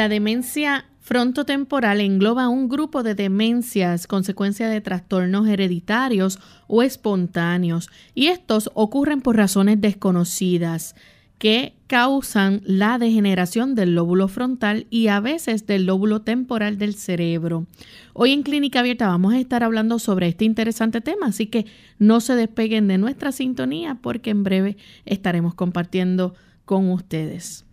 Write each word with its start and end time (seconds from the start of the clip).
La 0.00 0.08
demencia 0.08 0.86
frontotemporal 1.00 2.00
engloba 2.00 2.48
un 2.48 2.70
grupo 2.70 3.02
de 3.02 3.14
demencias 3.14 4.06
consecuencia 4.06 4.66
de 4.70 4.80
trastornos 4.80 5.46
hereditarios 5.46 6.38
o 6.68 6.82
espontáneos 6.82 7.90
y 8.14 8.28
estos 8.28 8.70
ocurren 8.72 9.20
por 9.20 9.36
razones 9.36 9.78
desconocidas 9.78 10.94
que 11.36 11.74
causan 11.86 12.62
la 12.64 12.96
degeneración 12.96 13.74
del 13.74 13.94
lóbulo 13.94 14.28
frontal 14.28 14.86
y 14.88 15.08
a 15.08 15.20
veces 15.20 15.66
del 15.66 15.84
lóbulo 15.84 16.22
temporal 16.22 16.78
del 16.78 16.94
cerebro. 16.94 17.66
Hoy 18.14 18.32
en 18.32 18.42
Clínica 18.42 18.80
Abierta 18.80 19.06
vamos 19.06 19.34
a 19.34 19.38
estar 19.38 19.62
hablando 19.62 19.98
sobre 19.98 20.28
este 20.28 20.46
interesante 20.46 21.02
tema, 21.02 21.26
así 21.26 21.44
que 21.44 21.66
no 21.98 22.22
se 22.22 22.36
despeguen 22.36 22.88
de 22.88 22.96
nuestra 22.96 23.32
sintonía 23.32 23.98
porque 24.00 24.30
en 24.30 24.44
breve 24.44 24.78
estaremos 25.04 25.52
compartiendo 25.52 26.34
con 26.64 26.88
ustedes. 26.88 27.66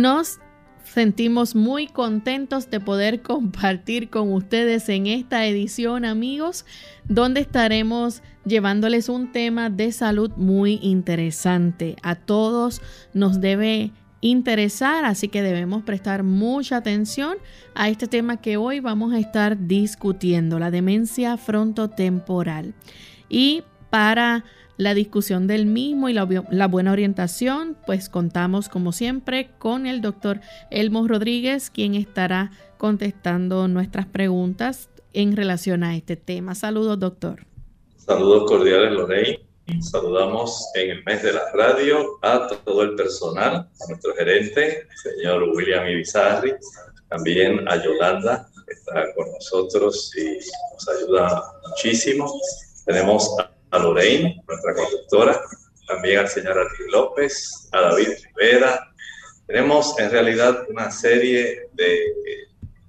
Nos 0.00 0.38
sentimos 0.82 1.54
muy 1.54 1.86
contentos 1.86 2.70
de 2.70 2.80
poder 2.80 3.20
compartir 3.22 4.08
con 4.08 4.32
ustedes 4.32 4.88
en 4.88 5.06
esta 5.06 5.44
edición, 5.44 6.06
amigos, 6.06 6.64
donde 7.04 7.42
estaremos 7.42 8.22
llevándoles 8.46 9.10
un 9.10 9.30
tema 9.30 9.68
de 9.68 9.92
salud 9.92 10.30
muy 10.36 10.78
interesante. 10.80 11.96
A 12.02 12.14
todos 12.14 12.80
nos 13.12 13.42
debe 13.42 13.92
interesar, 14.22 15.04
así 15.04 15.28
que 15.28 15.42
debemos 15.42 15.82
prestar 15.82 16.22
mucha 16.22 16.78
atención 16.78 17.36
a 17.74 17.90
este 17.90 18.06
tema 18.06 18.38
que 18.38 18.56
hoy 18.56 18.80
vamos 18.80 19.12
a 19.12 19.18
estar 19.18 19.66
discutiendo, 19.66 20.58
la 20.58 20.70
demencia 20.70 21.36
frontotemporal. 21.36 22.72
Y 23.28 23.64
para 23.90 24.44
la 24.80 24.94
discusión 24.94 25.46
del 25.46 25.66
mismo 25.66 26.08
y 26.08 26.14
la, 26.14 26.24
buena 26.66 26.92
orientación, 26.92 27.76
pues 27.84 28.08
contamos 28.08 28.70
como 28.70 28.92
siempre 28.92 29.50
con 29.58 29.86
el 29.86 30.00
doctor 30.00 30.40
Elmo 30.70 31.06
Rodríguez, 31.06 31.68
quien 31.68 31.94
estará 31.94 32.50
contestando 32.78 33.68
nuestras 33.68 34.06
preguntas 34.06 34.88
en 35.12 35.36
relación 35.36 35.84
a 35.84 35.96
este 35.96 36.16
tema. 36.16 36.54
Saludos, 36.54 36.98
doctor. 36.98 37.44
Saludos 37.98 38.44
cordiales, 38.48 38.92
Lorraine. 38.92 39.40
Saludamos 39.82 40.70
en 40.74 40.90
el 40.92 41.04
mes 41.04 41.22
de 41.24 41.34
la 41.34 41.52
radio 41.52 42.18
a 42.22 42.48
todo 42.64 42.82
el 42.82 42.94
personal, 42.94 43.54
a 43.56 43.86
nuestro 43.86 44.14
gerente, 44.14 44.88
señor 45.02 45.42
William 45.54 45.86
Ibizarri, 45.88 46.54
también 47.10 47.68
a 47.68 47.76
Yolanda, 47.84 48.48
que 48.66 48.72
está 48.72 49.12
con 49.14 49.30
nosotros 49.30 50.10
y 50.16 50.38
nos 50.72 50.88
ayuda 50.88 51.52
muchísimo. 51.68 52.32
Tenemos 52.86 53.38
a 53.38 53.59
a 53.70 53.78
Lorraine, 53.78 54.42
nuestra 54.46 54.74
conductora, 54.74 55.40
también 55.86 56.18
al 56.18 56.28
señor 56.28 56.58
Arti 56.58 56.84
López, 56.90 57.68
a 57.72 57.80
David 57.80 58.08
Rivera. 58.36 58.92
Tenemos 59.46 59.98
en 59.98 60.10
realidad 60.10 60.66
una 60.68 60.90
serie 60.90 61.68
de 61.72 62.14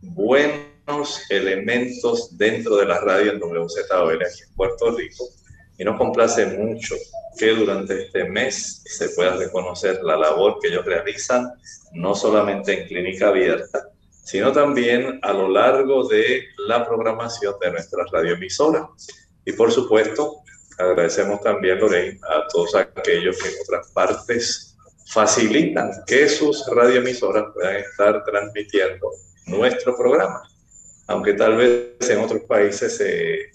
buenos 0.02 1.22
elementos 1.30 2.38
dentro 2.38 2.78
de 2.78 2.86
la 2.86 3.00
radio 3.00 3.31
en 3.31 3.41
WZOL 3.41 4.22
aquí 4.22 4.44
en 4.47 4.56
Puerto 4.56 4.91
Rico 4.91 5.25
y 5.78 5.84
nos 5.84 5.97
complace 5.97 6.46
mucho 6.46 6.96
que 7.38 7.56
durante 7.56 8.03
este 8.03 8.25
mes 8.25 8.84
se 8.86 9.09
pueda 9.09 9.36
reconocer 9.36 10.03
la 10.03 10.16
labor 10.16 10.59
que 10.62 10.68
ellos 10.68 10.86
realizan, 10.86 11.52
no 11.94 12.14
solamente 12.14 12.81
en 12.81 12.88
clínica 12.88 13.30
abierta, 13.30 13.88
sino 14.24 14.52
también 14.52 15.20
a 15.24 15.34
lo 15.34 15.50
largo 15.50 16.08
de 16.08 16.44
la 16.68 16.86
programación 16.86 17.56
de 17.59 17.72
nuestra 17.72 18.06
radioemisora. 18.12 18.90
Y 19.44 19.53
por 19.53 19.72
supuesto, 19.72 20.41
Agradecemos 20.81 21.42
también, 21.42 21.80
Lorraine, 21.80 22.19
a 22.28 22.47
todos 22.47 22.75
aquellos 22.75 23.38
que 23.38 23.50
en 23.50 23.56
otras 23.64 23.92
partes 23.92 24.75
facilitan 25.14 25.92
que 26.08 26.28
sus 26.28 26.66
radioemisoras 26.74 27.46
puedan 27.53 27.75
estar 27.78 28.24
transmitiendo 28.24 29.12
nuestro 29.47 29.96
programa. 29.96 30.41
Aunque 31.08 31.34
tal 31.34 31.58
vez 31.58 32.09
en 32.09 32.20
otros 32.20 32.44
países 32.44 32.97
se 32.97 33.52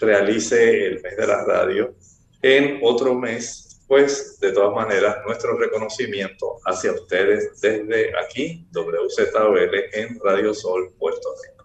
realice 0.00 0.86
el 0.86 1.02
mes 1.02 1.16
de 1.16 1.26
la 1.26 1.44
radio 1.44 1.94
en 2.42 2.78
otro 2.82 3.14
mes, 3.14 3.80
pues 3.88 4.38
de 4.40 4.52
todas 4.52 4.74
maneras 4.74 5.16
nuestro 5.26 5.56
reconocimiento 5.56 6.58
hacia 6.66 6.92
ustedes 6.92 7.60
desde 7.60 8.12
aquí, 8.18 8.66
WZOL 8.72 9.58
en 9.94 10.20
Radio 10.22 10.52
Sol, 10.54 10.92
Puerto 10.98 11.28
Rico. 11.42 11.64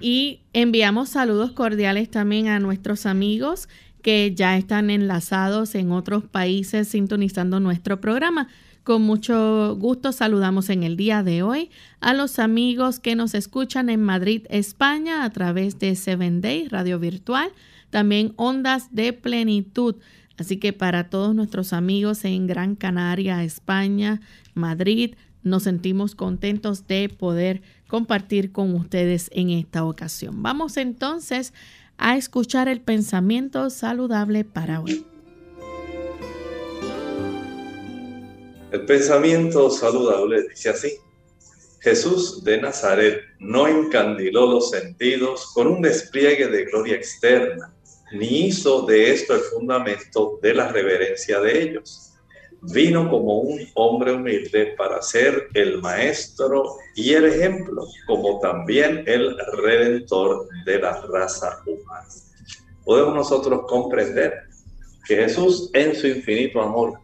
Y 0.00 0.42
enviamos 0.52 1.10
saludos 1.10 1.52
cordiales 1.52 2.10
también 2.10 2.48
a 2.48 2.60
nuestros 2.60 3.06
amigos 3.06 3.68
que 4.08 4.34
ya 4.34 4.56
están 4.56 4.88
enlazados 4.88 5.74
en 5.74 5.92
otros 5.92 6.24
países 6.24 6.88
sintonizando 6.88 7.60
nuestro 7.60 8.00
programa. 8.00 8.48
Con 8.82 9.02
mucho 9.02 9.76
gusto 9.78 10.12
saludamos 10.12 10.70
en 10.70 10.82
el 10.82 10.96
día 10.96 11.22
de 11.22 11.42
hoy 11.42 11.68
a 12.00 12.14
los 12.14 12.38
amigos 12.38 13.00
que 13.00 13.16
nos 13.16 13.34
escuchan 13.34 13.90
en 13.90 14.00
Madrid, 14.00 14.46
España, 14.48 15.24
a 15.24 15.30
través 15.30 15.78
de 15.78 15.94
Seven 15.94 16.40
Day 16.40 16.68
Radio 16.68 16.98
Virtual, 16.98 17.50
también 17.90 18.32
Ondas 18.36 18.94
de 18.94 19.12
Plenitud. 19.12 19.96
Así 20.38 20.56
que 20.56 20.72
para 20.72 21.10
todos 21.10 21.34
nuestros 21.34 21.74
amigos 21.74 22.24
en 22.24 22.46
Gran 22.46 22.76
Canaria, 22.76 23.44
España, 23.44 24.22
Madrid, 24.54 25.16
nos 25.42 25.64
sentimos 25.64 26.14
contentos 26.14 26.86
de 26.86 27.10
poder 27.10 27.60
compartir 27.88 28.52
con 28.52 28.74
ustedes 28.74 29.28
en 29.34 29.50
esta 29.50 29.84
ocasión. 29.84 30.42
Vamos 30.42 30.78
entonces 30.78 31.52
a 31.98 32.16
escuchar 32.16 32.68
el 32.68 32.80
pensamiento 32.80 33.68
saludable 33.70 34.44
para 34.44 34.80
hoy. 34.80 35.04
El 38.70 38.84
pensamiento 38.86 39.70
saludable 39.70 40.44
dice 40.48 40.70
así. 40.70 40.92
Jesús 41.80 42.42
de 42.44 42.60
Nazaret 42.60 43.20
no 43.38 43.68
encandiló 43.68 44.46
los 44.46 44.70
sentidos 44.70 45.52
con 45.54 45.68
un 45.68 45.82
despliegue 45.82 46.48
de 46.48 46.64
gloria 46.64 46.96
externa, 46.96 47.72
ni 48.12 48.46
hizo 48.46 48.82
de 48.86 49.12
esto 49.12 49.34
el 49.34 49.40
fundamento 49.40 50.38
de 50.42 50.54
la 50.54 50.72
reverencia 50.72 51.40
de 51.40 51.62
ellos 51.62 52.07
vino 52.62 53.08
como 53.08 53.38
un 53.38 53.60
hombre 53.74 54.12
humilde 54.12 54.74
para 54.76 55.00
ser 55.02 55.48
el 55.54 55.80
maestro 55.80 56.76
y 56.94 57.12
el 57.12 57.26
ejemplo, 57.26 57.86
como 58.06 58.40
también 58.40 59.04
el 59.06 59.36
redentor 59.62 60.48
de 60.64 60.78
la 60.78 61.00
raza 61.02 61.62
humana. 61.66 62.08
Podemos 62.84 63.14
nosotros 63.14 63.62
comprender 63.68 64.44
que 65.06 65.16
Jesús 65.16 65.70
en 65.72 65.94
su 65.94 66.06
infinito 66.06 66.60
amor 66.60 66.98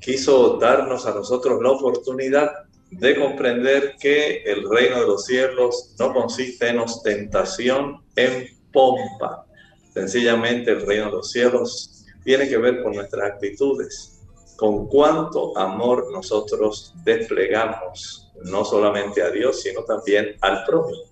quiso 0.00 0.58
darnos 0.58 1.06
a 1.06 1.14
nosotros 1.14 1.60
la 1.62 1.70
oportunidad 1.70 2.50
de 2.90 3.16
comprender 3.16 3.96
que 4.00 4.42
el 4.44 4.68
reino 4.68 5.00
de 5.00 5.06
los 5.06 5.26
cielos 5.26 5.94
no 5.98 6.12
consiste 6.12 6.68
en 6.68 6.78
ostentación, 6.78 8.02
en 8.16 8.46
pompa. 8.72 9.44
Sencillamente 9.92 10.70
el 10.70 10.86
reino 10.86 11.06
de 11.06 11.12
los 11.12 11.30
cielos 11.30 12.06
tiene 12.24 12.48
que 12.48 12.56
ver 12.56 12.82
con 12.82 12.94
nuestras 12.94 13.32
actitudes, 13.32 14.17
con 14.58 14.88
cuánto 14.88 15.56
amor 15.56 16.10
nosotros 16.10 16.92
desplegamos, 17.04 18.28
no 18.42 18.64
solamente 18.64 19.22
a 19.22 19.30
Dios, 19.30 19.62
sino 19.62 19.84
también 19.84 20.34
al 20.40 20.64
prójimo. 20.64 21.04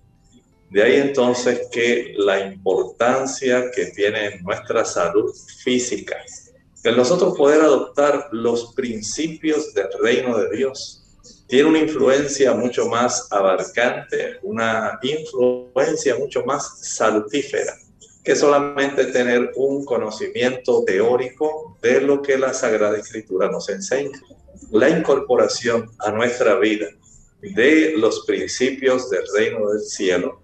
De 0.69 0.83
ahí 0.83 0.95
entonces 0.97 1.69
que 1.71 2.13
la 2.17 2.41
importancia 2.41 3.71
que 3.73 3.85
tiene 3.85 4.41
nuestra 4.41 4.83
salud 4.83 5.33
física, 5.63 6.17
el 6.83 6.97
nosotros 6.97 7.37
poder 7.37 7.61
adoptar 7.61 8.27
los 8.33 8.73
principios 8.73 9.73
del 9.73 9.87
reino 10.01 10.37
de 10.37 10.57
Dios, 10.57 11.05
tiene 11.47 11.69
una 11.69 11.79
influencia 11.79 12.53
mucho 12.53 12.89
más 12.89 13.31
abarcante, 13.31 14.39
una 14.41 14.99
influencia 15.01 16.17
mucho 16.17 16.43
más 16.43 16.81
salutífera 16.81 17.73
que 18.27 18.35
solamente 18.35 19.05
tener 19.05 19.53
un 19.55 19.85
conocimiento 19.85 20.83
teórico 20.83 21.77
de 21.81 22.01
lo 22.01 22.21
que 22.21 22.37
la 22.37 22.53
Sagrada 22.53 22.97
Escritura 22.97 23.49
nos 23.49 23.69
enseña. 23.69 24.19
La 24.69 24.89
incorporación 24.89 25.89
a 25.99 26.11
nuestra 26.11 26.55
vida 26.59 26.87
de 27.39 27.93
los 27.95 28.25
principios 28.25 29.09
del 29.09 29.23
reino 29.33 29.69
del 29.69 29.79
cielo 29.79 30.41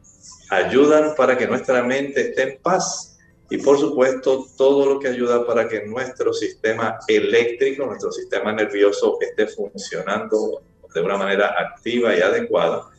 ayudan 0.49 1.13
para 1.17 1.37
que 1.37 1.45
nuestra 1.45 1.83
mente 1.83 2.29
esté 2.29 2.43
en 2.43 2.59
paz 2.61 3.17
y 3.49 3.57
por 3.57 3.77
supuesto 3.77 4.47
todo 4.55 4.85
lo 4.85 4.97
que 4.97 5.09
ayuda 5.09 5.45
para 5.45 5.67
que 5.67 5.85
nuestro 5.85 6.31
sistema 6.31 6.99
eléctrico, 7.09 7.85
nuestro 7.85 8.13
sistema 8.13 8.53
nervioso 8.53 9.17
esté 9.19 9.47
funcionando 9.47 10.61
de 10.95 11.01
una 11.01 11.17
manera 11.17 11.53
activa 11.59 12.15
y 12.15 12.21
adecuada, 12.21 12.89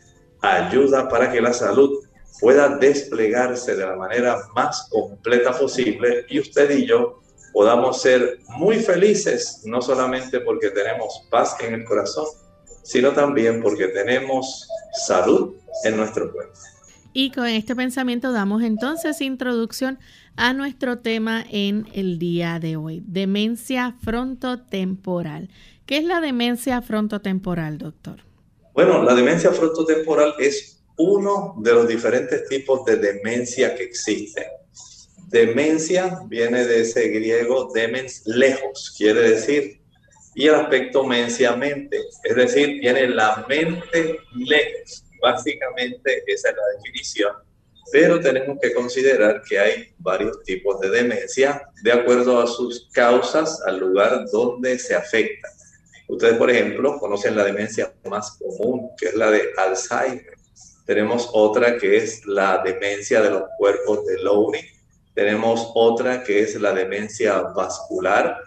ayuda 0.42 1.08
para 1.08 1.32
que 1.32 1.40
la 1.40 1.54
salud 1.54 2.04
pueda 2.40 2.76
desplegarse 2.76 3.76
de 3.76 3.86
la 3.86 3.96
manera 3.96 4.38
más 4.54 4.88
completa 4.90 5.52
posible 5.52 6.26
y 6.28 6.40
usted 6.40 6.70
y 6.70 6.86
yo 6.86 7.20
podamos 7.52 8.02
ser 8.02 8.40
muy 8.58 8.76
felices, 8.76 9.62
no 9.64 9.80
solamente 9.80 10.40
porque 10.40 10.70
tenemos 10.70 11.22
paz 11.30 11.56
en 11.60 11.74
el 11.74 11.84
corazón, 11.84 12.26
sino 12.82 13.12
también 13.12 13.62
porque 13.62 13.88
tenemos 13.88 14.68
salud 15.06 15.54
en 15.84 15.96
nuestro 15.96 16.32
cuerpo. 16.32 16.58
Y 17.12 17.30
con 17.30 17.46
este 17.46 17.76
pensamiento 17.76 18.32
damos 18.32 18.62
entonces 18.64 19.20
introducción 19.20 20.00
a 20.34 20.52
nuestro 20.52 20.98
tema 20.98 21.44
en 21.48 21.86
el 21.94 22.18
día 22.18 22.58
de 22.58 22.76
hoy, 22.76 23.04
demencia 23.06 23.94
frontotemporal. 24.02 25.48
¿Qué 25.86 25.98
es 25.98 26.04
la 26.04 26.20
demencia 26.20 26.82
frontotemporal, 26.82 27.78
doctor? 27.78 28.16
Bueno, 28.74 29.04
la 29.04 29.14
demencia 29.14 29.52
frontotemporal 29.52 30.34
es 30.40 30.82
uno 30.96 31.54
de 31.58 31.72
los 31.72 31.88
diferentes 31.88 32.46
tipos 32.48 32.84
de 32.84 32.96
demencia 32.96 33.74
que 33.74 33.84
existen. 33.84 34.44
Demencia 35.28 36.20
viene 36.28 36.64
de 36.64 36.82
ese 36.82 37.08
griego 37.08 37.72
demens 37.74 38.22
lejos, 38.26 38.94
quiere 38.96 39.30
decir, 39.30 39.80
y 40.36 40.46
el 40.46 40.54
aspecto 40.54 41.04
mencia 41.04 41.56
mente, 41.56 41.98
es 42.22 42.36
decir, 42.36 42.80
tiene 42.80 43.08
la 43.08 43.44
mente 43.48 44.18
lejos. 44.34 45.04
Básicamente 45.20 46.22
esa 46.26 46.50
es 46.50 46.56
la 46.56 46.62
definición. 46.76 47.32
Pero 47.92 48.20
tenemos 48.20 48.58
que 48.60 48.72
considerar 48.74 49.42
que 49.48 49.58
hay 49.58 49.94
varios 49.98 50.42
tipos 50.42 50.80
de 50.80 50.90
demencia 50.90 51.68
de 51.82 51.92
acuerdo 51.92 52.40
a 52.40 52.46
sus 52.46 52.88
causas, 52.92 53.60
al 53.66 53.78
lugar 53.78 54.24
donde 54.32 54.78
se 54.78 54.94
afecta. 54.94 55.48
Ustedes, 56.08 56.36
por 56.36 56.50
ejemplo, 56.50 56.98
conocen 56.98 57.36
la 57.36 57.44
demencia 57.44 57.92
más 58.08 58.38
común, 58.38 58.90
que 58.98 59.06
es 59.06 59.14
la 59.14 59.30
de 59.30 59.50
Alzheimer 59.56 60.33
tenemos 60.86 61.30
otra 61.32 61.78
que 61.78 61.96
es 61.96 62.26
la 62.26 62.62
demencia 62.62 63.22
de 63.22 63.30
los 63.30 63.44
cuerpos 63.58 64.04
de 64.06 64.22
Lowry. 64.22 64.60
Tenemos 65.14 65.70
otra 65.74 66.22
que 66.22 66.40
es 66.40 66.60
la 66.60 66.72
demencia 66.72 67.40
vascular. 67.40 68.38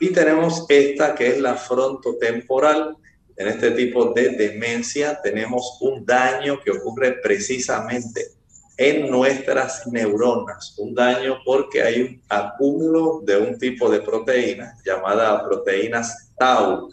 Y 0.00 0.08
tenemos 0.08 0.66
esta 0.68 1.14
que 1.14 1.28
es 1.28 1.40
la 1.40 1.54
frontotemporal. 1.54 2.96
En 3.36 3.48
este 3.48 3.70
tipo 3.72 4.12
de 4.12 4.30
demencia 4.30 5.20
tenemos 5.22 5.78
un 5.80 6.04
daño 6.04 6.60
que 6.60 6.72
ocurre 6.72 7.12
precisamente 7.22 8.28
en 8.76 9.08
nuestras 9.08 9.86
neuronas. 9.86 10.76
Un 10.78 10.94
daño 10.94 11.38
porque 11.44 11.82
hay 11.82 12.02
un 12.02 12.22
acúmulo 12.28 13.20
de 13.24 13.36
un 13.36 13.58
tipo 13.58 13.88
de 13.88 14.00
proteína 14.00 14.76
llamada 14.84 15.44
proteínas 15.44 16.32
tau. 16.36 16.88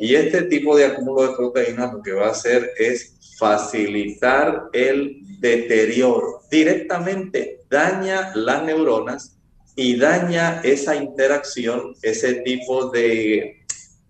Y 0.00 0.14
este 0.14 0.42
tipo 0.44 0.74
de 0.74 0.86
acúmulo 0.86 1.28
de 1.28 1.36
proteínas 1.36 1.92
lo 1.92 2.02
que 2.02 2.12
va 2.12 2.28
a 2.28 2.30
hacer 2.30 2.72
es 2.78 3.16
facilitar 3.38 4.70
el 4.72 5.18
deterioro. 5.38 6.40
Directamente 6.50 7.60
daña 7.68 8.32
las 8.34 8.62
neuronas 8.64 9.36
y 9.76 9.96
daña 9.96 10.62
esa 10.64 10.96
interacción, 10.96 11.94
ese 12.00 12.34
tipo 12.42 12.90
de, 12.90 13.62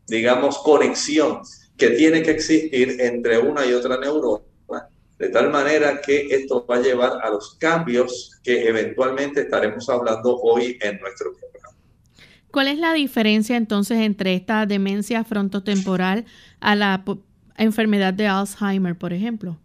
digamos, 0.07 0.59
conexión 0.59 1.41
que 1.77 1.91
tiene 1.91 2.23
que 2.23 2.31
existir 2.31 3.01
entre 3.01 3.39
una 3.39 3.67
y 3.67 3.73
otra 3.73 3.99
neurona, 3.99 4.45
de 5.19 5.29
tal 5.29 5.51
manera 5.51 6.01
que 6.01 6.29
esto 6.31 6.65
va 6.67 6.77
a 6.77 6.83
llevar 6.83 7.19
a 7.21 7.31
los 7.31 7.57
cambios 7.59 8.39
que 8.45 8.69
eventualmente 8.69 9.41
estaremos 9.41 9.89
hablando 9.89 10.37
hoy 10.37 10.79
en 10.81 11.01
nuestro 11.01 11.33
programa. 11.33 11.77
¿Cuál 12.53 12.69
es 12.69 12.79
la 12.79 12.93
diferencia 12.93 13.57
entonces 13.57 13.99
entre 13.99 14.35
esta 14.35 14.67
demencia 14.67 15.25
frontotemporal 15.25 16.25
a 16.61 16.75
la 16.75 17.05
enfermedad 17.57 18.13
de 18.13 18.27
Alzheimer, 18.27 18.97
por 18.97 19.13
ejemplo? 19.13 19.59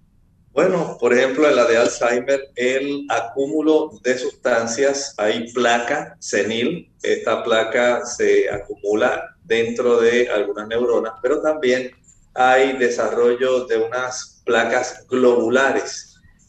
Bueno, 0.54 0.96
por 1.00 1.14
ejemplo, 1.14 1.50
en 1.50 1.56
la 1.56 1.66
de 1.66 1.78
Alzheimer, 1.78 2.40
el 2.56 3.06
acúmulo 3.10 3.92
de 4.04 4.18
sustancias, 4.18 5.14
hay 5.18 5.52
placa 5.52 6.16
senil, 6.20 6.90
esta 7.04 7.44
placa 7.44 8.06
se 8.06 8.50
acumula 8.50 9.36
dentro 9.44 10.00
de 10.00 10.30
algunas 10.30 10.68
neuronas, 10.68 11.14
pero 11.22 11.42
también 11.42 11.92
hay 12.36 12.78
desarrollo 12.78 13.66
de 13.66 13.78
unas 13.78 14.42
placas 14.46 15.06
globulares. 15.10 16.05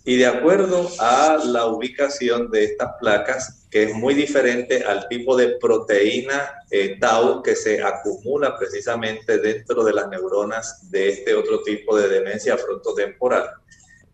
Y 0.08 0.18
de 0.18 0.26
acuerdo 0.26 0.88
a 1.00 1.36
la 1.44 1.66
ubicación 1.66 2.48
de 2.52 2.62
estas 2.62 2.90
placas, 3.00 3.66
que 3.72 3.82
es 3.82 3.94
muy 3.94 4.14
diferente 4.14 4.84
al 4.84 5.08
tipo 5.08 5.36
de 5.36 5.58
proteína 5.60 6.62
eh, 6.70 6.96
tau 7.00 7.42
que 7.42 7.56
se 7.56 7.82
acumula 7.82 8.56
precisamente 8.56 9.38
dentro 9.38 9.82
de 9.82 9.92
las 9.92 10.08
neuronas 10.08 10.88
de 10.92 11.08
este 11.08 11.34
otro 11.34 11.60
tipo 11.62 11.98
de 11.98 12.08
demencia 12.08 12.56
frontotemporal. 12.56 13.50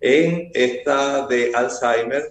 En 0.01 0.51
esta 0.55 1.27
de 1.27 1.53
Alzheimer, 1.55 2.27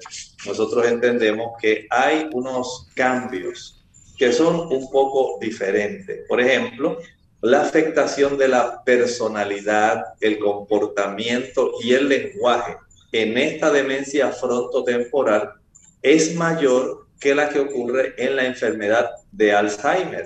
nosotros 0.48 0.88
entendemos 0.88 1.52
que 1.62 1.86
hay 1.92 2.32
unos 2.34 2.88
cambios 2.96 3.86
que 4.18 4.34
son 4.34 4.74
un 4.74 4.90
poco 4.90 5.38
diferentes. 5.40 6.28
Por 6.28 6.42
ejemplo, 6.42 6.98
la 7.42 7.62
afectación 7.62 8.40
de 8.40 8.48
la 8.48 8.84
personalidad, 8.84 10.04
el 10.20 10.40
comportamiento 10.40 11.74
y 11.84 11.94
el 11.94 12.10
lenguaje 12.10 12.76
en 13.12 13.38
esta 13.38 13.72
demencia 13.72 14.32
frontotemporal 14.32 15.54
es 16.02 16.36
mayor 16.36 17.08
que 17.20 17.36
la 17.36 17.50
que 17.50 17.60
ocurre 17.60 18.16
en 18.18 18.36
la 18.36 18.46
enfermedad 18.46 19.12
de 19.32 19.54
Alzheimer, 19.54 20.26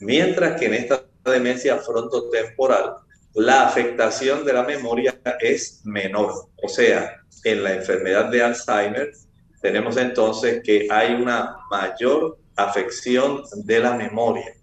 mientras 0.00 0.58
que 0.58 0.66
en 0.66 0.74
esta 0.74 1.04
demencia 1.24 1.78
frontotemporal 1.78 2.94
la 3.34 3.66
afectación 3.66 4.44
de 4.44 4.52
la 4.52 4.64
memoria 4.64 5.20
es 5.40 5.82
menor. 5.84 6.48
O 6.62 6.68
sea, 6.68 7.20
en 7.44 7.62
la 7.62 7.74
enfermedad 7.74 8.26
de 8.30 8.42
Alzheimer 8.42 9.12
tenemos 9.60 9.96
entonces 9.96 10.62
que 10.64 10.88
hay 10.90 11.14
una 11.14 11.56
mayor 11.70 12.38
afección 12.56 13.42
de 13.64 13.80
la 13.80 13.94
memoria 13.94 14.54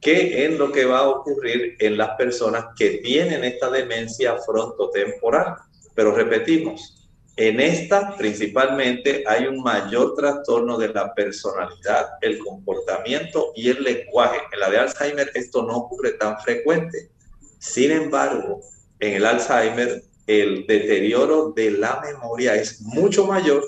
que 0.00 0.44
en 0.44 0.58
lo 0.58 0.70
que 0.70 0.84
va 0.84 0.98
a 0.98 1.08
ocurrir 1.08 1.76
en 1.80 1.96
las 1.96 2.10
personas 2.10 2.66
que 2.76 2.98
tienen 2.98 3.42
esta 3.42 3.70
demencia 3.70 4.36
frontotemporal. 4.38 5.56
Pero 5.94 6.14
repetimos, 6.14 6.95
en 7.36 7.60
esta 7.60 8.16
principalmente 8.16 9.22
hay 9.26 9.46
un 9.46 9.62
mayor 9.62 10.14
trastorno 10.14 10.78
de 10.78 10.88
la 10.88 11.12
personalidad, 11.14 12.06
el 12.22 12.38
comportamiento 12.38 13.52
y 13.54 13.68
el 13.68 13.82
lenguaje. 13.82 14.38
En 14.52 14.60
la 14.60 14.70
de 14.70 14.78
Alzheimer 14.78 15.30
esto 15.34 15.62
no 15.62 15.76
ocurre 15.76 16.12
tan 16.12 16.38
frecuente. 16.40 17.10
Sin 17.58 17.90
embargo, 17.90 18.62
en 19.00 19.14
el 19.14 19.26
Alzheimer 19.26 20.02
el 20.26 20.66
deterioro 20.66 21.52
de 21.54 21.72
la 21.72 22.00
memoria 22.00 22.54
es 22.54 22.80
mucho 22.80 23.26
mayor 23.26 23.62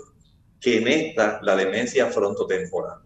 que 0.60 0.78
en 0.78 0.88
esta, 0.88 1.38
la 1.42 1.54
demencia 1.54 2.06
frontotemporal. 2.06 2.98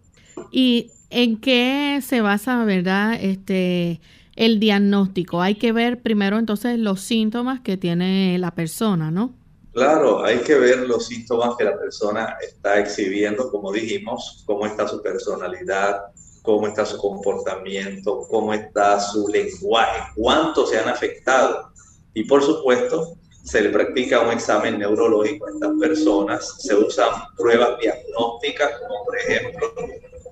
¿Y 0.52 0.90
en 1.10 1.38
qué 1.38 2.00
se 2.06 2.20
basa, 2.20 2.64
verdad, 2.64 3.18
este, 3.20 4.00
el 4.36 4.60
diagnóstico? 4.60 5.42
Hay 5.42 5.56
que 5.56 5.72
ver 5.72 6.00
primero 6.00 6.38
entonces 6.38 6.78
los 6.78 7.00
síntomas 7.00 7.60
que 7.60 7.76
tiene 7.76 8.38
la 8.38 8.52
persona, 8.52 9.10
¿no? 9.10 9.34
Claro, 9.72 10.22
hay 10.22 10.38
que 10.40 10.54
ver 10.54 10.80
los 10.80 11.06
síntomas 11.06 11.56
que 11.56 11.64
la 11.64 11.78
persona 11.78 12.36
está 12.42 12.78
exhibiendo, 12.78 13.50
como 13.50 13.72
dijimos, 13.72 14.44
cómo 14.46 14.66
está 14.66 14.86
su 14.86 15.00
personalidad, 15.00 16.02
cómo 16.42 16.66
está 16.66 16.84
su 16.84 16.98
comportamiento, 16.98 18.26
cómo 18.28 18.52
está 18.52 19.00
su 19.00 19.26
lenguaje, 19.28 20.02
cuánto 20.14 20.66
se 20.66 20.78
han 20.78 20.90
afectado. 20.90 21.72
Y 22.12 22.24
por 22.24 22.42
supuesto, 22.42 23.16
se 23.44 23.62
le 23.62 23.70
practica 23.70 24.20
un 24.20 24.32
examen 24.32 24.78
neurológico 24.78 25.46
a 25.46 25.50
estas 25.52 25.72
personas, 25.80 26.54
se 26.58 26.74
usan 26.74 27.08
pruebas 27.36 27.78
diagnósticas, 27.80 28.72
como 28.78 29.04
por 29.06 29.18
ejemplo, 29.18 29.72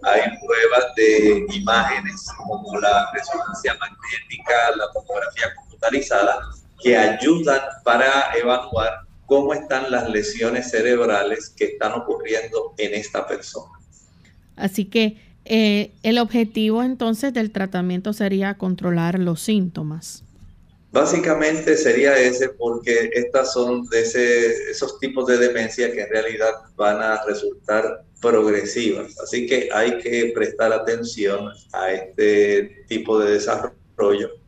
hay 0.02 0.20
pruebas 0.44 0.94
de 0.96 1.46
imágenes 1.54 2.26
como 2.46 2.78
la 2.78 3.10
resonancia 3.12 3.74
magnética, 3.80 4.76
la 4.76 4.92
tomografía 4.92 5.54
computarizada, 5.56 6.40
que 6.82 6.96
ayudan 6.96 7.60
para 7.84 8.32
evaluar 8.36 9.09
cómo 9.30 9.54
están 9.54 9.92
las 9.92 10.10
lesiones 10.10 10.72
cerebrales 10.72 11.50
que 11.50 11.66
están 11.66 11.92
ocurriendo 11.92 12.74
en 12.78 12.94
esta 12.94 13.28
persona. 13.28 13.70
Así 14.56 14.86
que 14.86 15.18
eh, 15.44 15.92
el 16.02 16.18
objetivo 16.18 16.82
entonces 16.82 17.32
del 17.32 17.52
tratamiento 17.52 18.12
sería 18.12 18.58
controlar 18.58 19.20
los 19.20 19.40
síntomas. 19.40 20.24
Básicamente 20.90 21.76
sería 21.76 22.18
ese 22.18 22.48
porque 22.48 23.10
estas 23.12 23.52
son 23.52 23.86
de 23.86 24.00
ese, 24.00 24.72
esos 24.72 24.98
tipos 24.98 25.28
de 25.28 25.38
demencia 25.38 25.92
que 25.92 26.00
en 26.00 26.10
realidad 26.10 26.50
van 26.74 27.00
a 27.00 27.22
resultar 27.24 28.02
progresivas. 28.20 29.16
Así 29.20 29.46
que 29.46 29.68
hay 29.72 29.98
que 29.98 30.32
prestar 30.34 30.72
atención 30.72 31.52
a 31.72 31.92
este 31.92 32.84
tipo 32.88 33.16
de 33.20 33.34
desarrollo 33.34 34.39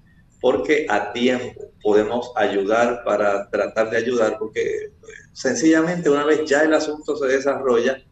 porque 0.42 0.86
a 0.90 1.12
tiempo 1.12 1.70
podemos 1.82 2.32
ayudar 2.36 3.02
para 3.04 3.48
tratar 3.48 3.90
de 3.90 3.96
ayudar, 3.96 4.36
porque 4.38 4.90
sencillamente 5.32 6.10
una 6.10 6.24
vez 6.24 6.44
ya 6.44 6.62
el 6.62 6.74
asunto 6.74 7.16
se 7.16 7.26
desarrolla, 7.26 8.02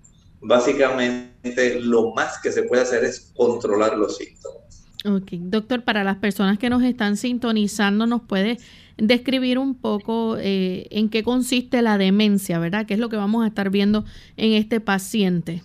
básicamente 0.40 1.80
lo 1.80 2.14
más 2.14 2.40
que 2.40 2.52
se 2.52 2.62
puede 2.62 2.82
hacer 2.82 3.04
es 3.04 3.32
controlar 3.37 3.99
los 3.99 4.16
síntomas. 4.16 4.87
Ok, 5.04 5.32
doctor, 5.32 5.82
para 5.82 6.04
las 6.04 6.16
personas 6.16 6.58
que 6.58 6.70
nos 6.70 6.82
están 6.84 7.16
sintonizando, 7.16 8.06
¿nos 8.06 8.22
puede 8.22 8.58
describir 8.96 9.58
un 9.58 9.75
poco 9.75 10.37
eh, 10.38 10.87
en 10.90 11.08
qué 11.08 11.25
consiste 11.25 11.82
la 11.82 11.99
demencia, 11.99 12.58
verdad? 12.58 12.87
¿Qué 12.87 12.94
es 12.94 13.00
lo 13.00 13.08
que 13.08 13.16
vamos 13.16 13.44
a 13.44 13.49
estar 13.49 13.70
viendo 13.70 14.04
en 14.37 14.52
este 14.52 14.78
paciente? 14.78 15.62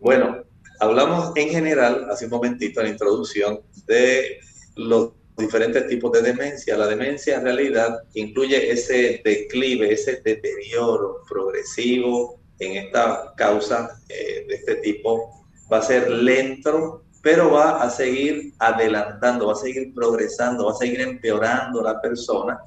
Bueno, 0.00 0.44
hablamos 0.78 1.32
en 1.36 1.50
general, 1.50 2.06
hace 2.10 2.24
un 2.24 2.30
momentito 2.30 2.80
en 2.80 2.86
la 2.86 2.92
introducción, 2.92 3.60
de 3.86 4.38
los 4.76 5.10
diferentes 5.40 5.86
tipos 5.88 6.12
de 6.12 6.22
demencia. 6.22 6.76
La 6.76 6.86
demencia 6.86 7.36
en 7.36 7.44
realidad 7.44 7.98
incluye 8.14 8.70
ese 8.70 9.20
declive, 9.24 9.92
ese 9.92 10.20
deterioro 10.22 11.22
progresivo 11.28 12.40
en 12.58 12.76
esta 12.76 13.34
causa 13.36 14.00
eh, 14.08 14.44
de 14.48 14.54
este 14.54 14.76
tipo. 14.76 15.46
Va 15.72 15.78
a 15.78 15.82
ser 15.82 16.10
lento, 16.10 17.04
pero 17.22 17.50
va 17.50 17.82
a 17.82 17.90
seguir 17.90 18.52
adelantando, 18.58 19.46
va 19.46 19.52
a 19.52 19.56
seguir 19.56 19.94
progresando, 19.94 20.66
va 20.66 20.72
a 20.72 20.76
seguir 20.76 21.00
empeorando 21.00 21.82
la 21.82 22.00
persona, 22.00 22.58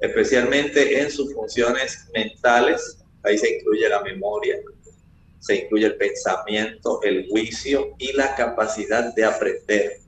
especialmente 0.00 1.00
en 1.00 1.10
sus 1.10 1.32
funciones 1.34 2.08
mentales. 2.14 2.98
Ahí 3.22 3.38
se 3.38 3.56
incluye 3.56 3.88
la 3.88 4.02
memoria, 4.02 4.56
se 5.40 5.56
incluye 5.56 5.86
el 5.86 5.96
pensamiento, 5.96 7.00
el 7.02 7.28
juicio 7.28 7.94
y 7.98 8.12
la 8.12 8.34
capacidad 8.34 9.14
de 9.14 9.24
aprender. 9.24 10.00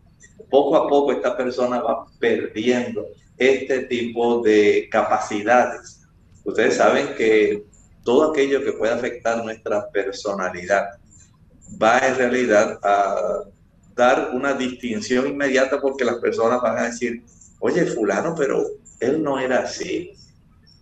Poco 0.51 0.77
a 0.77 0.89
poco 0.89 1.13
esta 1.13 1.37
persona 1.37 1.81
va 1.81 2.07
perdiendo 2.19 3.07
este 3.39 3.81
tipo 3.81 4.43
de 4.43 4.89
capacidades. 4.91 6.03
Ustedes 6.45 6.77
saben 6.77 7.15
que 7.17 7.65
todo 8.05 8.31
aquello 8.31 8.63
que 8.63 8.73
puede 8.73 8.93
afectar 8.93 9.43
nuestra 9.45 9.89
personalidad 9.91 10.99
va 11.81 11.99
en 11.99 12.17
realidad 12.17 12.79
a 12.83 13.45
dar 13.95 14.31
una 14.33 14.55
distinción 14.55 15.27
inmediata 15.27 15.81
porque 15.81 16.05
las 16.05 16.17
personas 16.17 16.61
van 16.61 16.79
a 16.79 16.83
decir, 16.85 17.23
oye, 17.61 17.87
fulano, 17.87 18.35
pero 18.37 18.67
él 19.01 19.23
no 19.23 19.39
era 19.39 19.61
así. 19.61 20.13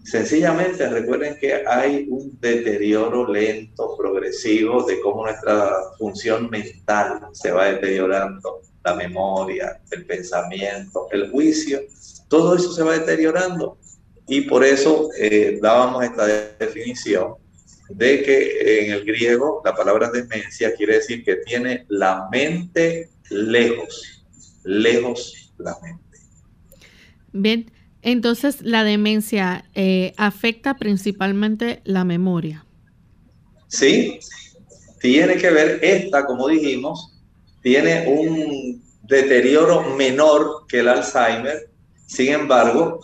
Sencillamente 0.04 0.88
recuerden 0.88 1.36
que 1.38 1.62
hay 1.66 2.06
un 2.08 2.38
deterioro 2.40 3.30
lento, 3.30 3.96
progresivo 3.96 4.82
de 4.84 5.00
cómo 5.00 5.26
nuestra 5.26 5.72
función 5.98 6.48
mental 6.48 7.28
se 7.32 7.52
va 7.52 7.66
deteriorando, 7.66 8.60
la 8.84 8.94
memoria, 8.94 9.80
el 9.90 10.06
pensamiento, 10.06 11.08
el 11.10 11.30
juicio, 11.30 11.80
todo 12.28 12.56
eso 12.56 12.72
se 12.72 12.82
va 12.82 12.98
deteriorando. 12.98 13.78
Y 14.26 14.42
por 14.42 14.64
eso 14.64 15.10
eh, 15.18 15.58
dábamos 15.60 16.04
esta 16.04 16.26
definición 16.58 17.34
de 17.88 18.22
que 18.22 18.84
en 18.84 18.92
el 18.92 19.04
griego 19.04 19.60
la 19.64 19.74
palabra 19.74 20.10
demencia 20.10 20.74
quiere 20.74 20.94
decir 20.94 21.24
que 21.24 21.36
tiene 21.36 21.84
la 21.88 22.28
mente 22.30 23.10
lejos, 23.30 24.24
lejos 24.64 25.52
la 25.58 25.76
mente. 25.82 26.18
Bien, 27.32 27.72
entonces 28.02 28.62
la 28.62 28.84
demencia 28.84 29.68
eh, 29.74 30.14
afecta 30.16 30.76
principalmente 30.76 31.80
la 31.84 32.04
memoria. 32.04 32.64
Sí, 33.66 34.18
tiene 35.00 35.36
que 35.36 35.50
ver 35.50 35.78
esta, 35.82 36.26
como 36.26 36.48
dijimos, 36.48 37.09
tiene 37.62 38.06
un 38.08 38.82
deterioro 39.02 39.82
menor 39.96 40.66
que 40.68 40.80
el 40.80 40.88
Alzheimer, 40.88 41.68
sin 42.06 42.32
embargo, 42.32 43.00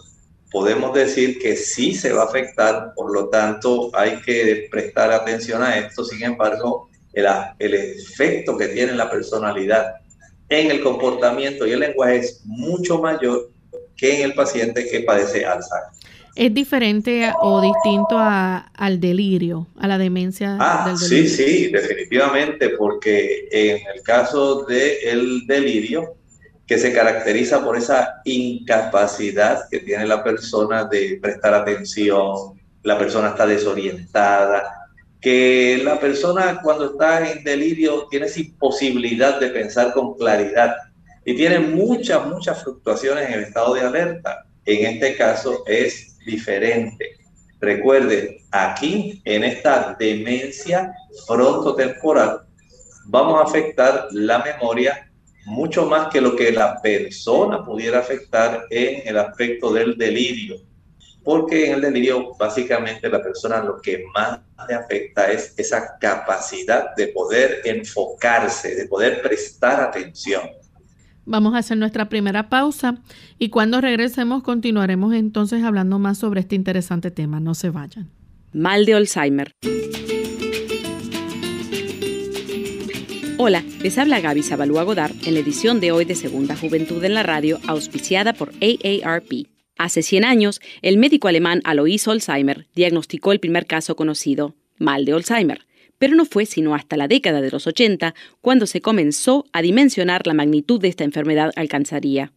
podemos 0.50 0.94
decir 0.94 1.38
que 1.38 1.56
sí 1.56 1.94
se 1.94 2.12
va 2.12 2.22
a 2.22 2.26
afectar, 2.26 2.92
por 2.94 3.12
lo 3.12 3.28
tanto 3.28 3.90
hay 3.94 4.20
que 4.22 4.68
prestar 4.70 5.12
atención 5.12 5.62
a 5.62 5.76
esto. 5.78 6.04
Sin 6.04 6.22
embargo, 6.22 6.88
el, 7.12 7.26
el 7.58 7.74
efecto 7.74 8.56
que 8.56 8.68
tiene 8.68 8.92
la 8.92 9.10
personalidad 9.10 9.96
en 10.48 10.70
el 10.70 10.82
comportamiento 10.82 11.66
y 11.66 11.72
el 11.72 11.80
lenguaje 11.80 12.18
es 12.18 12.40
mucho 12.44 12.98
mayor 13.00 13.50
que 13.96 14.16
en 14.16 14.22
el 14.22 14.34
paciente 14.34 14.88
que 14.88 15.00
padece 15.00 15.44
Alzheimer. 15.44 15.90
¿Es 16.36 16.52
diferente 16.52 17.32
o 17.40 17.62
distinto 17.62 18.18
al 18.18 19.00
delirio, 19.00 19.66
a 19.78 19.88
la 19.88 19.96
demencia 19.96 20.58
ah, 20.60 20.84
del 20.86 20.98
delirio? 20.98 21.30
Sí, 21.30 21.44
sí, 21.44 21.70
definitivamente, 21.70 22.70
porque 22.70 23.48
en 23.50 23.78
el 23.94 24.02
caso 24.02 24.64
del 24.64 25.46
delirio, 25.46 26.14
que 26.66 26.78
se 26.78 26.92
caracteriza 26.92 27.64
por 27.64 27.78
esa 27.78 28.20
incapacidad 28.24 29.68
que 29.70 29.78
tiene 29.78 30.06
la 30.06 30.22
persona 30.22 30.84
de 30.84 31.18
prestar 31.22 31.54
atención, 31.54 32.60
la 32.82 32.98
persona 32.98 33.28
está 33.28 33.46
desorientada, 33.46 34.90
que 35.20 35.80
la 35.82 35.98
persona 35.98 36.60
cuando 36.62 36.92
está 36.92 37.30
en 37.30 37.44
delirio 37.44 38.08
tiene 38.10 38.26
esa 38.26 38.40
imposibilidad 38.40 39.40
de 39.40 39.48
pensar 39.48 39.92
con 39.94 40.14
claridad 40.16 40.76
y 41.24 41.34
tiene 41.34 41.60
muchas, 41.60 42.26
muchas 42.26 42.62
fluctuaciones 42.62 43.26
en 43.28 43.34
el 43.34 43.40
estado 43.44 43.74
de 43.74 43.80
alerta. 43.80 44.44
En 44.64 44.94
este 44.94 45.16
caso 45.16 45.64
es 45.66 46.15
diferente. 46.26 47.16
Recuerde, 47.60 48.42
aquí 48.50 49.22
en 49.24 49.44
esta 49.44 49.96
demencia 49.98 50.92
frontotemporal 51.26 52.42
vamos 53.06 53.40
a 53.40 53.44
afectar 53.44 54.08
la 54.10 54.40
memoria 54.40 55.10
mucho 55.46 55.86
más 55.86 56.08
que 56.08 56.20
lo 56.20 56.34
que 56.34 56.50
la 56.50 56.82
persona 56.82 57.64
pudiera 57.64 58.00
afectar 58.00 58.66
en 58.68 59.08
el 59.08 59.16
aspecto 59.16 59.72
del 59.72 59.96
delirio. 59.96 60.56
Porque 61.22 61.68
en 61.68 61.74
el 61.74 61.80
delirio 61.80 62.34
básicamente 62.36 63.08
la 63.08 63.22
persona 63.22 63.62
lo 63.62 63.80
que 63.80 64.04
más 64.12 64.40
le 64.68 64.74
afecta 64.74 65.30
es 65.30 65.54
esa 65.56 65.96
capacidad 65.98 66.94
de 66.96 67.08
poder 67.08 67.62
enfocarse, 67.64 68.74
de 68.74 68.86
poder 68.86 69.22
prestar 69.22 69.80
atención. 69.80 70.42
Vamos 71.28 71.54
a 71.54 71.58
hacer 71.58 71.76
nuestra 71.76 72.08
primera 72.08 72.48
pausa 72.48 72.98
y 73.36 73.48
cuando 73.48 73.80
regresemos 73.80 74.44
continuaremos 74.44 75.12
entonces 75.12 75.64
hablando 75.64 75.98
más 75.98 76.18
sobre 76.18 76.40
este 76.40 76.54
interesante 76.54 77.10
tema. 77.10 77.40
No 77.40 77.54
se 77.54 77.70
vayan. 77.70 78.08
Mal 78.52 78.86
de 78.86 78.94
Alzheimer. 78.94 79.52
Hola, 83.38 83.64
les 83.82 83.98
habla 83.98 84.20
Gaby 84.20 84.44
Zabalúa 84.44 84.84
Godard 84.84 85.12
en 85.26 85.34
la 85.34 85.40
edición 85.40 85.80
de 85.80 85.90
hoy 85.90 86.04
de 86.04 86.14
Segunda 86.14 86.56
Juventud 86.56 87.02
en 87.02 87.14
la 87.14 87.24
Radio, 87.24 87.58
auspiciada 87.66 88.32
por 88.32 88.52
AARP. 88.62 89.48
Hace 89.76 90.02
100 90.02 90.24
años, 90.24 90.60
el 90.80 90.96
médico 90.96 91.26
alemán 91.26 91.60
Alois 91.64 92.06
Alzheimer 92.06 92.68
diagnosticó 92.74 93.32
el 93.32 93.40
primer 93.40 93.66
caso 93.66 93.96
conocido, 93.96 94.54
mal 94.78 95.04
de 95.04 95.12
Alzheimer, 95.12 95.65
pero 95.98 96.14
no 96.14 96.24
fue 96.24 96.46
sino 96.46 96.74
hasta 96.74 96.96
la 96.96 97.08
década 97.08 97.40
de 97.40 97.50
los 97.50 97.66
80 97.66 98.14
cuando 98.40 98.66
se 98.66 98.80
comenzó 98.80 99.46
a 99.52 99.62
dimensionar 99.62 100.26
la 100.26 100.34
magnitud 100.34 100.80
de 100.80 100.88
esta 100.88 101.04
enfermedad 101.04 101.52
alcanzaría. 101.56 102.32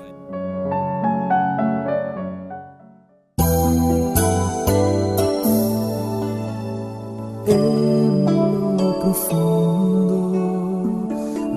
en 7.47 8.25
lo 8.25 8.99
profundo 8.99 10.37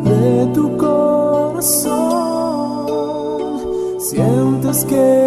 de 0.05 0.47
tu 0.55 0.77
corazón. 0.77 2.01
Sientes 3.99 4.85
que 4.85 5.20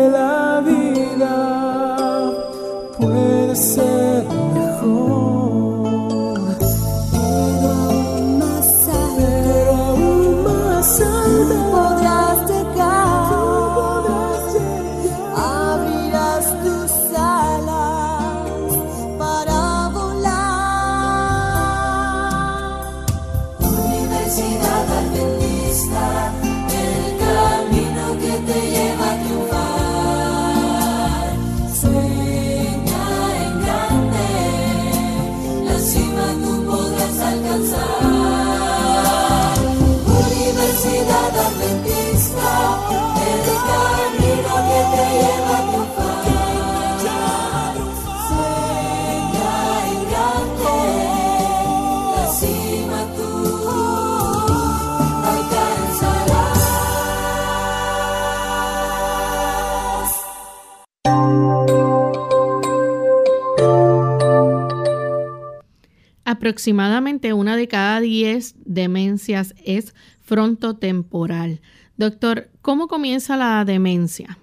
Aproximadamente 66.43 67.31
una 67.31 67.55
de 67.55 67.69
cada 67.69 68.01
diez 68.01 68.55
demencias 68.65 69.55
es 69.63 69.95
frontotemporal. 70.19 71.62
Doctor, 71.95 72.49
¿cómo 72.62 72.89
comienza 72.89 73.38
la 73.38 73.63
demencia? 73.63 74.38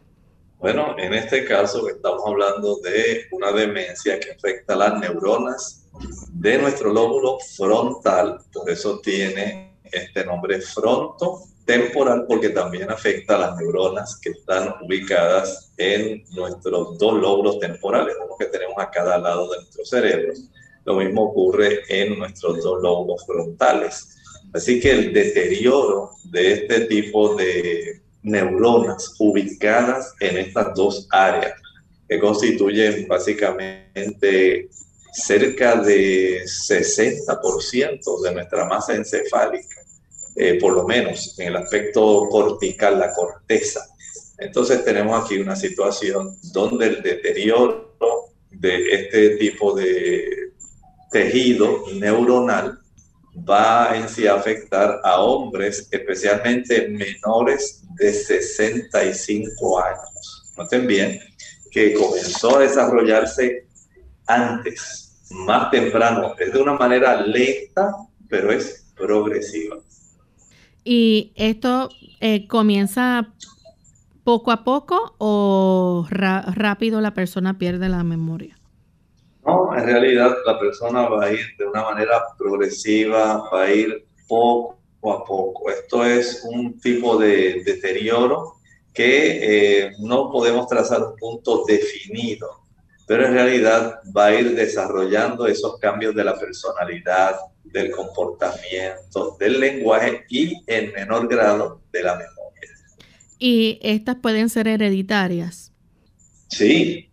Bueno, 0.61 0.97
en 0.97 1.13
este 1.13 1.45
caso 1.45 1.87
estamos 1.91 2.23
hablando 2.27 2.79
de 2.79 3.27
una 3.33 3.53
demencia 3.53 4.19
que 4.19 4.31
afecta 4.31 4.73
a 4.73 4.77
las 4.79 4.99
neuronas 4.99 5.91
de 6.33 6.57
nuestro 6.57 6.91
lóbulo 6.91 7.39
frontal, 7.55 8.39
por 8.51 8.71
eso 8.71 8.99
tiene 9.01 9.79
este 9.93 10.25
nombre 10.25 10.59
frontotemporal, 10.63 12.25
porque 12.27 12.49
también 12.49 12.91
afecta 12.91 13.37
a 13.37 13.41
las 13.41 13.57
neuronas 13.59 14.19
que 14.23 14.31
están 14.31 14.75
ubicadas 14.81 15.71
en 15.77 16.25
nuestros 16.31 16.97
dos 16.97 17.21
lóbulos 17.21 17.59
temporales, 17.59 18.17
los 18.27 18.39
que 18.39 18.47
tenemos 18.47 18.79
a 18.79 18.91
cada 18.91 19.19
lado 19.19 19.51
de 19.51 19.57
nuestro 19.59 19.85
cerebro. 19.85 20.33
Lo 20.85 20.97
mismo 20.97 21.25
ocurre 21.25 21.81
en 21.89 22.19
nuestros 22.19 22.63
dos 22.63 22.83
lobos 22.83 23.25
frontales. 23.27 24.17
Así 24.53 24.81
que 24.81 24.91
el 24.91 25.13
deterioro 25.13 26.11
de 26.25 26.53
este 26.53 26.81
tipo 26.87 27.35
de 27.37 28.01
neuronas 28.23 29.15
ubicadas 29.19 30.15
en 30.21 30.39
estas 30.39 30.75
dos 30.75 31.07
áreas, 31.11 31.53
que 32.09 32.19
constituyen 32.19 33.07
básicamente 33.07 34.69
cerca 35.13 35.77
de 35.77 36.43
60% 36.45 38.21
de 38.23 38.33
nuestra 38.33 38.65
masa 38.65 38.95
encefálica, 38.95 39.77
eh, 40.37 40.59
por 40.61 40.75
lo 40.75 40.87
menos 40.87 41.39
en 41.39 41.49
el 41.49 41.57
aspecto 41.57 42.27
cortical, 42.31 42.99
la 42.99 43.13
corteza. 43.13 43.87
Entonces 44.39 44.85
tenemos 44.85 45.23
aquí 45.23 45.39
una 45.39 45.55
situación 45.55 46.37
donde 46.53 46.87
el 46.87 47.03
deterioro 47.03 47.95
de 48.51 48.91
este 48.91 49.37
tipo 49.37 49.75
de 49.75 50.40
tejido 51.11 51.85
neuronal 51.95 52.79
va 53.49 53.97
en 53.97 54.09
sí 54.09 54.27
a 54.27 54.35
afectar 54.35 55.01
a 55.05 55.21
hombres, 55.21 55.89
especialmente 55.91 56.89
menores 56.89 57.85
de 57.97 58.13
65 58.13 59.83
años. 59.83 60.53
Noten 60.57 60.87
bien 60.87 61.21
que 61.71 61.95
comenzó 61.95 62.57
a 62.57 62.61
desarrollarse 62.61 63.67
antes, 64.27 65.23
más 65.31 65.71
temprano, 65.71 66.35
es 66.39 66.53
de 66.53 66.61
una 66.61 66.75
manera 66.75 67.21
lenta, 67.21 67.95
pero 68.29 68.53
es 68.53 68.85
progresiva. 68.97 69.79
¿Y 70.85 71.33
esto 71.37 71.91
eh, 72.21 72.47
comienza 72.49 73.33
poco 74.25 74.51
a 74.51 74.65
poco 74.65 75.15
o 75.19 76.07
rápido 76.11 77.01
la 77.01 77.15
persona 77.15 77.59
pierde 77.59 77.89
la 77.89 78.03
memoria? 78.03 78.60
No, 79.45 79.77
en 79.77 79.85
realidad 79.85 80.37
la 80.45 80.59
persona 80.59 81.09
va 81.09 81.25
a 81.25 81.33
ir 81.33 81.41
de 81.59 81.67
una 81.67 81.83
manera 81.83 82.23
progresiva, 82.37 83.49
va 83.51 83.63
a 83.63 83.73
ir 83.73 84.05
poco 84.29 84.79
a 85.11 85.25
poco. 85.25 85.71
Esto 85.71 86.05
es 86.05 86.45
un 86.45 86.79
tipo 86.79 87.17
de 87.17 87.63
deterioro 87.65 88.55
que 88.93 89.85
eh, 89.87 89.93
no 90.01 90.31
podemos 90.31 90.67
trazar 90.67 91.03
un 91.03 91.17
punto 91.17 91.65
definido, 91.67 92.65
pero 93.07 93.27
en 93.27 93.33
realidad 93.33 94.01
va 94.17 94.27
a 94.27 94.35
ir 94.35 94.55
desarrollando 94.55 95.47
esos 95.47 95.79
cambios 95.79 96.15
de 96.15 96.25
la 96.25 96.39
personalidad, 96.39 97.37
del 97.65 97.91
comportamiento, 97.93 99.37
del 99.39 99.61
lenguaje 99.61 100.25
y 100.29 100.63
en 100.67 100.93
menor 100.93 101.29
grado 101.29 101.81
de 101.93 102.03
la 102.03 102.15
memoria. 102.15 102.41
¿Y 103.39 103.79
estas 103.83 104.17
pueden 104.17 104.49
ser 104.51 104.69
hereditarias? 104.69 105.73
Sí, 106.49 107.10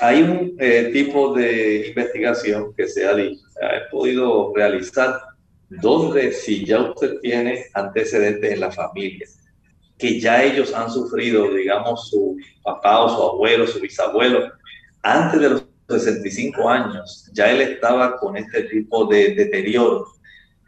hay 0.00 0.22
un 0.22 0.56
eh, 0.58 0.90
tipo 0.92 1.34
de 1.34 1.88
investigación 1.88 2.74
que 2.74 2.86
se 2.86 3.06
ha, 3.06 3.12
ha 3.12 3.90
podido 3.90 4.52
realizar 4.54 5.20
donde 5.68 6.32
si 6.32 6.64
ya 6.64 6.80
usted 6.80 7.18
tiene 7.20 7.66
antecedentes 7.74 8.52
en 8.52 8.60
la 8.60 8.70
familia, 8.70 9.26
que 9.98 10.20
ya 10.20 10.42
ellos 10.44 10.72
han 10.72 10.90
sufrido, 10.90 11.52
digamos, 11.52 12.08
su 12.08 12.36
papá 12.62 13.04
o 13.04 13.08
su 13.08 13.22
abuelo, 13.22 13.66
su 13.66 13.80
bisabuelo, 13.80 14.52
antes 15.02 15.40
de 15.40 15.50
los 15.50 15.64
65 15.88 16.68
años, 16.68 17.30
ya 17.32 17.50
él 17.50 17.60
estaba 17.60 18.16
con 18.18 18.36
este 18.36 18.64
tipo 18.64 19.06
de 19.06 19.34
deterioro, 19.34 20.06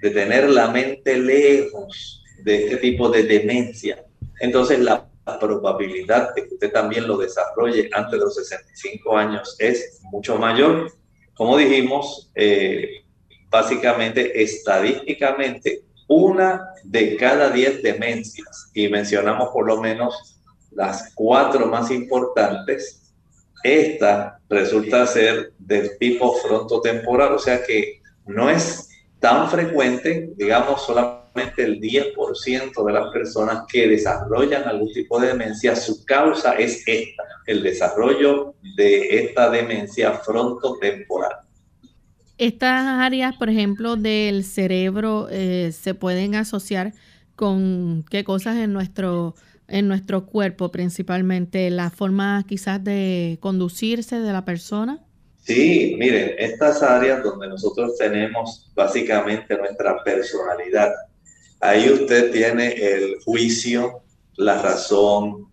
de 0.02 0.10
tener 0.10 0.48
la 0.50 0.70
mente 0.70 1.18
lejos 1.18 2.24
de 2.42 2.64
este 2.64 2.76
tipo 2.78 3.08
de 3.10 3.22
demencia. 3.22 4.02
Entonces 4.40 4.80
la 4.80 5.09
probabilidad 5.38 6.34
de 6.34 6.48
que 6.48 6.54
usted 6.54 6.72
también 6.72 7.06
lo 7.06 7.16
desarrolle 7.16 7.90
antes 7.92 8.12
de 8.12 8.18
los 8.18 8.34
65 8.34 9.16
años 9.16 9.56
es 9.58 10.00
mucho 10.10 10.36
mayor. 10.36 10.92
Como 11.34 11.56
dijimos, 11.56 12.30
eh, 12.34 13.04
básicamente, 13.48 14.42
estadísticamente, 14.42 15.82
una 16.08 16.70
de 16.84 17.16
cada 17.16 17.50
diez 17.50 17.82
demencias, 17.82 18.70
y 18.74 18.88
mencionamos 18.88 19.50
por 19.50 19.66
lo 19.66 19.80
menos 19.80 20.40
las 20.72 21.12
cuatro 21.14 21.66
más 21.66 21.90
importantes, 21.90 23.12
esta 23.62 24.40
resulta 24.48 25.06
ser 25.06 25.52
del 25.58 25.98
tipo 25.98 26.34
frontotemporal, 26.36 27.34
o 27.34 27.38
sea 27.38 27.62
que 27.62 28.00
no 28.26 28.48
es 28.48 28.88
tan 29.18 29.50
frecuente, 29.50 30.30
digamos, 30.36 30.82
solamente 30.82 31.19
el 31.56 31.80
10% 31.80 32.84
de 32.84 32.92
las 32.92 33.12
personas 33.12 33.64
que 33.70 33.88
desarrollan 33.88 34.64
algún 34.64 34.92
tipo 34.92 35.20
de 35.20 35.28
demencia, 35.28 35.76
su 35.76 36.04
causa 36.04 36.54
es 36.54 36.82
esta, 36.86 37.22
el 37.46 37.62
desarrollo 37.62 38.54
de 38.76 39.24
esta 39.24 39.50
demencia 39.50 40.12
frontotemporal. 40.12 41.32
Estas 42.38 42.86
áreas, 42.86 43.36
por 43.36 43.50
ejemplo, 43.50 43.96
del 43.96 44.44
cerebro 44.44 45.28
eh, 45.30 45.72
se 45.72 45.94
pueden 45.94 46.34
asociar 46.34 46.94
con 47.36 48.04
qué 48.10 48.24
cosas 48.24 48.56
en 48.56 48.72
nuestro 48.72 49.34
en 49.70 49.86
nuestro 49.86 50.26
cuerpo 50.26 50.70
principalmente, 50.70 51.70
la 51.70 51.90
forma 51.90 52.44
quizás 52.46 52.82
de 52.82 53.38
conducirse 53.40 54.18
de 54.18 54.32
la 54.32 54.44
persona? 54.44 54.98
Sí, 55.42 55.94
miren, 55.98 56.34
estas 56.38 56.82
áreas 56.82 57.22
donde 57.22 57.48
nosotros 57.48 57.96
tenemos 57.96 58.70
básicamente 58.74 59.56
nuestra 59.56 60.02
personalidad, 60.04 60.92
ahí 61.60 61.90
usted 61.90 62.32
tiene 62.32 62.72
el 62.72 63.20
juicio, 63.24 64.02
la 64.36 64.60
razón, 64.60 65.48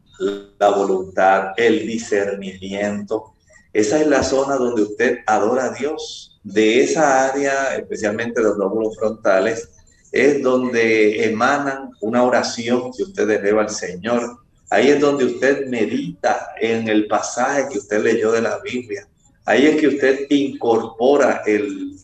la 0.60 0.70
voluntad, 0.70 1.52
el 1.58 1.86
discernimiento. 1.86 3.34
Esa 3.74 4.00
es 4.02 4.08
la 4.08 4.24
zona 4.24 4.56
donde 4.56 4.84
usted 4.84 5.20
adora 5.26 5.66
a 5.66 5.70
Dios. 5.74 6.40
De 6.44 6.82
esa 6.82 7.30
área, 7.30 7.76
especialmente 7.76 8.42
los 8.42 8.58
lóbulos 8.58 8.96
frontales, 8.98 9.70
es 10.12 10.42
donde 10.42 11.26
emanan 11.26 11.92
una 12.02 12.24
oración 12.24 12.92
que 12.96 13.04
usted 13.04 13.30
eleva 13.30 13.64
al 13.64 13.70
Señor. 13.70 14.40
Ahí 14.70 14.90
es 14.90 15.00
donde 15.00 15.26
usted 15.26 15.68
medita 15.68 16.50
en 16.60 16.88
el 16.88 17.08
pasaje 17.08 17.68
que 17.70 17.78
usted 17.80 18.02
leyó 18.02 18.32
de 18.32 18.42
la 18.42 18.60
Biblia. 18.60 19.08
Ahí 19.46 19.66
es 19.66 19.80
que 19.80 19.88
usted 19.88 20.26
incorpora 20.30 21.44
el, 21.46 21.98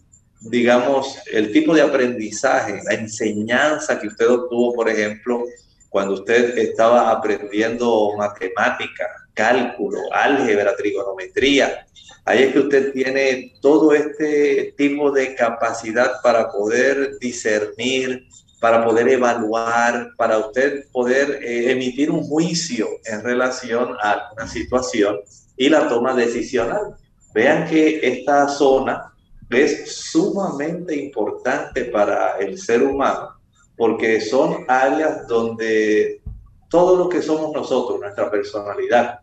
digamos, 0.43 1.17
el 1.31 1.51
tipo 1.51 1.73
de 1.73 1.81
aprendizaje, 1.81 2.81
la 2.83 2.93
enseñanza 2.93 3.99
que 3.99 4.07
usted 4.07 4.29
obtuvo, 4.29 4.73
por 4.73 4.89
ejemplo, 4.89 5.43
cuando 5.89 6.15
usted 6.15 6.57
estaba 6.57 7.11
aprendiendo 7.11 8.13
matemática, 8.17 9.07
cálculo, 9.33 9.99
álgebra, 10.11 10.75
trigonometría. 10.75 11.85
Ahí 12.25 12.43
es 12.43 12.53
que 12.53 12.59
usted 12.59 12.93
tiene 12.93 13.53
todo 13.61 13.93
este 13.93 14.73
tipo 14.77 15.11
de 15.11 15.35
capacidad 15.35 16.21
para 16.21 16.49
poder 16.49 17.17
discernir, 17.19 18.27
para 18.59 18.83
poder 18.83 19.09
evaluar, 19.09 20.11
para 20.17 20.37
usted 20.39 20.85
poder 20.91 21.43
eh, 21.43 21.71
emitir 21.71 22.09
un 22.09 22.23
juicio 22.23 22.87
en 23.05 23.23
relación 23.23 23.95
a 24.01 24.31
una 24.33 24.47
situación 24.47 25.19
y 25.57 25.69
la 25.69 25.87
toma 25.87 26.15
decisional. 26.15 26.95
Vean 27.33 27.67
que 27.67 27.99
esta 28.01 28.47
zona 28.47 29.12
es 29.55 29.95
sumamente 29.95 30.95
importante 30.95 31.85
para 31.85 32.37
el 32.37 32.57
ser 32.57 32.83
humano 32.83 33.33
porque 33.75 34.21
son 34.21 34.65
áreas 34.67 35.27
donde 35.27 36.21
todo 36.69 36.95
lo 36.95 37.09
que 37.09 37.21
somos 37.21 37.53
nosotros, 37.53 37.99
nuestra 37.99 38.29
personalidad, 38.31 39.19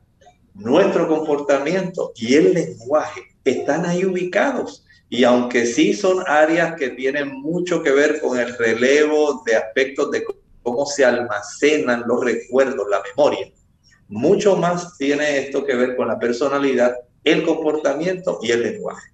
nuestro 0.55 1.09
comportamiento 1.09 2.13
y 2.17 2.35
el 2.35 2.55
lenguaje 2.55 3.23
están 3.45 3.87
ahí 3.87 4.05
ubicados. 4.05 4.85
Y 5.09 5.25
aunque 5.25 5.67
sí 5.67 5.93
son 5.93 6.23
áreas 6.27 6.77
que 6.77 6.91
tienen 6.91 7.41
mucho 7.41 7.83
que 7.83 7.91
ver 7.91 8.21
con 8.21 8.39
el 8.39 8.57
relevo 8.57 9.43
de 9.45 9.57
aspectos 9.57 10.11
de 10.13 10.25
cómo 10.63 10.87
se 10.87 11.05
almacenan 11.05 12.05
los 12.07 12.25
recuerdos, 12.25 12.87
la 12.89 13.03
memoria, 13.03 13.51
mucho 14.09 14.57
más 14.57 14.97
tiene 14.99 15.39
esto 15.39 15.65
que 15.65 15.75
ver 15.75 15.97
con 15.97 16.09
la 16.09 16.19
personalidad, 16.19 16.95
el 17.25 17.45
comportamiento 17.45 18.39
y 18.43 18.53
el 18.53 18.63
lenguaje. 18.63 19.11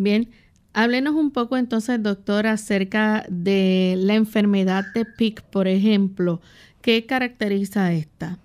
Bien, 0.00 0.30
háblenos 0.74 1.16
un 1.16 1.32
poco 1.32 1.56
entonces, 1.56 2.00
doctor, 2.00 2.46
acerca 2.46 3.26
de 3.28 3.96
la 3.98 4.14
enfermedad 4.14 4.84
de 4.94 5.04
PIC, 5.04 5.42
por 5.42 5.66
ejemplo. 5.66 6.40
¿Qué 6.80 7.04
caracteriza 7.04 7.92
esta? 7.92 8.38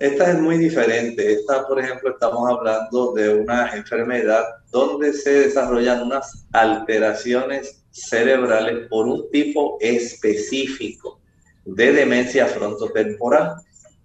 Esta 0.00 0.32
es 0.32 0.40
muy 0.40 0.58
diferente. 0.58 1.32
Esta, 1.32 1.64
por 1.68 1.78
ejemplo, 1.78 2.10
estamos 2.10 2.50
hablando 2.50 3.12
de 3.12 3.36
una 3.36 3.76
enfermedad 3.76 4.42
donde 4.72 5.12
se 5.12 5.30
desarrollan 5.30 6.02
unas 6.02 6.44
alteraciones 6.50 7.84
cerebrales 7.92 8.88
por 8.88 9.06
un 9.06 9.30
tipo 9.30 9.78
específico 9.80 11.20
de 11.66 11.92
demencia 11.92 12.46
frontotemporal. 12.46 13.54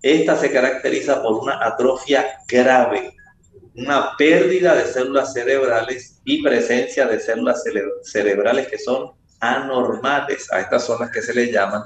Esta 0.03 0.37
se 0.37 0.51
caracteriza 0.51 1.23
por 1.23 1.33
una 1.33 1.65
atrofia 1.65 2.27
grave, 2.47 3.15
una 3.75 4.15
pérdida 4.17 4.75
de 4.75 4.85
células 4.85 5.33
cerebrales 5.33 6.19
y 6.25 6.43
presencia 6.43 7.07
de 7.07 7.19
células 7.19 7.63
cerebrales 8.03 8.67
que 8.67 8.77
son 8.77 9.11
anormales. 9.39 10.51
A 10.51 10.61
estas 10.61 10.85
son 10.85 10.99
las 10.99 11.11
que 11.11 11.21
se 11.21 11.33
le 11.33 11.51
llaman 11.51 11.83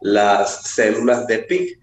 las 0.00 0.62
células 0.62 1.26
de 1.26 1.40
PIC. 1.40 1.78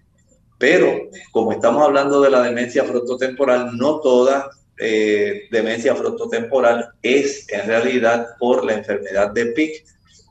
Pero 0.58 1.08
como 1.32 1.52
estamos 1.52 1.82
hablando 1.84 2.20
de 2.20 2.30
la 2.30 2.42
demencia 2.42 2.84
frontotemporal, 2.84 3.76
no 3.76 4.00
toda 4.00 4.50
eh, 4.78 5.42
demencia 5.50 5.94
frontotemporal 5.94 6.90
es 7.02 7.46
en 7.50 7.66
realidad 7.66 8.28
por 8.38 8.64
la 8.64 8.74
enfermedad 8.74 9.30
de 9.30 9.46
PIC, 9.46 9.84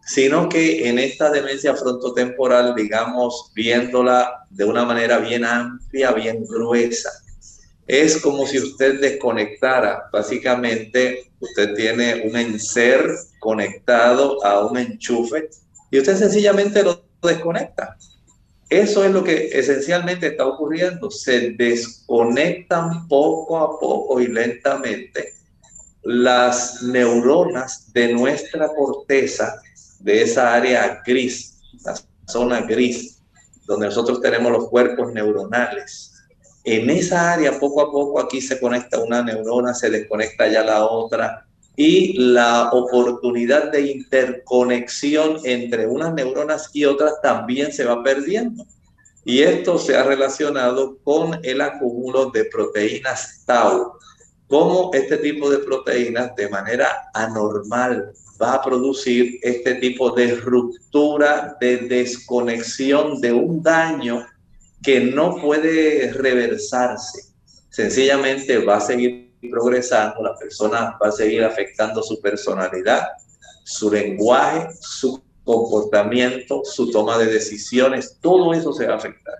sino 0.06 0.48
que 0.48 0.88
en 0.88 1.00
esta 1.00 1.30
demencia 1.30 1.76
frontotemporal, 1.76 2.76
digamos, 2.76 3.52
viéndola 3.54 4.46
de 4.50 4.64
una 4.64 4.86
manera 4.86 5.18
bien 5.18 5.44
amplia, 5.44 6.12
bien 6.12 6.46
gruesa, 6.46 7.12
es 7.88 8.22
como 8.22 8.46
si 8.46 8.60
usted 8.60 9.00
desconectara. 9.00 10.10
Básicamente, 10.12 11.32
usted 11.40 11.74
tiene 11.74 12.24
un 12.28 12.36
enser 12.36 13.16
conectado 13.40 14.44
a 14.46 14.66
un 14.66 14.78
enchufe 14.78 15.50
y 15.90 16.00
usted 16.00 16.18
sencillamente 16.18 16.84
lo 16.84 17.04
desconecta. 17.22 17.98
Eso 18.70 19.06
es 19.06 19.12
lo 19.12 19.24
que 19.24 19.48
esencialmente 19.54 20.28
está 20.28 20.46
ocurriendo. 20.46 21.10
Se 21.10 21.52
desconectan 21.52 23.08
poco 23.08 23.58
a 23.58 23.80
poco 23.80 24.20
y 24.20 24.28
lentamente 24.28 25.34
las 26.04 26.84
neuronas 26.84 27.92
de 27.94 28.14
nuestra 28.14 28.68
corteza, 28.76 29.62
de 30.00 30.22
esa 30.22 30.54
área 30.54 31.02
gris, 31.06 31.60
la 31.84 31.96
zona 32.28 32.62
gris, 32.62 33.22
donde 33.66 33.88
nosotros 33.88 34.22
tenemos 34.22 34.52
los 34.52 34.70
cuerpos 34.70 35.14
neuronales. 35.14 36.17
En 36.70 36.90
esa 36.90 37.32
área, 37.32 37.58
poco 37.62 37.80
a 37.80 37.90
poco, 37.90 38.20
aquí 38.20 38.42
se 38.42 38.60
conecta 38.60 39.00
una 39.00 39.24
neurona, 39.24 39.74
se 39.74 39.90
desconecta 39.90 40.50
ya 40.50 40.66
la 40.66 40.86
otra, 40.86 41.48
y 41.78 42.18
la 42.18 42.72
oportunidad 42.74 43.72
de 43.72 43.84
interconexión 43.84 45.38
entre 45.46 45.88
unas 45.88 46.14
neuronas 46.14 46.70
y 46.74 46.84
otras 46.84 47.22
también 47.22 47.72
se 47.72 47.86
va 47.86 48.04
perdiendo. 48.04 48.66
Y 49.24 49.44
esto 49.44 49.80
se 49.80 49.96
ha 49.96 50.04
relacionado 50.04 50.98
con 51.06 51.40
el 51.42 51.62
acúmulo 51.62 52.32
de 52.32 52.44
proteínas 52.44 53.44
tau, 53.46 53.94
cómo 54.50 54.92
este 54.94 55.16
tipo 55.20 55.50
de 55.50 55.60
proteínas 55.60 56.36
de 56.36 56.50
manera 56.50 57.10
anormal 57.14 58.12
va 58.42 58.56
a 58.56 58.62
producir 58.62 59.40
este 59.42 59.76
tipo 59.76 60.12
de 60.12 60.36
ruptura, 60.36 61.56
de 61.62 61.78
desconexión 61.78 63.22
de 63.22 63.32
un 63.32 63.64
daño 63.64 64.28
que 64.82 65.00
no 65.00 65.36
puede 65.38 66.12
reversarse. 66.14 67.34
Sencillamente 67.70 68.58
va 68.60 68.78
a 68.78 68.82
seguir 68.82 69.28
progresando, 69.52 70.24
la 70.24 70.36
persona 70.36 70.98
va 71.02 71.10
a 71.10 71.12
seguir 71.12 71.44
afectando 71.44 72.02
su 72.02 72.20
personalidad, 72.22 73.08
su 73.64 73.92
lenguaje, 73.92 74.68
su 74.80 75.22
comportamiento, 75.44 76.62
su 76.64 76.92
toma 76.92 77.18
de 77.18 77.28
decisiones, 77.28 78.18
todo 78.22 78.54
eso 78.54 78.74
se 78.74 78.86
va 78.86 78.96
a 78.96 78.98
afectar. 78.98 79.36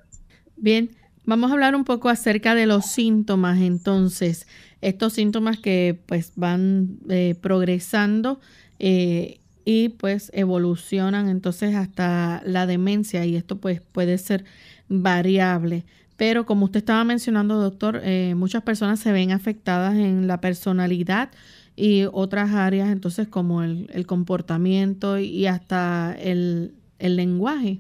Bien, 0.56 0.96
vamos 1.26 1.50
a 1.50 1.54
hablar 1.54 1.76
un 1.76 1.84
poco 1.84 2.10
acerca 2.10 2.56
de 2.56 2.66
los 2.66 2.86
síntomas 2.86 3.60
entonces, 3.60 4.48
estos 4.82 5.14
síntomas 5.14 5.60
que 5.60 6.00
pues 6.06 6.32
van 6.36 7.00
eh, 7.10 7.36
progresando 7.42 8.40
eh, 8.80 9.40
y 9.66 9.90
pues 9.90 10.32
evolucionan 10.34 11.28
entonces 11.28 11.76
hasta 11.76 12.42
la 12.46 12.66
demencia 12.68 13.26
y 13.26 13.36
esto 13.36 13.58
pues 13.58 13.82
puede 13.82 14.18
ser 14.18 14.46
variable. 14.90 15.86
Pero 16.18 16.46
como 16.46 16.66
usted 16.66 16.80
estaba 16.80 17.04
mencionando, 17.04 17.62
doctor, 17.62 18.02
eh, 18.04 18.34
muchas 18.36 18.64
personas 18.64 19.00
se 19.00 19.12
ven 19.12 19.32
afectadas 19.32 19.94
en 19.94 20.28
la 20.28 20.42
personalidad 20.42 21.30
y 21.76 22.06
otras 22.12 22.54
áreas, 22.54 22.90
entonces 22.90 23.28
como 23.28 23.62
el, 23.62 24.06
comportamiento 24.08 25.20
y 25.20 25.46
hasta 25.46 26.16
el, 26.20 26.74
lenguaje. 27.00 27.80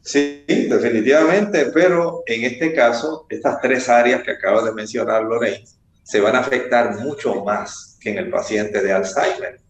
Sí, 0.00 0.44
definitivamente, 0.46 1.66
pero 1.74 2.22
en 2.26 2.44
este 2.44 2.72
caso, 2.72 3.26
estas 3.28 3.60
tres 3.60 3.88
áreas 3.90 4.22
que 4.22 4.30
acaba 4.30 4.62
de 4.64 4.72
mencionar 4.72 5.24
Lorraine 5.24 5.64
se 6.04 6.20
van 6.20 6.36
a 6.36 6.38
afectar 6.38 6.98
mucho 7.00 7.44
más 7.44 7.98
que 8.00 8.10
en 8.10 8.18
el 8.18 8.30
paciente 8.30 8.80
de 8.80 8.92
Alzheimer. 8.92 9.60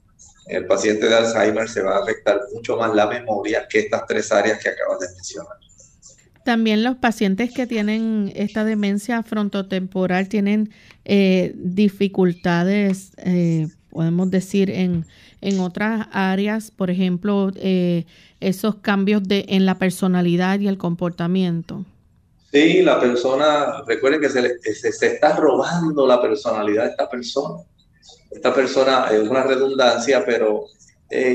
En 0.46 0.58
el 0.58 0.66
paciente 0.66 1.08
de 1.08 1.14
Alzheimer 1.16 1.68
se 1.68 1.82
va 1.82 1.96
a 1.96 2.02
afectar 2.02 2.38
mucho 2.52 2.76
más 2.76 2.94
la 2.94 3.08
memoria 3.08 3.66
que 3.68 3.80
estas 3.80 4.06
tres 4.06 4.30
áreas 4.30 4.62
que 4.62 4.68
acabas 4.68 5.00
de 5.00 5.08
mencionar. 5.08 5.56
También 6.46 6.84
los 6.84 6.94
pacientes 6.94 7.52
que 7.52 7.66
tienen 7.66 8.32
esta 8.36 8.64
demencia 8.64 9.24
frontotemporal 9.24 10.28
tienen 10.28 10.70
eh, 11.04 11.52
dificultades, 11.56 13.10
eh, 13.16 13.66
podemos 13.90 14.30
decir, 14.30 14.70
en, 14.70 15.06
en, 15.40 15.58
otras 15.58 16.06
áreas, 16.12 16.70
por 16.70 16.88
ejemplo, 16.88 17.50
eh, 17.56 18.04
esos 18.38 18.76
cambios 18.76 19.24
de, 19.24 19.44
en 19.48 19.66
la 19.66 19.80
personalidad 19.80 20.60
y 20.60 20.68
el 20.68 20.78
comportamiento. 20.78 21.84
Sí, 22.52 22.80
la 22.80 23.00
persona, 23.00 23.82
recuerden 23.84 24.20
que 24.20 24.28
se, 24.28 24.60
se, 24.72 24.92
se 24.92 25.06
está 25.14 25.34
robando 25.34 26.06
la 26.06 26.22
personalidad 26.22 26.84
de 26.84 26.90
esta 26.90 27.10
persona. 27.10 27.64
Esta 28.30 28.54
persona 28.54 29.08
es 29.10 29.28
una 29.28 29.42
redundancia, 29.42 30.24
pero 30.24 30.66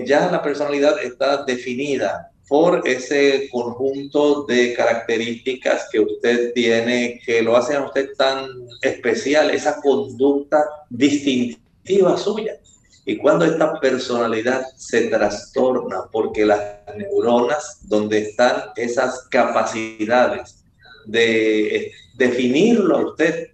ya 0.05 0.31
la 0.31 0.41
personalidad 0.41 1.03
está 1.03 1.43
definida 1.43 2.31
por 2.51 2.85
ese 2.85 3.47
conjunto 3.49 4.43
de 4.43 4.73
características 4.73 5.87
que 5.89 6.01
usted 6.01 6.51
tiene, 6.51 7.21
que 7.25 7.41
lo 7.41 7.55
hacen 7.55 7.77
a 7.77 7.85
usted 7.85 8.09
tan 8.17 8.45
especial, 8.81 9.51
esa 9.51 9.79
conducta 9.79 10.61
distintiva 10.89 12.17
suya. 12.17 12.57
Y 13.05 13.15
cuando 13.15 13.45
esta 13.45 13.79
personalidad 13.79 14.65
se 14.75 15.07
trastorna, 15.07 16.09
porque 16.11 16.45
las 16.45 16.61
neuronas, 16.97 17.87
donde 17.87 18.17
están 18.17 18.63
esas 18.75 19.29
capacidades 19.29 20.65
de 21.05 21.89
definirlo 22.17 22.97
a 22.97 23.05
usted, 23.11 23.47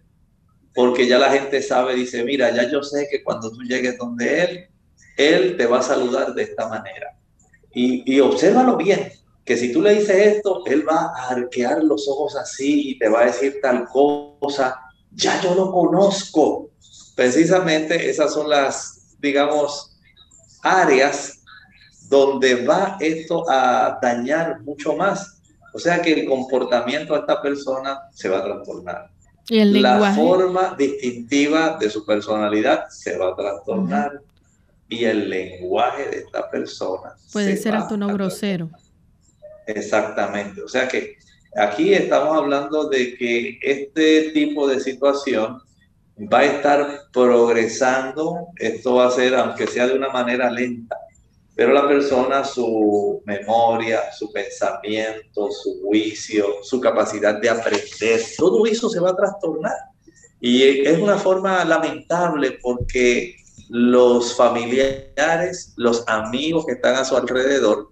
porque 0.73 1.07
ya 1.07 1.19
la 1.19 1.29
gente 1.29 1.61
sabe, 1.61 1.93
dice, 1.93 2.23
mira, 2.23 2.49
ya 2.49 2.67
yo 2.67 2.81
sé 2.81 3.07
que 3.11 3.23
cuando 3.23 3.51
tú 3.51 3.61
llegues 3.61 3.95
donde 3.95 4.43
él, 4.43 4.67
él 5.17 5.55
te 5.55 5.67
va 5.67 5.81
a 5.81 5.83
saludar 5.83 6.33
de 6.33 6.41
esta 6.41 6.67
manera 6.67 7.16
y, 7.77 8.15
y 8.15 8.19
obsérvalo 8.21 8.75
bien, 8.75 9.11
que 9.45 9.55
si 9.55 9.71
tú 9.71 9.83
le 9.83 9.93
dices 9.93 10.35
esto, 10.35 10.63
él 10.65 10.83
va 10.87 11.13
a 11.15 11.29
arquear 11.29 11.83
los 11.83 12.07
ojos 12.09 12.35
así 12.35 12.89
y 12.89 12.97
te 12.97 13.07
va 13.07 13.21
a 13.21 13.25
decir 13.25 13.59
tal 13.61 13.85
cosa. 13.85 14.79
Ya 15.11 15.39
yo 15.41 15.53
lo 15.53 15.71
conozco. 15.71 16.71
Precisamente 17.15 18.09
esas 18.09 18.33
son 18.33 18.49
las, 18.49 19.15
digamos, 19.19 19.95
áreas 20.63 21.43
donde 22.09 22.65
va 22.65 22.97
esto 22.99 23.47
a 23.47 23.99
dañar 24.01 24.61
mucho 24.61 24.95
más. 24.95 25.39
O 25.71 25.77
sea 25.77 26.01
que 26.01 26.13
el 26.13 26.27
comportamiento 26.27 27.13
de 27.13 27.19
esta 27.19 27.39
persona 27.39 27.99
se 28.11 28.27
va 28.27 28.39
a 28.39 28.43
trastornar. 28.43 29.11
¿Y 29.49 29.59
el 29.59 29.81
la 29.83 30.13
forma 30.13 30.75
distintiva 30.75 31.77
de 31.79 31.91
su 31.91 32.03
personalidad 32.05 32.89
se 32.89 33.17
va 33.17 33.29
a 33.29 33.35
trastornar 33.35 34.19
y 34.89 35.05
el 35.05 35.29
lenguaje 35.29 36.07
de 36.09 36.17
esta 36.19 36.49
persona. 36.49 37.15
Puede 37.31 37.57
ser 37.57 37.75
hasta 37.75 37.95
uno 37.95 38.07
grosero. 38.07 38.69
Exactamente. 39.67 40.61
O 40.61 40.67
sea 40.67 40.87
que 40.87 41.17
aquí 41.55 41.93
estamos 41.93 42.37
hablando 42.37 42.89
de 42.89 43.17
que 43.17 43.59
este 43.61 44.31
tipo 44.31 44.67
de 44.67 44.79
situación 44.79 45.61
va 46.31 46.39
a 46.39 46.45
estar 46.45 47.01
progresando. 47.11 48.47
Esto 48.57 48.95
va 48.95 49.07
a 49.07 49.11
ser, 49.11 49.35
aunque 49.35 49.67
sea 49.67 49.87
de 49.87 49.95
una 49.95 50.09
manera 50.09 50.49
lenta, 50.49 50.97
pero 51.55 51.73
la 51.73 51.87
persona, 51.87 52.43
su 52.43 53.21
memoria, 53.25 54.11
su 54.11 54.31
pensamiento, 54.31 55.49
su 55.51 55.81
juicio, 55.81 56.63
su 56.63 56.79
capacidad 56.79 57.41
de 57.41 57.49
aprender, 57.49 58.21
todo 58.37 58.65
eso 58.65 58.89
se 58.89 58.99
va 58.99 59.09
a 59.09 59.15
trastornar. 59.15 59.75
Y 60.39 60.85
es 60.87 60.99
una 60.99 61.17
forma 61.17 61.65
lamentable 61.65 62.59
porque 62.61 63.37
los 63.69 64.35
familiares, 64.35 65.73
los 65.75 66.03
amigos 66.07 66.65
que 66.65 66.73
están 66.73 66.95
a 66.95 67.05
su 67.05 67.15
alrededor, 67.15 67.91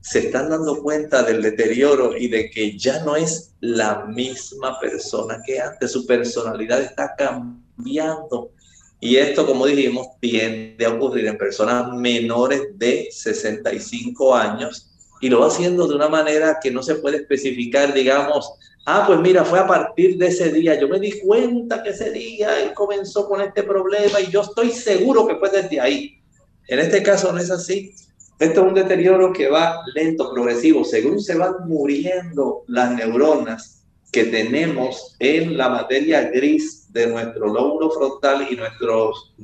se 0.00 0.20
están 0.20 0.50
dando 0.50 0.82
cuenta 0.82 1.22
del 1.24 1.42
deterioro 1.42 2.16
y 2.16 2.28
de 2.28 2.48
que 2.48 2.78
ya 2.78 3.02
no 3.04 3.16
es 3.16 3.54
la 3.60 4.04
misma 4.04 4.78
persona 4.78 5.42
que 5.44 5.60
antes, 5.60 5.90
su 5.92 6.06
personalidad 6.06 6.80
está 6.80 7.14
cambiando. 7.16 8.52
Y 9.00 9.16
esto, 9.16 9.44
como 9.46 9.66
dijimos, 9.66 10.06
tiende 10.20 10.84
a 10.86 10.90
ocurrir 10.90 11.26
en 11.26 11.36
personas 11.36 11.92
menores 11.92 12.62
de 12.74 13.08
65 13.10 14.34
años 14.34 14.95
y 15.20 15.28
lo 15.28 15.40
va 15.40 15.46
haciendo 15.48 15.86
de 15.86 15.94
una 15.94 16.08
manera 16.08 16.58
que 16.62 16.70
no 16.70 16.82
se 16.82 16.96
puede 16.96 17.18
especificar, 17.18 17.94
digamos, 17.94 18.52
Ah, 18.88 19.02
pues 19.04 19.18
mira, 19.18 19.44
fue 19.44 19.58
a 19.58 19.66
partir 19.66 20.16
de 20.16 20.28
ese 20.28 20.52
día. 20.52 20.78
Yo 20.78 20.86
me 20.86 21.00
di 21.00 21.18
cuenta 21.18 21.82
que 21.82 21.90
ese 21.90 22.12
día 22.12 22.62
él 22.62 22.72
comenzó 22.72 23.28
con 23.28 23.40
este 23.40 23.64
problema 23.64 24.20
y 24.20 24.30
yo 24.30 24.42
estoy 24.42 24.70
seguro 24.70 25.26
que 25.26 25.34
fue 25.34 25.50
desde 25.50 25.80
ahí. 25.80 26.22
En 26.68 26.78
este 26.78 27.02
caso 27.02 27.32
no 27.32 27.40
es 27.40 27.50
así. 27.50 27.92
Esto 28.38 28.60
es 28.60 28.68
un 28.68 28.74
deterioro 28.74 29.32
que 29.32 29.48
va 29.48 29.80
lento, 29.92 30.32
progresivo. 30.32 30.84
Según 30.84 31.20
se 31.20 31.34
van 31.34 31.54
muriendo 31.66 32.62
las 32.68 32.94
neuronas 32.94 33.84
que 34.12 34.26
tenemos 34.26 35.16
en 35.18 35.56
la 35.56 35.68
materia 35.68 36.30
gris 36.30 36.92
de 36.92 37.08
nuestro 37.08 37.48
lóbulo 37.52 37.90
frontal 37.90 38.46
y 38.48 38.54
nuestros 38.54 39.34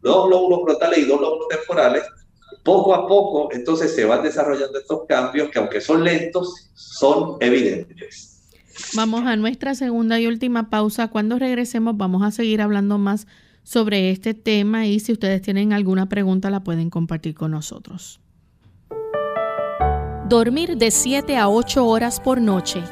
dos 0.00 0.30
lóbulos 0.30 0.62
frontales 0.62 1.00
y 1.00 1.04
dos 1.04 1.20
lóbulos 1.20 1.48
temporales, 1.48 2.02
poco 2.62 2.94
a 2.94 3.06
poco 3.06 3.48
entonces 3.52 3.94
se 3.94 4.04
van 4.04 4.22
desarrollando 4.22 4.78
estos 4.78 5.04
cambios 5.06 5.50
que 5.50 5.58
aunque 5.58 5.80
son 5.80 6.04
lentos, 6.04 6.70
son 6.74 7.36
evidentes. 7.40 8.36
Vamos 8.94 9.26
a 9.26 9.36
nuestra 9.36 9.74
segunda 9.74 10.20
y 10.20 10.26
última 10.26 10.68
pausa. 10.68 11.08
Cuando 11.08 11.38
regresemos 11.38 11.96
vamos 11.96 12.22
a 12.22 12.30
seguir 12.30 12.60
hablando 12.60 12.98
más 12.98 13.26
sobre 13.62 14.10
este 14.10 14.34
tema 14.34 14.86
y 14.86 15.00
si 15.00 15.12
ustedes 15.12 15.42
tienen 15.42 15.72
alguna 15.72 16.08
pregunta 16.08 16.50
la 16.50 16.62
pueden 16.62 16.90
compartir 16.90 17.34
con 17.34 17.50
nosotros. 17.50 18.20
Dormir 20.28 20.76
de 20.76 20.90
7 20.90 21.36
a 21.36 21.48
8 21.48 21.86
horas 21.86 22.20
por 22.20 22.40
noche, 22.40 22.82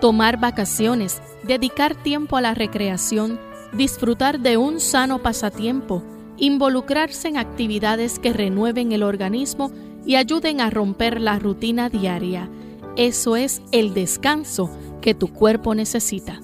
tomar 0.00 0.38
vacaciones, 0.38 1.22
dedicar 1.42 1.94
tiempo 2.02 2.36
a 2.36 2.42
la 2.42 2.54
recreación, 2.54 3.40
disfrutar 3.72 4.40
de 4.40 4.58
un 4.58 4.80
sano 4.80 5.22
pasatiempo, 5.22 6.02
involucrarse 6.42 7.28
en 7.28 7.36
actividades 7.36 8.18
que 8.18 8.32
renueven 8.32 8.90
el 8.90 9.04
organismo 9.04 9.70
y 10.04 10.16
ayuden 10.16 10.60
a 10.60 10.70
romper 10.70 11.20
la 11.20 11.38
rutina 11.38 11.88
diaria. 11.88 12.50
Eso 12.96 13.36
es 13.36 13.62
el 13.70 13.94
descanso 13.94 14.68
que 15.00 15.14
tu 15.14 15.32
cuerpo 15.32 15.76
necesita. 15.76 16.40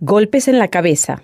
Golpes 0.00 0.48
en 0.48 0.58
la 0.58 0.68
cabeza. 0.68 1.22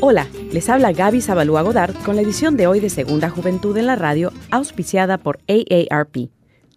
Hola, 0.00 0.26
les 0.52 0.68
habla 0.68 0.90
Gaby 0.90 1.20
Zabalúa 1.20 1.62
Godard 1.62 1.94
con 2.04 2.16
la 2.16 2.22
edición 2.22 2.56
de 2.56 2.66
hoy 2.66 2.80
de 2.80 2.90
Segunda 2.90 3.30
Juventud 3.30 3.76
en 3.76 3.86
la 3.86 3.94
Radio, 3.94 4.32
auspiciada 4.50 5.18
por 5.18 5.38
AARP. 5.46 6.30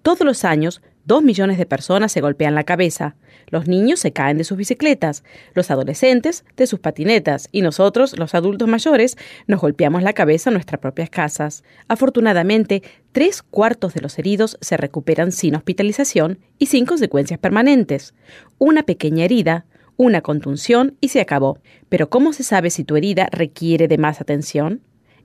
Todos 0.04 0.22
los 0.22 0.46
años, 0.46 0.84
Dos 1.06 1.22
millones 1.22 1.58
de 1.58 1.66
personas 1.66 2.14
se 2.14 2.22
golpean 2.22 2.56
la 2.56 2.64
cabeza. 2.64 3.16
Los 3.48 3.68
niños 3.68 4.00
se 4.00 4.14
caen 4.14 4.38
de 4.38 4.46
sus 4.46 4.58
bicicletas, 4.58 5.26
los 5.54 5.70
adolescentes 5.70 6.46
de 6.56 6.66
sus 6.66 6.80
patinetas 6.80 7.50
y 7.52 7.62
nosotros, 7.62 8.18
los 8.18 8.34
adultos 8.34 8.70
mayores, 8.70 9.18
nos 9.46 9.60
golpeamos 9.60 10.02
la 10.02 10.14
cabeza 10.14 10.50
en 10.50 10.54
nuestras 10.54 10.80
propias 10.80 11.10
casas. 11.10 11.64
Afortunadamente, 11.90 12.84
tres 13.12 13.44
cuartos 13.44 13.94
de 13.94 14.02
los 14.02 14.18
heridos 14.18 14.58
se 14.62 14.78
recuperan 14.78 15.34
sin 15.34 15.56
hospitalización 15.56 16.40
y 16.58 16.68
sin 16.68 16.86
consecuencias 16.86 17.40
permanentes. 17.40 18.14
Una 18.58 18.84
pequeña 18.84 19.26
herida, 19.26 19.66
una 19.98 20.22
contunción 20.22 20.96
y 21.02 21.10
se 21.10 21.20
acabó. 21.20 21.60
Pero 21.90 22.10
¿cómo 22.10 22.32
se 22.32 22.44
sabe 22.44 22.70
si 22.70 22.86
tu 22.86 22.96
herida 22.96 23.28
requiere 23.30 23.90
de 23.90 23.98
más 23.98 24.22
atención? 24.22 24.82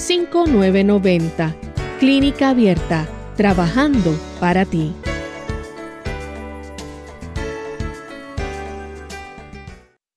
5990. 0.00 1.54
Clínica 1.98 2.48
Abierta, 2.48 3.06
trabajando 3.36 4.18
para 4.40 4.64
ti. 4.64 4.94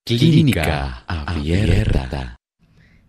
Clínica 0.06 1.04
Abierta. 1.06 2.38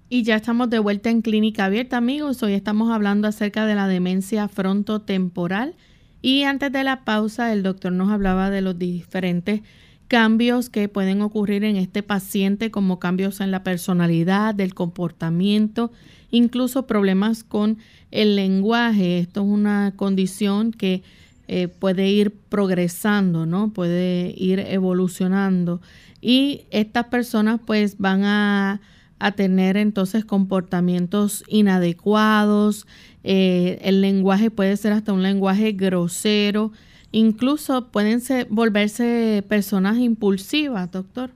Y 0.09 0.25
ya 0.25 0.35
estamos 0.35 0.69
de 0.69 0.81
vuelta 0.81 1.11
en 1.11 1.23
Clínica 1.23 1.67
Abierta, 1.67 1.97
amigos. 1.97 2.43
Hoy 2.43 2.55
estamos 2.55 2.91
hablando 2.91 3.29
acerca 3.29 3.67
de 3.67 3.77
la 3.77 3.87
demencia 3.87 4.49
frontotemporal. 4.49 5.77
Y 6.23 6.43
antes 6.43 6.73
de 6.73 6.83
la 6.83 7.05
pausa, 7.05 7.53
el 7.53 7.63
doctor 7.63 7.93
nos 7.93 8.11
hablaba 8.11 8.51
de 8.51 8.63
los 8.63 8.77
diferentes 8.77 9.61
cambios 10.09 10.71
que 10.71 10.89
pueden 10.89 11.23
ocurrir 11.23 11.65
en 11.65 11.77
este 11.77 12.03
paciente, 12.03 12.71
como 12.71 12.99
cambios 12.99 13.41
en 13.41 13.51
la 13.51 13.63
personalidad, 13.63 14.55
del 14.55 14.75
comportamiento, 14.75 15.93
incluso 16.35 16.87
problemas 16.87 17.45
con 17.45 17.79
el 18.11 18.37
lenguaje. 18.37 19.19
Esto 19.19 19.43
es 19.43 19.47
una 19.47 19.93
condición 19.97 20.73
que 20.73 21.03
eh, 21.49 21.69
puede 21.69 22.11
ir 22.11 22.33
progresando, 22.49 23.47
¿no? 23.47 23.73
Puede 23.73 24.35
ir 24.37 24.61
evolucionando. 24.61 25.81
Y 26.21 26.63
estas 26.71 27.07
personas 27.07 27.61
pues 27.65 27.99
van 27.99 28.25
a 28.25 28.81
a 29.19 29.33
tener 29.33 29.77
entonces 29.77 30.25
comportamientos 30.25 31.45
inadecuados, 31.49 32.87
eh, 33.23 33.79
el 33.83 34.03
lenguaje 34.03 34.51
puede 34.51 34.77
ser 34.77 34.93
hasta 34.93 35.13
un 35.13 35.23
lenguaje 35.23 35.73
grosero, 35.73 36.73
incluso 37.11 37.91
pueden 37.91 38.21
volverse 38.51 39.43
personas 39.49 39.97
impulsivas, 39.97 40.91
doctor. 40.91 41.31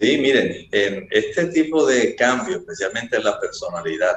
Sí, 0.00 0.18
miren, 0.18 0.68
en 0.72 1.08
este 1.10 1.46
tipo 1.46 1.86
de 1.86 2.14
cambios, 2.16 2.60
especialmente 2.60 3.16
en 3.16 3.24
la 3.24 3.38
personalidad, 3.40 4.16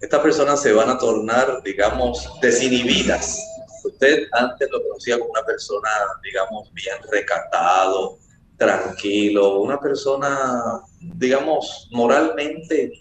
estas 0.00 0.20
personas 0.20 0.62
se 0.62 0.72
van 0.72 0.90
a 0.90 0.98
tornar, 0.98 1.60
digamos, 1.64 2.28
desinhibidas. 2.40 3.38
Usted 3.84 4.28
antes 4.32 4.68
lo 4.70 4.82
conocía 4.82 5.18
como 5.18 5.30
una 5.30 5.44
persona, 5.44 5.88
digamos, 6.22 6.72
bien 6.72 6.96
recatado, 7.10 8.18
tranquilo, 8.56 9.60
una 9.60 9.80
persona, 9.80 10.82
digamos, 11.00 11.88
moralmente, 11.92 12.92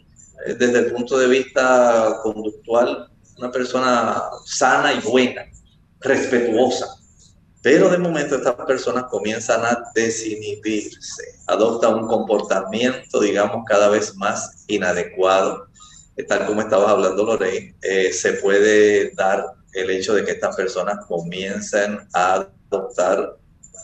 eh, 0.46 0.54
desde 0.58 0.80
el 0.80 0.94
punto 0.94 1.18
de 1.18 1.28
vista 1.28 2.20
conductual, 2.24 3.12
una 3.38 3.52
persona 3.52 4.24
sana 4.46 4.94
y 4.94 5.00
buena, 5.00 5.46
respetuosa. 6.00 6.97
Pero 7.70 7.90
de 7.90 7.98
momento 7.98 8.38
estas 8.38 8.56
personas 8.66 9.08
comienzan 9.10 9.66
a 9.66 9.92
desinhibirse, 9.94 11.38
adoptan 11.48 11.96
un 11.96 12.08
comportamiento, 12.08 13.20
digamos, 13.20 13.66
cada 13.68 13.90
vez 13.90 14.16
más 14.16 14.64
inadecuado. 14.68 15.68
Tal 16.30 16.46
como 16.46 16.62
estabas 16.62 16.88
hablando, 16.88 17.26
Lorraine, 17.26 17.76
eh, 17.82 18.14
se 18.14 18.36
puede 18.36 19.12
dar 19.16 19.48
el 19.74 19.90
hecho 19.90 20.14
de 20.14 20.24
que 20.24 20.32
estas 20.32 20.56
personas 20.56 21.06
comiencen 21.08 22.08
a 22.14 22.48
adoptar 22.72 23.36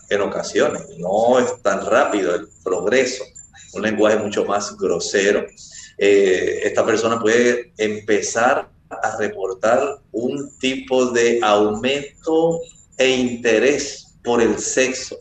en 0.09 0.21
ocasiones. 0.21 0.83
No 0.97 1.37
es 1.39 1.61
tan 1.61 1.85
rápido 1.85 2.35
el 2.35 2.47
progreso, 2.63 3.25
un 3.73 3.81
lenguaje 3.81 4.15
mucho 4.15 4.45
más 4.45 4.77
grosero. 4.77 5.45
Eh, 5.97 6.61
esta 6.63 6.85
persona 6.85 7.19
puede 7.19 7.73
empezar 7.75 8.69
a 8.89 9.17
reportar 9.17 9.99
un 10.13 10.57
tipo 10.57 11.07
de 11.07 11.41
aumento 11.43 12.61
e 12.97 13.09
interés 13.09 14.15
por 14.23 14.41
el 14.41 14.57
sexo. 14.59 15.17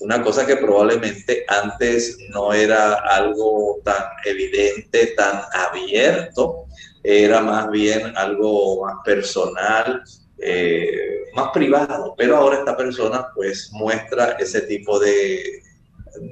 Una 0.00 0.22
cosa 0.22 0.46
que 0.46 0.56
probablemente 0.56 1.44
antes 1.46 2.16
no 2.30 2.52
era 2.54 2.94
algo 2.94 3.80
tan 3.84 4.02
evidente, 4.24 5.08
tan 5.08 5.42
abierto, 5.52 6.64
era 7.02 7.40
más 7.42 7.70
bien 7.70 8.16
algo 8.16 8.84
más 8.84 8.96
personal, 9.04 10.02
eh, 10.38 11.24
más 11.34 11.50
privado, 11.52 12.14
pero 12.16 12.36
ahora 12.36 12.58
esta 12.58 12.76
persona 12.76 13.28
pues 13.34 13.70
muestra 13.72 14.36
ese 14.38 14.62
tipo 14.62 14.98
de, 14.98 15.62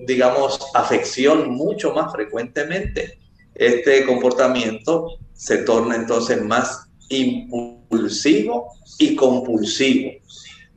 digamos, 0.06 0.58
afección 0.74 1.50
mucho 1.50 1.92
más 1.92 2.10
frecuentemente. 2.12 3.18
Este 3.54 4.06
comportamiento 4.06 5.18
se 5.34 5.58
torna 5.58 5.96
entonces 5.96 6.42
más 6.42 6.88
impulsivo 7.08 8.72
y 8.98 9.14
compulsivo. 9.14 10.12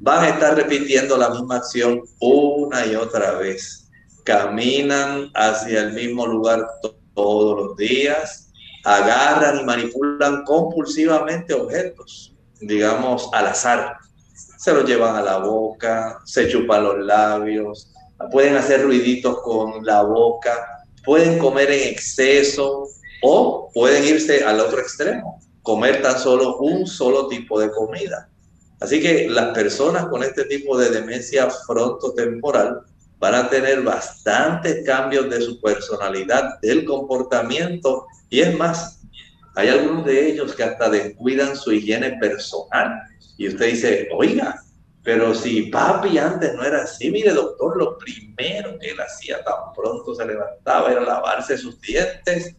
Van 0.01 0.23
a 0.23 0.29
estar 0.29 0.55
repitiendo 0.55 1.17
la 1.17 1.29
misma 1.29 1.57
acción 1.57 2.01
una 2.19 2.85
y 2.85 2.95
otra 2.95 3.33
vez. 3.33 3.89
Caminan 4.23 5.31
hacia 5.33 5.81
el 5.81 5.93
mismo 5.93 6.27
lugar 6.27 6.67
todos 7.13 7.57
los 7.57 7.77
días, 7.77 8.51
agarran 8.83 9.59
y 9.59 9.63
manipulan 9.63 10.43
compulsivamente 10.43 11.53
objetos 11.53 12.31
digamos, 12.61 13.29
al 13.33 13.47
azar. 13.47 13.97
Se 14.33 14.73
lo 14.73 14.83
llevan 14.83 15.15
a 15.15 15.21
la 15.21 15.37
boca, 15.37 16.19
se 16.25 16.47
chupan 16.47 16.83
los 16.83 16.99
labios, 16.99 17.91
pueden 18.31 18.55
hacer 18.55 18.83
ruiditos 18.83 19.41
con 19.41 19.83
la 19.83 20.03
boca, 20.03 20.85
pueden 21.03 21.39
comer 21.39 21.71
en 21.71 21.89
exceso 21.89 22.87
o 23.23 23.69
pueden 23.73 24.03
irse 24.05 24.43
al 24.43 24.59
otro 24.59 24.79
extremo, 24.79 25.39
comer 25.63 26.01
tan 26.01 26.17
solo 26.19 26.57
un 26.57 26.85
solo 26.85 27.27
tipo 27.27 27.59
de 27.59 27.71
comida. 27.71 28.29
Así 28.81 28.99
que 28.99 29.29
las 29.29 29.53
personas 29.53 30.07
con 30.07 30.23
este 30.23 30.45
tipo 30.45 30.77
de 30.77 30.89
demencia 30.89 31.49
frontotemporal 31.49 32.81
van 33.19 33.35
a 33.35 33.49
tener 33.49 33.83
bastantes 33.83 34.83
cambios 34.85 35.29
de 35.29 35.39
su 35.39 35.61
personalidad, 35.61 36.59
del 36.61 36.83
comportamiento 36.83 38.07
y 38.31 38.41
es 38.41 38.57
más, 38.57 39.01
hay 39.55 39.67
algunos 39.69 40.05
de 40.05 40.31
ellos 40.31 40.55
que 40.55 40.63
hasta 40.63 40.89
descuidan 40.89 41.55
su 41.55 41.71
higiene 41.71 42.17
personal. 42.19 43.01
Y 43.37 43.49
usted 43.49 43.67
dice, 43.67 44.09
oiga, 44.13 44.59
pero 45.03 45.35
si 45.35 45.63
papi 45.63 46.17
antes 46.17 46.55
no 46.55 46.63
era 46.63 46.83
así, 46.83 47.11
mire 47.11 47.33
doctor, 47.33 47.77
lo 47.77 47.97
primero 47.97 48.79
que 48.79 48.91
él 48.91 49.01
hacía 49.01 49.43
tan 49.43 49.73
pronto 49.75 50.15
se 50.15 50.25
levantaba 50.25 50.91
era 50.91 51.01
lavarse 51.01 51.57
sus 51.57 51.79
dientes, 51.81 52.55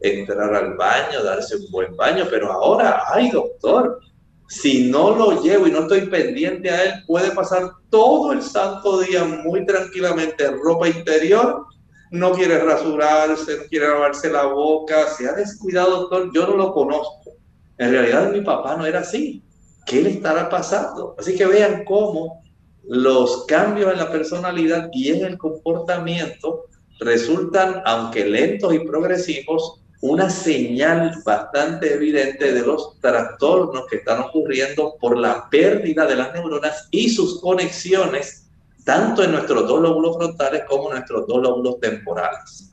entrar 0.00 0.54
al 0.54 0.74
baño, 0.74 1.22
darse 1.22 1.56
un 1.56 1.70
buen 1.70 1.96
baño, 1.96 2.26
pero 2.30 2.52
ahora, 2.52 3.02
ay 3.12 3.30
doctor, 3.30 4.00
si 4.48 4.88
no 4.88 5.14
lo 5.16 5.42
llevo 5.42 5.66
y 5.66 5.72
no 5.72 5.80
estoy 5.80 6.02
pendiente 6.06 6.70
a 6.70 6.84
él, 6.84 6.92
puede 7.06 7.30
pasar 7.32 7.70
todo 7.90 8.32
el 8.32 8.42
santo 8.42 9.00
día 9.00 9.24
muy 9.24 9.66
tranquilamente 9.66 10.44
en 10.44 10.58
ropa 10.58 10.88
interior 10.88 11.66
no 12.10 12.32
quiere 12.32 12.58
rasurarse, 12.58 13.56
no 13.58 13.64
quiere 13.64 13.88
lavarse 13.88 14.30
la 14.30 14.46
boca, 14.46 15.08
se 15.08 15.28
ha 15.28 15.32
descuidado, 15.32 16.02
doctor, 16.02 16.30
yo 16.34 16.46
no 16.46 16.56
lo 16.56 16.72
conozco. 16.72 17.32
En 17.78 17.90
realidad 17.90 18.32
mi 18.32 18.40
papá 18.40 18.76
no 18.76 18.86
era 18.86 19.00
así. 19.00 19.42
¿Qué 19.84 20.02
le 20.02 20.10
estará 20.10 20.48
pasando? 20.48 21.14
Así 21.18 21.36
que 21.36 21.46
vean 21.46 21.84
cómo 21.84 22.42
los 22.88 23.44
cambios 23.46 23.92
en 23.92 23.98
la 23.98 24.10
personalidad 24.10 24.88
y 24.92 25.10
en 25.10 25.24
el 25.24 25.38
comportamiento 25.38 26.64
resultan, 27.00 27.82
aunque 27.84 28.24
lentos 28.24 28.72
y 28.74 28.80
progresivos, 28.80 29.82
una 30.00 30.28
señal 30.30 31.12
bastante 31.24 31.94
evidente 31.94 32.52
de 32.52 32.60
los 32.60 33.00
trastornos 33.00 33.86
que 33.88 33.96
están 33.96 34.20
ocurriendo 34.20 34.96
por 35.00 35.16
la 35.18 35.48
pérdida 35.50 36.06
de 36.06 36.16
las 36.16 36.32
neuronas 36.32 36.88
y 36.90 37.08
sus 37.08 37.40
conexiones 37.40 38.46
tanto 38.86 39.24
en 39.24 39.32
nuestros 39.32 39.66
dos 39.66 39.82
lóbulos 39.82 40.16
frontales 40.16 40.62
como 40.68 40.88
en 40.88 40.98
nuestros 40.98 41.26
dos 41.26 41.42
lóbulos 41.42 41.80
temporales. 41.80 42.70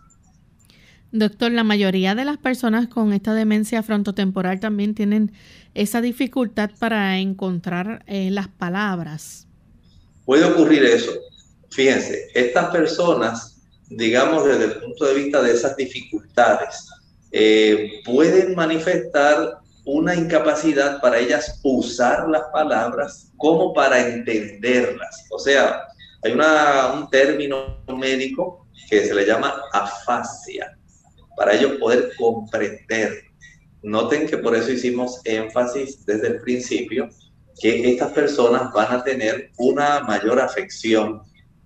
Doctor, 1.12 1.52
la 1.52 1.64
mayoría 1.64 2.14
de 2.14 2.24
las 2.24 2.38
personas 2.38 2.88
con 2.88 3.14
esta 3.14 3.34
demencia 3.34 3.82
frontotemporal 3.82 4.60
también 4.60 4.94
tienen 4.94 5.32
esa 5.74 6.02
dificultad 6.02 6.70
para 6.80 7.18
encontrar 7.18 8.04
eh, 8.06 8.30
las 8.30 8.48
palabras. 8.48 9.48
Puede 10.26 10.46
ocurrir 10.46 10.84
eso. 10.84 11.12
Fíjense, 11.72 12.30
estas 12.36 12.70
personas, 12.72 13.60
digamos 13.90 14.46
desde 14.46 14.66
el 14.66 14.74
punto 14.82 15.06
de 15.06 15.16
vista 15.16 15.42
de 15.42 15.54
esas 15.54 15.76
dificultades, 15.76 16.90
eh, 17.34 18.02
pueden 18.06 18.56
manifestar 18.56 19.58
una 19.86 20.16
incapacidad 20.16 21.02
para 21.02 21.18
ellas 21.18 21.60
usar 21.64 22.30
las 22.30 22.44
palabras 22.54 23.32
como 23.38 23.74
para 23.74 24.08
entenderlas. 24.08 25.26
O 25.32 25.40
sea, 25.40 25.82
hay 26.24 26.32
un 26.32 27.10
término 27.10 27.84
médico 27.98 28.68
que 28.90 29.06
se 29.06 29.14
le 29.14 29.26
llama 29.26 29.62
afasia, 29.74 30.78
para 31.36 31.54
ellos 31.56 31.74
poder 31.80 32.12
comprender. 32.18 33.24
Noten 33.82 34.28
que 34.28 34.38
por 34.38 34.56
eso 34.56 34.72
hicimos 34.72 35.20
énfasis 35.26 36.06
desde 36.06 36.28
el 36.28 36.40
principio 36.42 37.10
que 37.60 37.92
estas 37.92 38.12
personas 38.14 38.72
van 38.72 38.96
a 38.96 39.04
tener 39.04 39.52
una 39.58 40.02
mayor 40.02 40.40
afección 40.40 41.22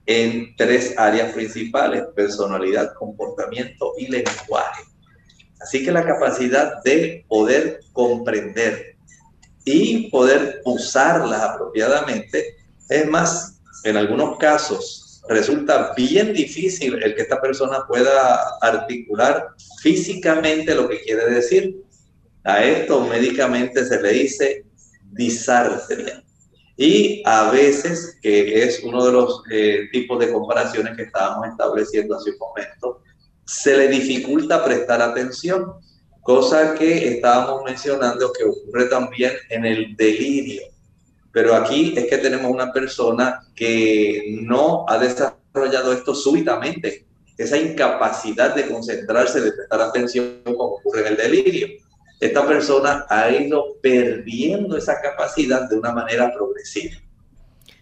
en 0.06 0.56
tres 0.56 0.98
áreas 0.98 1.34
principales, 1.34 2.04
personalidad, 2.16 2.94
comportamiento 2.94 3.94
y 3.98 4.08
lenguaje. 4.08 4.84
Así 5.62 5.84
que 5.84 5.92
la 5.92 6.06
capacidad 6.06 6.82
de 6.84 7.26
poder 7.28 7.82
comprender 7.94 8.96
y 9.66 10.10
poder 10.10 10.62
usarlas 10.66 11.42
apropiadamente 11.42 12.56
es 12.90 13.08
más 13.08 13.60
en 13.84 13.98
algunos 13.98 14.38
casos 14.38 15.08
resulta 15.28 15.94
bien 15.96 16.34
difícil 16.34 17.02
el 17.04 17.16
que 17.16 17.24
esta 17.24 17.42
persona 17.42 17.86
pueda 17.88 18.40
articular 18.62 19.50
físicamente 19.82 20.76
lo 20.76 20.88
que 20.88 21.02
quiere 21.02 21.30
decir. 21.30 21.84
A 22.44 22.64
esto 22.64 23.02
médicamente 23.02 23.86
se 23.86 24.02
le 24.02 24.14
dice 24.14 24.66
disartria. 25.12 26.24
Y 26.78 27.24
a 27.26 27.50
veces, 27.50 28.18
que 28.22 28.64
es 28.64 28.84
uno 28.84 29.04
de 29.06 29.12
los 29.12 29.42
eh, 29.52 29.90
tipos 29.92 30.20
de 30.20 30.32
comparaciones 30.32 30.96
que 30.96 31.04
estábamos 31.04 31.48
estableciendo 31.48 32.16
hace 32.16 32.32
un 32.32 32.38
momento, 32.38 33.02
se 33.48 33.76
le 33.76 33.88
dificulta 33.88 34.64
prestar 34.64 35.02
atención, 35.02 35.74
cosa 36.22 36.76
que 36.76 37.16
estábamos 37.16 37.64
mencionando 37.64 38.32
que 38.34 38.44
ocurre 38.44 38.86
también 38.86 39.32
en 39.50 39.66
el 39.66 39.96
delirio. 39.96 40.62
Pero 41.32 41.56
aquí 41.56 41.94
es 41.98 42.06
que 42.08 42.18
tenemos 42.18 42.52
una 42.52 42.72
persona 42.72 43.42
que 43.56 44.38
no 44.42 44.86
ha 44.88 45.00
desarrollado 45.00 45.94
esto 45.94 46.14
súbitamente, 46.14 47.06
esa 47.38 47.58
incapacidad 47.58 48.54
de 48.54 48.68
concentrarse, 48.68 49.42
de 49.42 49.52
prestar 49.52 49.82
atención 49.82 50.42
como 50.44 50.76
ocurre 50.76 51.02
en 51.02 51.08
el 51.08 51.18
delirio 51.18 51.68
esta 52.20 52.48
persona 52.48 53.06
ha 53.10 53.30
ido 53.30 53.76
perdiendo 53.82 54.76
esa 54.76 55.00
capacidad 55.02 55.70
de 55.70 55.78
una 55.78 55.92
manera 55.92 56.34
progresiva. 56.34 56.96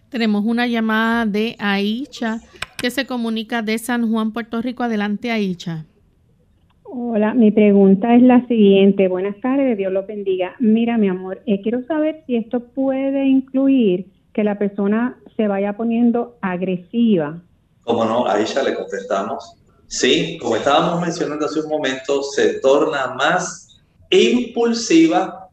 Tenemos 0.09 0.43
una 0.45 0.67
llamada 0.67 1.25
de 1.25 1.55
Aicha 1.57 2.41
que 2.77 2.91
se 2.91 3.05
comunica 3.05 3.61
de 3.61 3.77
San 3.77 4.09
Juan, 4.09 4.31
Puerto 4.31 4.61
Rico. 4.61 4.83
Adelante, 4.83 5.31
Aicha. 5.31 5.85
Hola, 6.83 7.33
mi 7.33 7.51
pregunta 7.51 8.15
es 8.15 8.21
la 8.21 8.45
siguiente. 8.47 9.07
Buenas 9.07 9.39
tardes, 9.41 9.77
Dios 9.77 9.91
lo 9.91 10.05
bendiga. 10.05 10.55
Mira, 10.59 10.97
mi 10.97 11.09
amor, 11.09 11.41
eh, 11.45 11.61
quiero 11.61 11.83
saber 11.85 12.23
si 12.25 12.35
esto 12.35 12.61
puede 12.61 13.25
incluir 13.25 14.07
que 14.33 14.43
la 14.43 14.57
persona 14.57 15.17
se 15.35 15.47
vaya 15.47 15.73
poniendo 15.73 16.37
agresiva. 16.41 17.41
Como 17.83 18.05
no, 18.05 18.27
Aisha 18.27 18.63
le 18.63 18.75
contestamos. 18.75 19.55
Sí, 19.87 20.37
como 20.41 20.55
estábamos 20.55 21.01
mencionando 21.01 21.45
hace 21.45 21.59
un 21.59 21.69
momento, 21.69 22.23
se 22.23 22.59
torna 22.59 23.13
más 23.15 23.81
impulsiva 24.09 25.49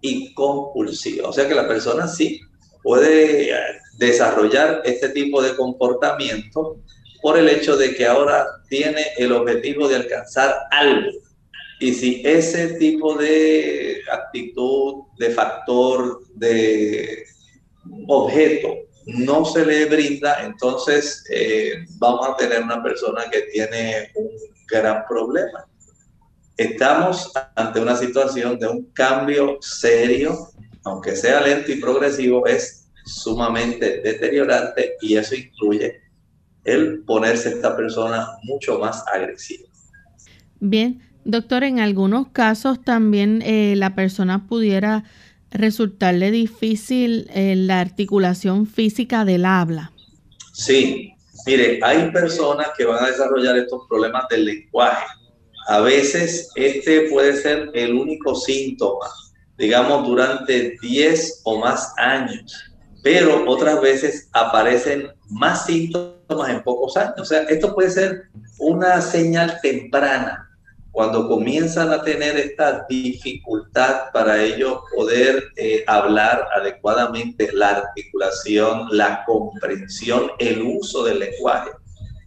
y 0.00 0.34
compulsiva. 0.34 1.28
O 1.28 1.32
sea 1.32 1.48
que 1.48 1.54
la 1.54 1.66
persona 1.66 2.06
sí 2.06 2.40
puede 2.82 3.50
eh, 3.50 3.56
desarrollar 3.96 4.82
este 4.84 5.10
tipo 5.10 5.42
de 5.42 5.56
comportamiento 5.56 6.78
por 7.22 7.38
el 7.38 7.48
hecho 7.48 7.76
de 7.76 7.94
que 7.94 8.06
ahora 8.06 8.46
tiene 8.68 9.06
el 9.16 9.32
objetivo 9.32 9.88
de 9.88 9.96
alcanzar 9.96 10.54
algo. 10.70 11.10
Y 11.80 11.92
si 11.92 12.22
ese 12.24 12.74
tipo 12.74 13.14
de 13.14 14.00
actitud, 14.10 15.04
de 15.18 15.30
factor, 15.30 16.22
de 16.34 17.24
objeto 18.08 18.74
no 19.06 19.44
se 19.44 19.64
le 19.64 19.84
brinda, 19.86 20.44
entonces 20.44 21.24
eh, 21.30 21.84
vamos 21.98 22.28
a 22.28 22.36
tener 22.36 22.62
una 22.62 22.82
persona 22.82 23.28
que 23.30 23.42
tiene 23.52 24.10
un 24.14 24.30
gran 24.68 25.04
problema. 25.06 25.66
Estamos 26.56 27.30
ante 27.54 27.80
una 27.80 27.96
situación 27.96 28.58
de 28.58 28.66
un 28.66 28.90
cambio 28.92 29.58
serio, 29.60 30.48
aunque 30.84 31.14
sea 31.14 31.40
lento 31.40 31.70
y 31.70 31.80
progresivo, 31.80 32.46
es 32.46 32.85
sumamente 33.06 34.00
deteriorante 34.02 34.96
y 35.00 35.16
eso 35.16 35.34
incluye 35.34 36.00
el 36.64 37.04
ponerse 37.04 37.50
esta 37.50 37.76
persona 37.76 38.26
mucho 38.42 38.78
más 38.78 39.04
agresiva. 39.12 39.68
Bien, 40.58 41.00
doctor, 41.24 41.64
en 41.64 41.78
algunos 41.78 42.28
casos 42.28 42.82
también 42.82 43.40
eh, 43.42 43.74
la 43.76 43.94
persona 43.94 44.46
pudiera 44.46 45.04
resultarle 45.50 46.30
difícil 46.30 47.30
eh, 47.32 47.54
la 47.56 47.80
articulación 47.80 48.66
física 48.66 49.24
del 49.24 49.44
habla. 49.44 49.92
Sí, 50.52 51.12
mire, 51.46 51.78
hay 51.82 52.10
personas 52.10 52.68
que 52.76 52.84
van 52.84 53.04
a 53.04 53.06
desarrollar 53.06 53.56
estos 53.56 53.82
problemas 53.88 54.24
del 54.28 54.44
lenguaje 54.44 55.06
a 55.66 55.80
veces 55.80 56.50
este 56.54 57.02
puede 57.10 57.36
ser 57.36 57.70
el 57.74 57.94
único 57.94 58.34
síntoma, 58.34 59.06
digamos, 59.58 60.06
durante 60.06 60.76
10 60.80 61.40
o 61.44 61.58
más 61.58 61.92
años, 61.96 62.54
pero 63.06 63.48
otras 63.48 63.80
veces 63.80 64.28
aparecen 64.32 65.12
más 65.28 65.66
síntomas 65.66 66.50
en 66.50 66.60
pocos 66.64 66.96
años. 66.96 67.14
O 67.20 67.24
sea, 67.24 67.42
esto 67.42 67.72
puede 67.72 67.88
ser 67.88 68.22
una 68.58 69.00
señal 69.00 69.60
temprana 69.62 70.50
cuando 70.90 71.28
comienzan 71.28 71.92
a 71.92 72.02
tener 72.02 72.36
esta 72.36 72.84
dificultad 72.88 74.10
para 74.12 74.42
ellos 74.42 74.80
poder 74.92 75.40
eh, 75.54 75.84
hablar 75.86 76.48
adecuadamente, 76.56 77.48
la 77.52 77.76
articulación, 77.76 78.88
la 78.90 79.24
comprensión, 79.24 80.32
el 80.40 80.62
uso 80.62 81.04
del 81.04 81.20
lenguaje. 81.20 81.70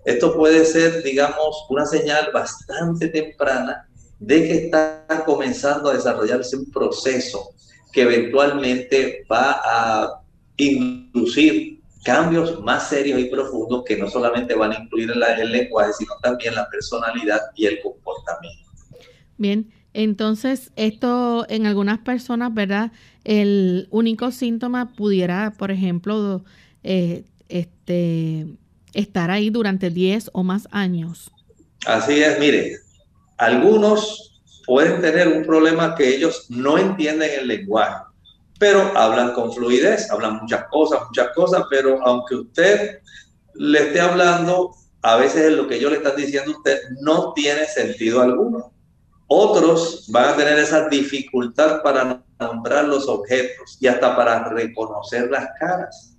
Esto 0.06 0.34
puede 0.34 0.64
ser, 0.64 1.04
digamos, 1.04 1.66
una 1.70 1.86
señal 1.86 2.30
bastante 2.34 3.10
temprana 3.10 3.86
de 4.18 4.48
que 4.48 4.54
está 4.66 5.06
comenzando 5.26 5.90
a 5.90 5.96
desarrollarse 5.96 6.56
un 6.56 6.72
proceso 6.72 7.54
que 7.92 8.04
eventualmente 8.04 9.26
va 9.30 9.60
a 9.62 10.19
inducir 10.60 11.80
cambios 12.04 12.62
más 12.62 12.90
serios 12.90 13.20
y 13.20 13.26
profundos 13.26 13.84
que 13.86 13.98
no 13.98 14.10
solamente 14.10 14.56
van 14.56 14.72
a 14.72 14.80
incluir 14.80 15.12
el, 15.12 15.22
el 15.24 15.52
lenguaje, 15.52 15.92
sino 15.98 16.14
también 16.22 16.56
la 16.56 16.70
personalidad 16.70 17.40
y 17.56 17.66
el 17.66 17.80
comportamiento. 17.82 18.70
Bien, 19.38 19.72
entonces 19.94 20.72
esto 20.76 21.46
en 21.50 21.66
algunas 21.66 22.00
personas, 22.00 22.54
¿verdad? 22.54 22.92
El 23.24 23.88
único 23.92 24.32
síntoma 24.32 24.94
pudiera, 24.94 25.54
por 25.58 25.72
ejemplo, 25.72 26.44
eh, 26.84 27.24
este 27.50 28.48
estar 28.94 29.30
ahí 29.32 29.50
durante 29.50 29.90
10 29.90 30.32
o 30.34 30.44
más 30.44 30.68
años. 30.72 31.32
Así 31.86 32.22
es, 32.22 32.40
mire, 32.40 32.78
algunos 33.38 34.42
pueden 34.66 35.02
tener 35.02 35.28
un 35.28 35.44
problema 35.44 35.96
que 35.96 36.16
ellos 36.16 36.46
no 36.50 36.78
entienden 36.78 37.30
el 37.40 37.48
lenguaje, 37.48 38.04
pero 38.60 38.96
hablan 38.96 39.34
con 39.34 39.54
fluidez, 39.54 40.12
hablan 40.12 40.42
muchas 40.42 40.66
cosas, 40.70 41.00
muchas 41.08 41.30
cosas, 41.34 41.64
pero 41.70 42.06
aunque 42.06 42.36
usted 42.36 43.00
le 43.56 43.80
esté 43.80 44.02
hablando, 44.02 44.72
a 45.02 45.16
veces 45.16 45.54
lo 45.54 45.68
que 45.68 45.76
ellos 45.76 45.92
le 45.92 45.98
están 45.98 46.18
diciendo 46.18 46.52
a 46.52 46.58
usted 46.58 46.80
no 47.02 47.34
tiene 47.34 47.66
sentido 47.66 48.22
alguno. 48.22 48.74
Otros 49.28 50.08
van 50.10 50.34
a 50.34 50.36
tener 50.36 50.60
esa 50.60 50.90
dificultad 50.90 51.82
para 51.82 52.22
nombrar 52.40 52.86
los 52.86 53.08
objetos 53.08 53.78
y 53.80 53.88
hasta 53.88 54.16
para 54.16 54.50
reconocer 54.50 55.32
las 55.32 55.48
caras. 55.60 56.18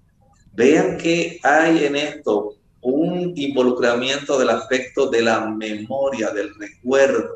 Vean 0.52 0.96
que 0.96 1.38
hay 1.42 1.84
en 1.84 1.96
esto 1.96 2.54
un 2.80 3.34
involucramiento 3.36 4.38
del 4.38 4.50
aspecto 4.50 5.10
de 5.10 5.22
la 5.22 5.46
memoria, 5.46 6.30
del 6.30 6.54
recuerdo, 6.54 7.34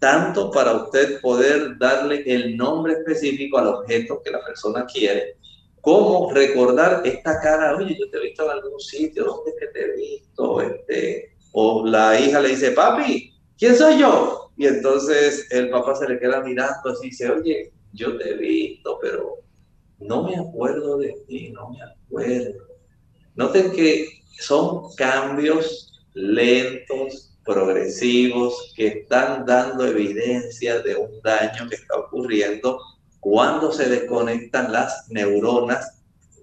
tanto 0.00 0.50
para 0.50 0.72
usted 0.72 1.20
poder 1.20 1.78
darle 1.78 2.24
el 2.26 2.56
nombre 2.56 2.94
específico 2.94 3.58
al 3.58 3.68
objeto 3.68 4.20
que 4.24 4.30
la 4.30 4.44
persona 4.44 4.86
quiere, 4.86 5.36
como 5.80 6.32
recordar 6.32 7.02
esta 7.04 7.40
cara, 7.40 7.76
oye, 7.76 7.96
yo 7.98 8.10
te 8.10 8.18
he 8.18 8.22
visto 8.22 8.44
en 8.44 8.50
algún 8.50 8.80
sitio, 8.80 9.24
¿dónde 9.24 9.50
es 9.52 9.56
que 9.60 9.66
te 9.68 9.80
he 9.84 9.96
visto? 9.96 10.60
Este, 10.60 11.36
o 11.52 11.86
la 11.86 12.18
hija 12.18 12.40
le 12.40 12.50
dice, 12.50 12.72
papi, 12.72 13.32
¿quién 13.58 13.76
soy 13.76 13.98
yo? 13.98 14.50
Y 14.56 14.66
entonces 14.66 15.46
el 15.50 15.70
papá 15.70 15.94
se 15.94 16.08
le 16.08 16.18
queda 16.18 16.42
mirando 16.42 16.90
así 16.90 17.06
y 17.06 17.10
dice, 17.10 17.30
oye, 17.30 17.72
yo 17.92 18.16
te 18.18 18.30
he 18.30 18.34
visto, 18.34 18.98
pero 19.00 19.38
no 19.98 20.24
me 20.24 20.36
acuerdo 20.36 20.98
de 20.98 21.14
ti, 21.26 21.50
no 21.50 21.70
me 21.70 21.82
acuerdo. 21.82 22.66
Noten 23.34 23.72
que 23.72 24.22
son 24.38 24.94
cambios 24.96 26.04
lentos, 26.14 27.29
progresivos, 27.44 28.72
que 28.76 28.86
están 28.86 29.44
dando 29.46 29.86
evidencia 29.86 30.80
de 30.80 30.96
un 30.96 31.20
daño 31.22 31.68
que 31.68 31.76
está 31.76 31.96
ocurriendo 31.96 32.78
cuando 33.20 33.72
se 33.72 33.88
desconectan 33.88 34.72
las 34.72 35.08
neuronas 35.10 36.02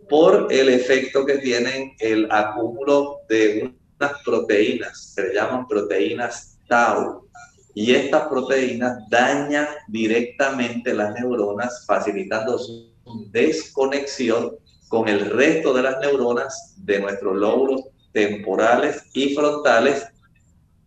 por 0.10 0.48
el 0.52 0.70
efecto 0.70 1.26
que 1.26 1.40
tienen 1.40 1.94
el 2.00 2.32
acúmulo 2.32 3.18
de 3.28 3.74
unas 4.00 4.12
proteínas, 4.24 5.14
se 5.16 5.34
llaman 5.34 5.68
proteínas 5.68 6.58
tau. 6.68 7.28
Y 7.74 7.94
estas 7.94 8.28
proteínas 8.28 8.98
dañan 9.10 9.68
directamente 9.88 10.94
las 10.94 11.14
neuronas, 11.14 11.86
facilitando 11.86 12.58
su 12.58 12.92
desconexión 13.32 14.56
con 14.88 15.08
el 15.08 15.30
resto 15.30 15.74
de 15.74 15.84
las 15.84 16.00
neuronas 16.00 16.76
de 16.78 17.00
nuestros 17.00 17.36
lóbulos 17.36 17.82
temporales 18.14 19.04
y 19.14 19.36
frontales, 19.36 20.08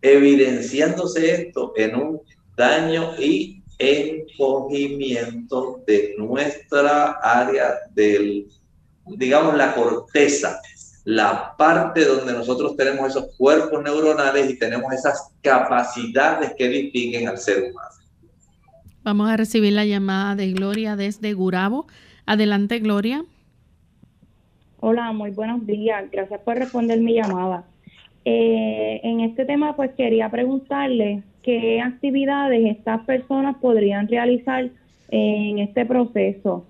evidenciándose 0.01 1.43
esto 1.43 1.73
en 1.75 1.95
un 1.95 2.21
daño 2.55 3.13
y 3.19 3.63
encogimiento 3.79 5.81
de 5.87 6.13
nuestra 6.17 7.19
área 7.23 7.73
del, 7.93 8.47
digamos, 9.05 9.55
la 9.55 9.73
corteza, 9.73 10.59
la 11.03 11.55
parte 11.57 12.05
donde 12.05 12.33
nosotros 12.33 12.77
tenemos 12.77 13.09
esos 13.09 13.35
cuerpos 13.37 13.81
neuronales 13.83 14.51
y 14.51 14.59
tenemos 14.59 14.93
esas 14.93 15.31
capacidades 15.41 16.53
que 16.57 16.67
distinguen 16.67 17.27
al 17.27 17.37
ser 17.37 17.71
humano. 17.71 17.89
Vamos 19.03 19.31
a 19.31 19.37
recibir 19.37 19.73
la 19.73 19.85
llamada 19.85 20.35
de 20.35 20.51
Gloria 20.51 20.95
desde 20.95 21.33
Gurabo. 21.33 21.87
Adelante, 22.27 22.77
Gloria. 22.79 23.25
Hola, 24.79 25.11
muy 25.11 25.31
buenos 25.31 25.65
días. 25.65 26.05
Gracias 26.11 26.39
por 26.41 26.57
responder 26.57 26.99
mi 26.99 27.15
llamada. 27.15 27.65
Eh, 28.23 29.01
en 29.03 29.21
este 29.21 29.45
tema, 29.45 29.75
pues 29.75 29.91
quería 29.97 30.29
preguntarle 30.29 31.23
qué 31.43 31.81
actividades 31.81 32.77
estas 32.77 33.03
personas 33.05 33.55
podrían 33.59 34.07
realizar 34.07 34.69
en 35.09 35.59
este 35.59 35.85
proceso. 35.85 36.65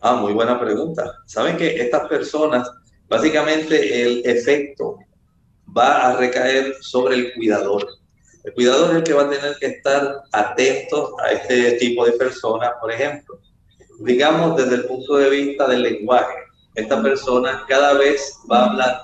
Ah, 0.00 0.16
muy 0.16 0.32
buena 0.32 0.58
pregunta. 0.58 1.12
Saben 1.26 1.56
que 1.56 1.76
estas 1.76 2.08
personas, 2.08 2.70
básicamente 3.08 4.02
el 4.02 4.22
efecto 4.24 4.98
va 5.76 6.08
a 6.08 6.16
recaer 6.16 6.74
sobre 6.80 7.16
el 7.16 7.34
cuidador. 7.34 7.86
El 8.44 8.54
cuidador 8.54 8.90
es 8.90 8.96
el 8.96 9.02
que 9.02 9.12
va 9.12 9.22
a 9.22 9.30
tener 9.30 9.56
que 9.58 9.66
estar 9.66 10.22
atento 10.32 11.16
a 11.20 11.32
este 11.32 11.72
tipo 11.72 12.06
de 12.06 12.12
personas, 12.12 12.70
por 12.80 12.92
ejemplo. 12.92 13.38
Digamos 14.00 14.56
desde 14.56 14.76
el 14.76 14.84
punto 14.84 15.16
de 15.16 15.30
vista 15.30 15.66
del 15.66 15.82
lenguaje, 15.82 16.34
esta 16.74 17.02
persona 17.02 17.64
cada 17.66 17.94
vez 17.94 18.38
va 18.50 18.60
a 18.60 18.70
hablar 18.70 19.00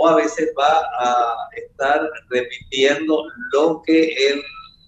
o 0.00 0.08
a 0.08 0.16
veces 0.16 0.50
va 0.58 0.80
a 0.98 1.48
estar 1.54 2.08
repitiendo 2.30 3.24
lo 3.52 3.82
que 3.84 4.14
él 4.28 4.42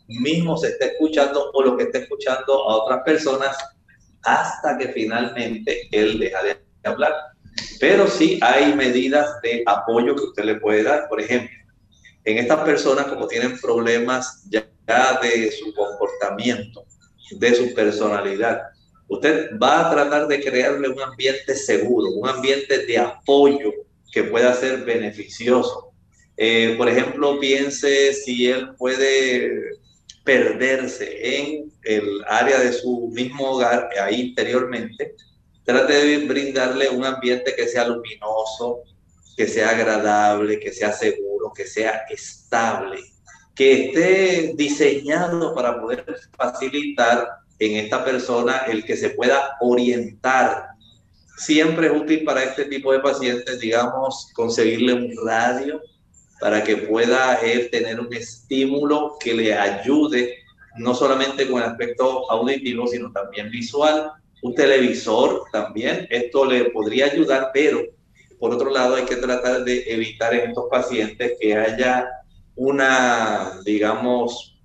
mismo 0.08 0.56
se 0.56 0.68
está 0.68 0.86
escuchando 0.86 1.50
o 1.52 1.62
lo 1.62 1.76
que 1.76 1.84
está 1.84 1.98
escuchando 1.98 2.52
a 2.68 2.76
otras 2.76 3.02
personas 3.04 3.56
hasta 4.22 4.78
que 4.78 4.88
finalmente 4.88 5.88
él 5.92 6.18
deja 6.18 6.42
de 6.42 6.58
hablar. 6.84 7.12
Pero 7.78 8.06
sí 8.06 8.38
hay 8.42 8.74
medidas 8.74 9.40
de 9.42 9.62
apoyo 9.66 10.16
que 10.16 10.24
usted 10.24 10.44
le 10.44 10.54
puede 10.56 10.82
dar. 10.82 11.08
Por 11.08 11.20
ejemplo, 11.20 11.56
en 12.24 12.38
estas 12.38 12.60
personas 12.60 13.06
como 13.06 13.26
tienen 13.26 13.60
problemas 13.60 14.44
ya 14.48 14.66
de 15.20 15.52
su 15.52 15.74
comportamiento, 15.74 16.84
de 17.32 17.54
su 17.54 17.74
personalidad, 17.74 18.62
usted 19.08 19.50
va 19.62 19.80
a 19.80 19.90
tratar 19.90 20.26
de 20.26 20.40
crearle 20.42 20.88
un 20.88 21.00
ambiente 21.00 21.54
seguro, 21.54 22.10
un 22.10 22.28
ambiente 22.28 22.86
de 22.86 22.98
apoyo 22.98 23.72
que 24.12 24.24
pueda 24.24 24.54
ser 24.54 24.84
beneficioso. 24.84 25.92
Eh, 26.36 26.74
por 26.78 26.88
ejemplo, 26.88 27.40
piense 27.40 28.12
si 28.12 28.46
él 28.46 28.74
puede 28.76 29.50
perderse 30.24 31.38
en 31.38 31.72
el 31.82 32.22
área 32.28 32.60
de 32.60 32.72
su 32.72 33.08
mismo 33.12 33.50
hogar, 33.50 33.88
ahí 34.00 34.28
interiormente, 34.28 35.14
trate 35.64 35.92
de 35.92 36.26
brindarle 36.26 36.88
un 36.90 37.04
ambiente 37.04 37.54
que 37.56 37.66
sea 37.66 37.88
luminoso, 37.88 38.82
que 39.36 39.48
sea 39.48 39.70
agradable, 39.70 40.60
que 40.60 40.72
sea 40.72 40.92
seguro, 40.92 41.52
que 41.54 41.66
sea 41.66 42.04
estable, 42.10 43.00
que 43.54 43.86
esté 43.86 44.52
diseñado 44.56 45.54
para 45.54 45.80
poder 45.80 46.04
facilitar 46.36 47.28
en 47.58 47.76
esta 47.76 48.04
persona 48.04 48.58
el 48.68 48.84
que 48.84 48.96
se 48.96 49.10
pueda 49.10 49.56
orientar. 49.60 50.71
Siempre 51.36 51.86
es 51.86 51.92
útil 51.92 52.24
para 52.24 52.44
este 52.44 52.66
tipo 52.66 52.92
de 52.92 53.00
pacientes, 53.00 53.58
digamos, 53.58 54.30
conseguirle 54.34 54.92
un 54.92 55.14
radio 55.24 55.80
para 56.40 56.62
que 56.62 56.76
pueda 56.76 57.36
él 57.36 57.70
tener 57.70 58.00
un 58.00 58.12
estímulo 58.12 59.16
que 59.20 59.34
le 59.34 59.54
ayude 59.54 60.42
no 60.76 60.94
solamente 60.94 61.48
con 61.48 61.62
el 61.62 61.68
aspecto 61.68 62.30
auditivo, 62.30 62.86
sino 62.86 63.12
también 63.12 63.50
visual. 63.50 64.12
Un 64.42 64.54
televisor 64.54 65.44
también, 65.52 66.06
esto 66.10 66.44
le 66.44 66.70
podría 66.70 67.06
ayudar, 67.06 67.50
pero 67.54 67.80
por 68.40 68.52
otro 68.52 68.70
lado 68.70 68.96
hay 68.96 69.04
que 69.04 69.16
tratar 69.16 69.62
de 69.62 69.84
evitar 69.86 70.34
en 70.34 70.48
estos 70.48 70.64
pacientes 70.68 71.34
que 71.40 71.56
haya 71.56 72.08
una, 72.56 73.60
digamos, 73.64 74.58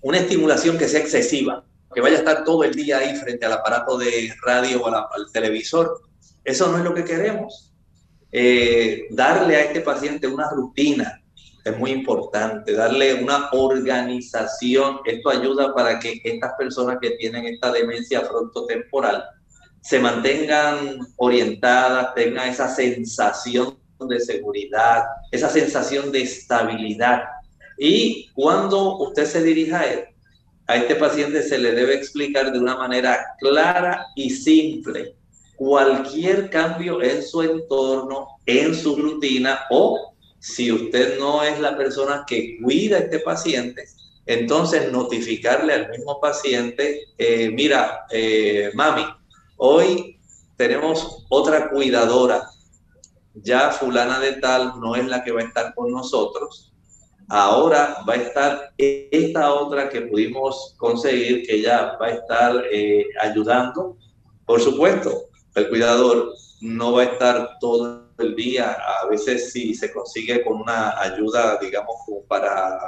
una 0.00 0.18
estimulación 0.18 0.78
que 0.78 0.88
sea 0.88 1.00
excesiva, 1.00 1.64
que 1.94 2.00
vaya 2.00 2.16
a 2.16 2.18
estar 2.20 2.44
todo 2.44 2.64
el 2.64 2.74
día 2.74 2.98
ahí 2.98 3.16
frente 3.16 3.46
al 3.46 3.54
aparato 3.54 3.98
de 3.98 4.32
radio 4.42 4.82
o 4.82 4.86
al, 4.86 5.32
televisor. 5.32 6.02
Eso 6.44 6.70
no 6.70 6.78
es 6.78 6.84
lo 6.84 6.94
que 6.94 7.04
queremos. 7.04 7.72
Eh, 8.32 9.08
darle 9.10 9.56
a 9.56 9.64
este 9.64 9.80
paciente 9.80 10.26
una 10.28 10.48
rutina 10.50 11.20
es 11.64 11.78
muy 11.78 11.90
importante, 11.90 12.72
darle 12.72 13.14
una 13.14 13.50
organización. 13.52 15.00
Esto 15.04 15.30
ayuda 15.30 15.74
para 15.74 15.98
que 15.98 16.20
estas 16.24 16.52
personas 16.58 16.98
que 17.00 17.10
tienen 17.12 17.46
esta 17.46 17.70
demencia 17.72 18.22
frontotemporal 18.22 19.24
se 19.82 19.98
mantengan 19.98 20.98
orientadas, 21.16 22.14
tengan 22.14 22.48
esa 22.48 22.68
sensación 22.68 23.78
de 23.98 24.20
seguridad, 24.20 25.04
esa 25.30 25.48
sensación 25.48 26.10
de 26.12 26.22
estabilidad. 26.22 27.24
Y 27.78 28.30
cuando 28.34 28.98
usted 28.98 29.24
se 29.26 29.42
dirija 29.42 29.80
a 29.80 29.86
él, 29.86 30.04
a 30.70 30.76
este 30.76 30.94
paciente 30.94 31.42
se 31.42 31.58
le 31.58 31.72
debe 31.72 31.94
explicar 31.94 32.52
de 32.52 32.58
una 32.60 32.76
manera 32.76 33.34
clara 33.40 34.06
y 34.14 34.30
simple 34.30 35.16
cualquier 35.56 36.48
cambio 36.48 37.02
en 37.02 37.24
su 37.24 37.42
entorno, 37.42 38.28
en 38.46 38.76
su 38.76 38.94
rutina 38.94 39.62
o 39.70 40.14
si 40.38 40.70
usted 40.70 41.18
no 41.18 41.42
es 41.42 41.58
la 41.58 41.76
persona 41.76 42.24
que 42.24 42.56
cuida 42.62 42.98
a 42.98 43.00
este 43.00 43.18
paciente, 43.18 43.84
entonces 44.26 44.92
notificarle 44.92 45.72
al 45.72 45.90
mismo 45.90 46.20
paciente, 46.20 47.02
eh, 47.18 47.50
mira, 47.50 48.06
eh, 48.12 48.70
mami, 48.74 49.04
hoy 49.56 50.20
tenemos 50.56 51.26
otra 51.30 51.68
cuidadora, 51.68 52.48
ya 53.34 53.70
fulana 53.72 54.20
de 54.20 54.34
tal 54.34 54.80
no 54.80 54.94
es 54.94 55.06
la 55.08 55.24
que 55.24 55.32
va 55.32 55.40
a 55.40 55.44
estar 55.44 55.74
con 55.74 55.90
nosotros, 55.90 56.69
ahora 57.30 57.98
va 58.06 58.14
a 58.14 58.16
estar 58.16 58.72
esta 58.76 59.54
otra 59.54 59.88
que 59.88 60.02
pudimos 60.02 60.74
conseguir, 60.76 61.46
que 61.46 61.62
ya 61.62 61.96
va 62.00 62.06
a 62.06 62.10
estar 62.10 62.64
eh, 62.70 63.06
ayudando. 63.20 63.96
Por 64.44 64.60
supuesto, 64.60 65.28
el 65.54 65.68
cuidador 65.68 66.34
no 66.60 66.92
va 66.92 67.02
a 67.02 67.04
estar 67.04 67.58
todo 67.60 68.10
el 68.18 68.34
día, 68.34 68.76
a 69.02 69.06
veces 69.06 69.52
si 69.52 69.74
se 69.74 69.92
consigue 69.92 70.44
con 70.44 70.60
una 70.60 71.00
ayuda, 71.00 71.58
digamos, 71.60 71.96
para 72.28 72.78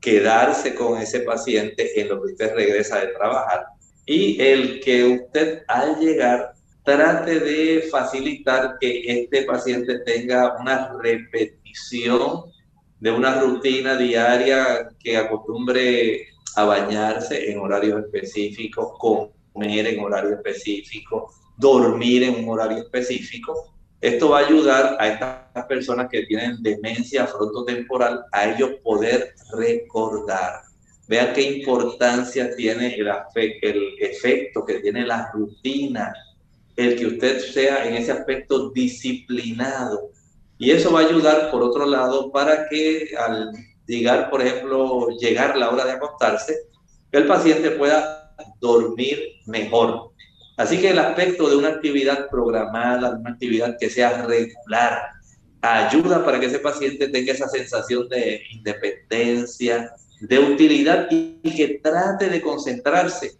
quedarse 0.00 0.74
con 0.74 1.00
ese 1.00 1.20
paciente 1.20 2.00
en 2.00 2.08
lo 2.08 2.20
que 2.20 2.32
usted 2.32 2.54
regresa 2.54 2.98
de 2.98 3.08
trabajar. 3.08 3.64
Y 4.06 4.40
el 4.42 4.80
que 4.80 5.04
usted 5.04 5.62
al 5.68 5.98
llegar 5.98 6.52
trate 6.84 7.38
de 7.40 7.88
facilitar 7.90 8.76
que 8.80 9.02
este 9.06 9.42
paciente 9.42 9.98
tenga 10.00 10.56
una 10.58 10.92
repetición 11.00 12.44
de 13.00 13.10
una 13.10 13.40
rutina 13.40 13.96
diaria 13.96 14.88
que 14.98 15.16
acostumbre 15.16 16.26
a 16.56 16.64
bañarse 16.64 17.50
en 17.50 17.60
horarios 17.60 18.04
específicos, 18.04 18.98
comer 18.98 19.86
en 19.86 20.00
horario 20.00 20.34
específico, 20.34 21.30
dormir 21.56 22.24
en 22.24 22.44
un 22.44 22.48
horario 22.48 22.78
específico. 22.78 23.74
Esto 24.00 24.30
va 24.30 24.40
a 24.40 24.46
ayudar 24.46 24.96
a 25.00 25.08
estas 25.08 25.66
personas 25.66 26.08
que 26.08 26.22
tienen 26.26 26.62
demencia 26.62 27.26
frontotemporal 27.26 28.24
a 28.32 28.50
ellos 28.50 28.70
poder 28.82 29.34
recordar. 29.56 30.62
Vean 31.08 31.32
qué 31.32 31.42
importancia 31.58 32.54
tiene 32.54 32.94
el, 32.94 33.08
el 33.62 33.94
efecto 34.00 34.64
que 34.64 34.80
tiene 34.80 35.06
la 35.06 35.30
rutina, 35.32 36.12
el 36.76 36.96
que 36.96 37.06
usted 37.06 37.40
sea 37.40 37.88
en 37.88 37.94
ese 37.94 38.12
aspecto 38.12 38.70
disciplinado. 38.70 40.10
Y 40.58 40.72
eso 40.72 40.92
va 40.92 41.00
a 41.00 41.06
ayudar, 41.06 41.50
por 41.50 41.62
otro 41.62 41.86
lado, 41.86 42.30
para 42.32 42.68
que 42.68 43.10
al 43.16 43.52
llegar, 43.86 44.28
por 44.28 44.42
ejemplo, 44.42 45.08
llegar 45.18 45.56
la 45.56 45.70
hora 45.70 45.84
de 45.84 45.92
acostarse, 45.92 46.56
el 47.12 47.26
paciente 47.26 47.70
pueda 47.70 48.34
dormir 48.60 49.18
mejor. 49.46 50.10
Así 50.56 50.80
que 50.80 50.90
el 50.90 50.98
aspecto 50.98 51.48
de 51.48 51.56
una 51.56 51.68
actividad 51.68 52.28
programada, 52.28 53.10
una 53.10 53.30
actividad 53.30 53.76
que 53.78 53.88
sea 53.88 54.26
regular, 54.26 55.02
ayuda 55.62 56.24
para 56.24 56.40
que 56.40 56.46
ese 56.46 56.58
paciente 56.58 57.08
tenga 57.08 57.32
esa 57.32 57.48
sensación 57.48 58.08
de 58.08 58.42
independencia, 58.50 59.92
de 60.20 60.38
utilidad 60.38 61.06
y 61.10 61.56
que 61.56 61.80
trate 61.82 62.28
de 62.28 62.42
concentrarse 62.42 63.36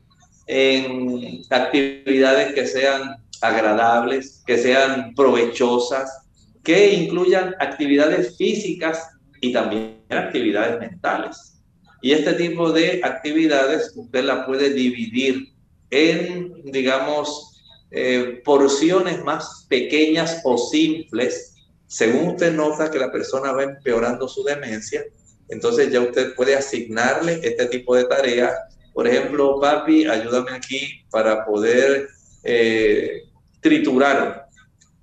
en 0.47 1.43
actividades 1.51 2.55
que 2.55 2.67
sean 2.67 3.17
agradables, 3.41 4.43
que 4.47 4.57
sean 4.57 5.15
provechosas, 5.15 6.28
que 6.63 6.93
incluyan 6.95 7.55
actividades 7.59 8.37
físicas 8.37 9.09
y 9.41 9.53
también 9.53 9.99
actividades 10.11 10.79
mentales. 10.81 11.63
Y 12.01 12.13
este 12.13 12.35
tipo 12.35 12.73
de 12.73 13.01
actividades 13.03 13.93
usted 13.97 14.25
la 14.25 14.47
puede 14.47 14.71
dividir 14.71 15.53
en, 15.91 16.63
digamos, 16.65 17.63
eh, 17.91 18.43
porciones 18.45 19.25
más 19.25 19.67
pequeñas 19.69 20.41
o 20.45 20.59
simples, 20.59 21.55
según 21.87 22.29
usted 22.29 22.53
nota 22.53 22.91
que 22.91 22.99
la 22.99 23.11
persona 23.11 23.53
va 23.53 23.65
empeorando 23.65 24.29
su 24.29 24.45
demencia, 24.45 25.03
entonces 25.49 25.91
ya 25.91 26.01
usted 26.01 26.35
puede 26.35 26.55
asignarle 26.55 27.41
este 27.43 27.67
tipo 27.67 27.97
de 27.97 28.05
tareas. 28.05 28.53
Por 28.93 29.09
ejemplo, 29.09 29.59
papi, 29.59 30.07
ayúdame 30.07 30.51
aquí 30.53 31.03
para 31.11 31.47
poder 31.47 32.09
eh, 32.45 33.23
triturar 33.61 34.48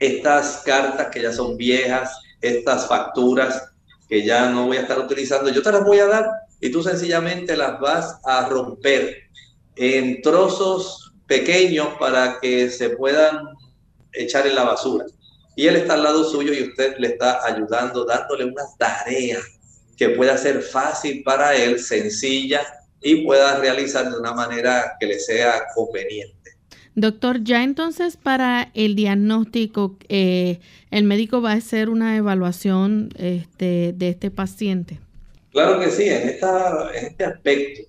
estas 0.06 0.62
cartas 0.66 1.08
que 1.08 1.22
ya 1.22 1.32
son 1.32 1.58
viejas, 1.58 2.18
estas 2.42 2.88
facturas 2.88 3.64
que 4.08 4.24
ya 4.24 4.50
no 4.50 4.68
voy 4.68 4.78
a 4.78 4.82
estar 4.82 5.00
utilizando, 5.00 5.50
yo 5.50 5.62
te 5.62 5.72
las 5.72 5.84
voy 5.84 6.00
a 6.00 6.08
dar 6.08 6.30
y 6.60 6.70
tú 6.72 6.84
sencillamente 6.84 7.58
las 7.58 7.80
vas 7.80 8.18
a 8.24 8.48
romper 8.48 9.18
en 9.76 10.22
trozos 10.22 11.14
pequeños 11.28 11.90
para 12.00 12.40
que 12.40 12.70
se 12.70 12.92
puedan 12.92 13.40
echar 14.14 14.48
en 14.48 14.56
la 14.56 14.64
basura. 14.64 15.06
Y 15.56 15.68
él 15.68 15.78
está 15.78 15.94
al 15.94 16.04
lado 16.04 16.24
suyo 16.30 16.54
y 16.54 16.70
usted 16.70 16.98
le 16.98 17.08
está 17.08 17.46
ayudando, 17.46 18.06
dándole 18.06 18.46
una 18.46 18.64
tarea 18.78 19.40
que 19.98 20.10
pueda 20.10 20.38
ser 20.38 20.62
fácil 20.62 21.24
para 21.24 21.56
él, 21.56 21.80
sencilla 21.80 22.62
y 23.02 23.24
pueda 23.24 23.60
realizar 23.60 24.10
de 24.10 24.18
una 24.18 24.34
manera 24.34 24.96
que 25.00 25.08
le 25.08 25.20
sea 25.20 25.64
conveniente. 25.74 26.45
Doctor, 26.96 27.44
ya 27.44 27.64
entonces 27.64 28.16
para 28.16 28.72
el 28.74 28.96
diagnóstico, 28.96 29.98
eh, 30.08 30.60
el 30.92 31.04
médico 31.04 31.42
va 31.42 31.52
a 31.52 31.56
hacer 31.56 31.90
una 31.90 32.16
evaluación 32.16 33.10
este, 33.18 33.92
de 33.94 34.10
este 34.10 34.32
paciente. 34.32 35.00
Claro 35.52 35.78
que 35.78 35.92
sí, 35.92 36.08
en, 36.08 36.30
este 36.30 37.26
aspecto, 37.26 37.82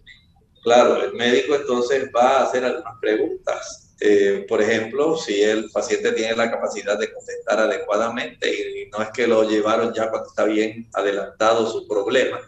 claro, 0.64 1.04
el 1.04 1.12
médico 1.14 1.54
entonces 1.54 2.10
va 2.14 2.38
a 2.38 2.42
hacer 2.44 2.64
algunas 2.64 2.98
preguntas. 3.00 3.94
Eh, 4.00 4.44
por 4.48 4.60
ejemplo, 4.60 5.16
si 5.16 5.40
el 5.40 5.70
paciente 5.70 6.10
tiene 6.12 6.34
la 6.34 6.50
capacidad 6.50 6.98
de 6.98 7.12
contestar 7.12 7.60
adecuadamente 7.60 8.52
y 8.52 8.90
no 8.90 9.02
es 9.02 9.10
que 9.10 9.28
lo 9.28 9.48
llevaron 9.48 9.94
ya 9.94 10.10
cuando 10.10 10.28
está 10.28 10.44
bien 10.44 10.88
adelantado 10.92 11.70
su 11.70 11.86
problema, 11.86 12.40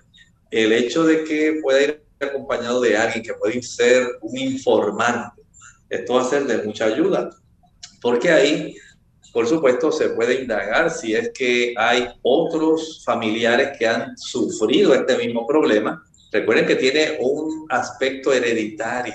el 0.50 0.72
hecho 0.72 1.04
de 1.04 1.22
que 1.22 1.60
pueda 1.62 1.82
ir 1.82 2.02
acompañado 2.20 2.80
de 2.80 2.96
alguien 2.96 3.22
que 3.22 3.34
puede 3.34 3.62
ser 3.62 4.08
un 4.22 4.36
informante 4.36 5.37
esto 5.90 6.14
va 6.14 6.22
a 6.22 6.28
ser 6.28 6.44
de 6.44 6.62
mucha 6.62 6.86
ayuda, 6.86 7.30
porque 8.00 8.30
ahí, 8.30 8.76
por 9.32 9.46
supuesto, 9.46 9.90
se 9.90 10.10
puede 10.10 10.42
indagar 10.42 10.90
si 10.90 11.14
es 11.14 11.30
que 11.32 11.74
hay 11.76 12.08
otros 12.22 13.02
familiares 13.04 13.76
que 13.78 13.86
han 13.86 14.16
sufrido 14.16 14.94
este 14.94 15.16
mismo 15.16 15.46
problema. 15.46 16.02
Recuerden 16.30 16.66
que 16.66 16.76
tiene 16.76 17.16
un 17.20 17.66
aspecto 17.70 18.32
hereditario 18.32 19.14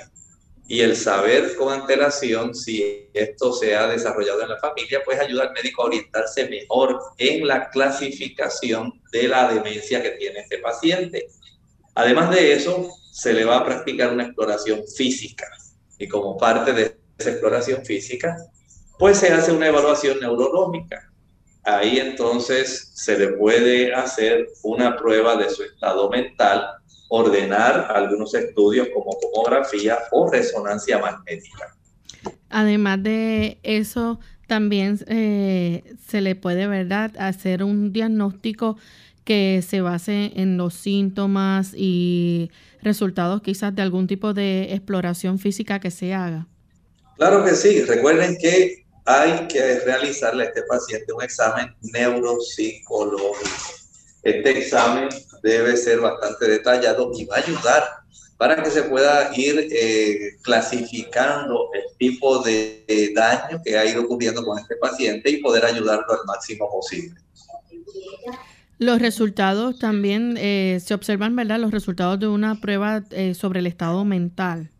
y 0.66 0.80
el 0.80 0.96
saber 0.96 1.54
con 1.56 1.72
antelación 1.72 2.54
si 2.54 3.08
esto 3.12 3.52
se 3.52 3.76
ha 3.76 3.86
desarrollado 3.86 4.42
en 4.42 4.48
la 4.48 4.58
familia, 4.58 5.02
pues 5.04 5.20
ayuda 5.20 5.44
al 5.44 5.52
médico 5.52 5.82
a 5.82 5.86
orientarse 5.86 6.48
mejor 6.48 6.98
en 7.18 7.46
la 7.46 7.68
clasificación 7.70 9.00
de 9.12 9.28
la 9.28 9.52
demencia 9.52 10.02
que 10.02 10.12
tiene 10.12 10.40
este 10.40 10.58
paciente. 10.58 11.28
Además 11.94 12.30
de 12.30 12.54
eso, 12.54 12.88
se 13.12 13.32
le 13.32 13.44
va 13.44 13.58
a 13.58 13.64
practicar 13.64 14.12
una 14.12 14.24
exploración 14.24 14.82
física 14.96 15.46
y 16.04 16.08
como 16.08 16.36
parte 16.36 16.72
de 16.72 16.96
esa 17.18 17.30
exploración 17.30 17.84
física, 17.84 18.36
pues 18.98 19.18
se 19.18 19.32
hace 19.32 19.52
una 19.52 19.68
evaluación 19.68 20.20
neurológica. 20.20 21.10
Ahí 21.64 21.98
entonces 21.98 22.90
se 22.94 23.18
le 23.18 23.28
puede 23.28 23.94
hacer 23.94 24.48
una 24.62 24.96
prueba 24.96 25.36
de 25.36 25.48
su 25.48 25.62
estado 25.62 26.10
mental, 26.10 26.66
ordenar 27.08 27.90
algunos 27.90 28.34
estudios 28.34 28.88
como 28.92 29.16
tomografía 29.18 29.98
o 30.12 30.30
resonancia 30.30 30.98
magnética. 30.98 31.74
Además 32.50 33.02
de 33.02 33.58
eso, 33.62 34.20
también 34.46 34.98
eh, 35.06 35.94
se 36.06 36.20
le 36.20 36.34
puede, 36.34 36.66
¿verdad?, 36.66 37.12
hacer 37.18 37.64
un 37.64 37.94
diagnóstico 37.94 38.76
que 39.24 39.64
se 39.66 39.80
base 39.80 40.32
en 40.36 40.58
los 40.58 40.74
síntomas 40.74 41.72
y 41.74 42.50
resultados 42.84 43.42
quizás 43.42 43.74
de 43.74 43.82
algún 43.82 44.06
tipo 44.06 44.34
de 44.34 44.74
exploración 44.74 45.38
física 45.38 45.80
que 45.80 45.90
se 45.90 46.14
haga? 46.14 46.46
Claro 47.16 47.44
que 47.44 47.54
sí. 47.54 47.82
Recuerden 47.82 48.36
que 48.40 48.84
hay 49.04 49.46
que 49.48 49.80
realizarle 49.80 50.44
a 50.44 50.46
este 50.46 50.62
paciente 50.62 51.12
un 51.12 51.22
examen 51.22 51.74
neuropsicológico. 51.82 53.50
Este 54.22 54.58
examen 54.58 55.08
debe 55.42 55.76
ser 55.76 56.00
bastante 56.00 56.48
detallado 56.48 57.10
y 57.14 57.24
va 57.26 57.36
a 57.36 57.40
ayudar 57.40 57.84
para 58.38 58.62
que 58.62 58.70
se 58.70 58.84
pueda 58.84 59.30
ir 59.36 59.68
eh, 59.70 60.36
clasificando 60.42 61.70
el 61.72 61.96
tipo 61.98 62.38
de 62.42 63.12
daño 63.14 63.60
que 63.64 63.78
ha 63.78 63.84
ido 63.84 64.02
ocurriendo 64.02 64.44
con 64.44 64.58
este 64.58 64.76
paciente 64.76 65.30
y 65.30 65.42
poder 65.42 65.64
ayudarlo 65.64 66.06
al 66.10 66.24
máximo 66.26 66.70
posible. 66.70 67.20
Los 68.84 69.00
resultados 69.00 69.78
también 69.78 70.36
eh, 70.36 70.78
se 70.84 70.92
observan, 70.92 71.34
¿verdad? 71.34 71.58
Los 71.58 71.70
resultados 71.70 72.20
de 72.20 72.28
una 72.28 72.60
prueba 72.60 73.02
eh, 73.12 73.34
sobre 73.34 73.60
el 73.60 73.66
estado 73.66 74.04
mental. 74.04 74.70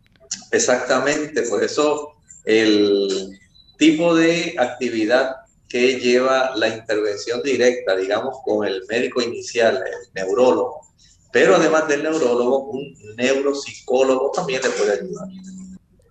Exactamente, 0.51 1.41
por 1.49 1.63
eso 1.63 2.13
el 2.43 3.39
tipo 3.79 4.13
de 4.13 4.53
actividad 4.59 5.37
que 5.67 5.99
lleva 5.99 6.55
la 6.55 6.67
intervención 6.67 7.41
directa, 7.41 7.95
digamos, 7.95 8.37
con 8.45 8.67
el 8.67 8.83
médico 8.87 9.23
inicial, 9.23 9.77
el 9.77 10.13
neurólogo, 10.13 10.81
pero 11.31 11.55
además 11.55 11.87
del 11.87 12.03
neurólogo, 12.03 12.69
un 12.69 12.95
neuropsicólogo 13.17 14.31
también 14.35 14.61
le 14.61 14.69
puede 14.69 14.99
ayudar. 14.99 15.29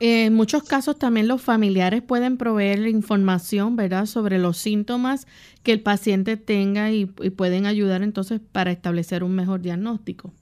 En 0.01 0.35
muchos 0.35 0.65
casos 0.65 0.99
también 0.99 1.29
los 1.29 1.41
familiares 1.41 2.03
pueden 2.03 2.37
proveer 2.37 2.87
información, 2.87 3.77
¿verdad?, 3.77 4.07
sobre 4.07 4.39
los 4.39 4.59
síntomas 4.59 5.27
que 5.63 5.73
el 5.73 5.81
paciente 5.81 6.37
tenga 6.37 6.91
y, 6.91 7.07
pueden 7.07 7.67
ayudar 7.67 8.03
entonces 8.03 8.41
para 8.53 8.71
establecer 8.73 9.23
un 9.23 9.35
mejor 9.35 9.61
diagnóstico. 9.61 10.33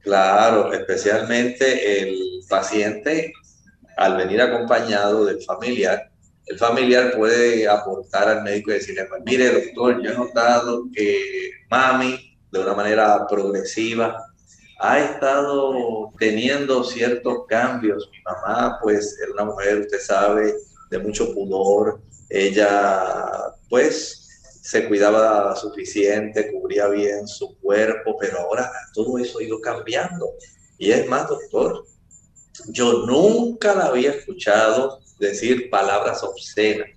Claro, 0.00 0.72
especialmente 0.72 2.02
el 2.02 2.40
paciente 2.48 3.32
al 3.96 4.16
venir 4.16 4.40
acompañado 4.42 5.24
del 5.24 5.40
familiar, 5.42 6.10
el 6.46 6.58
familiar 6.58 7.14
puede 7.16 7.66
aportar 7.66 8.28
al 8.28 8.42
médico 8.42 8.70
y 8.70 8.74
decirle, 8.74 9.06
pues 9.06 9.22
mire 9.24 9.50
doctor, 9.50 10.02
yo 10.02 10.10
he 10.10 10.14
notado 10.14 10.84
que 10.94 11.50
mami 11.70 12.36
de 12.50 12.60
una 12.60 12.74
manera 12.74 13.26
progresiva 13.26 14.23
ha 14.86 15.00
estado 15.00 16.12
teniendo 16.18 16.84
ciertos 16.84 17.46
cambios. 17.48 18.10
Mi 18.12 18.20
mamá, 18.20 18.78
pues, 18.82 19.18
era 19.18 19.32
una 19.32 19.44
mujer, 19.46 19.80
usted 19.80 19.98
sabe, 19.98 20.54
de 20.90 20.98
mucho 20.98 21.32
pudor. 21.32 22.02
Ella, 22.28 23.54
pues, 23.70 24.28
se 24.62 24.86
cuidaba 24.86 25.56
suficiente, 25.56 26.52
cubría 26.52 26.88
bien 26.88 27.26
su 27.26 27.58
cuerpo, 27.60 28.16
pero 28.20 28.40
ahora 28.40 28.70
todo 28.92 29.16
eso 29.16 29.38
ha 29.38 29.42
ido 29.42 29.58
cambiando. 29.60 30.34
Y 30.76 30.90
es 30.90 31.06
más, 31.08 31.28
doctor, 31.28 31.86
yo 32.68 33.06
nunca 33.06 33.74
la 33.74 33.86
había 33.86 34.10
escuchado 34.10 35.00
decir 35.18 35.70
palabras 35.70 36.22
obscenas. 36.22 36.88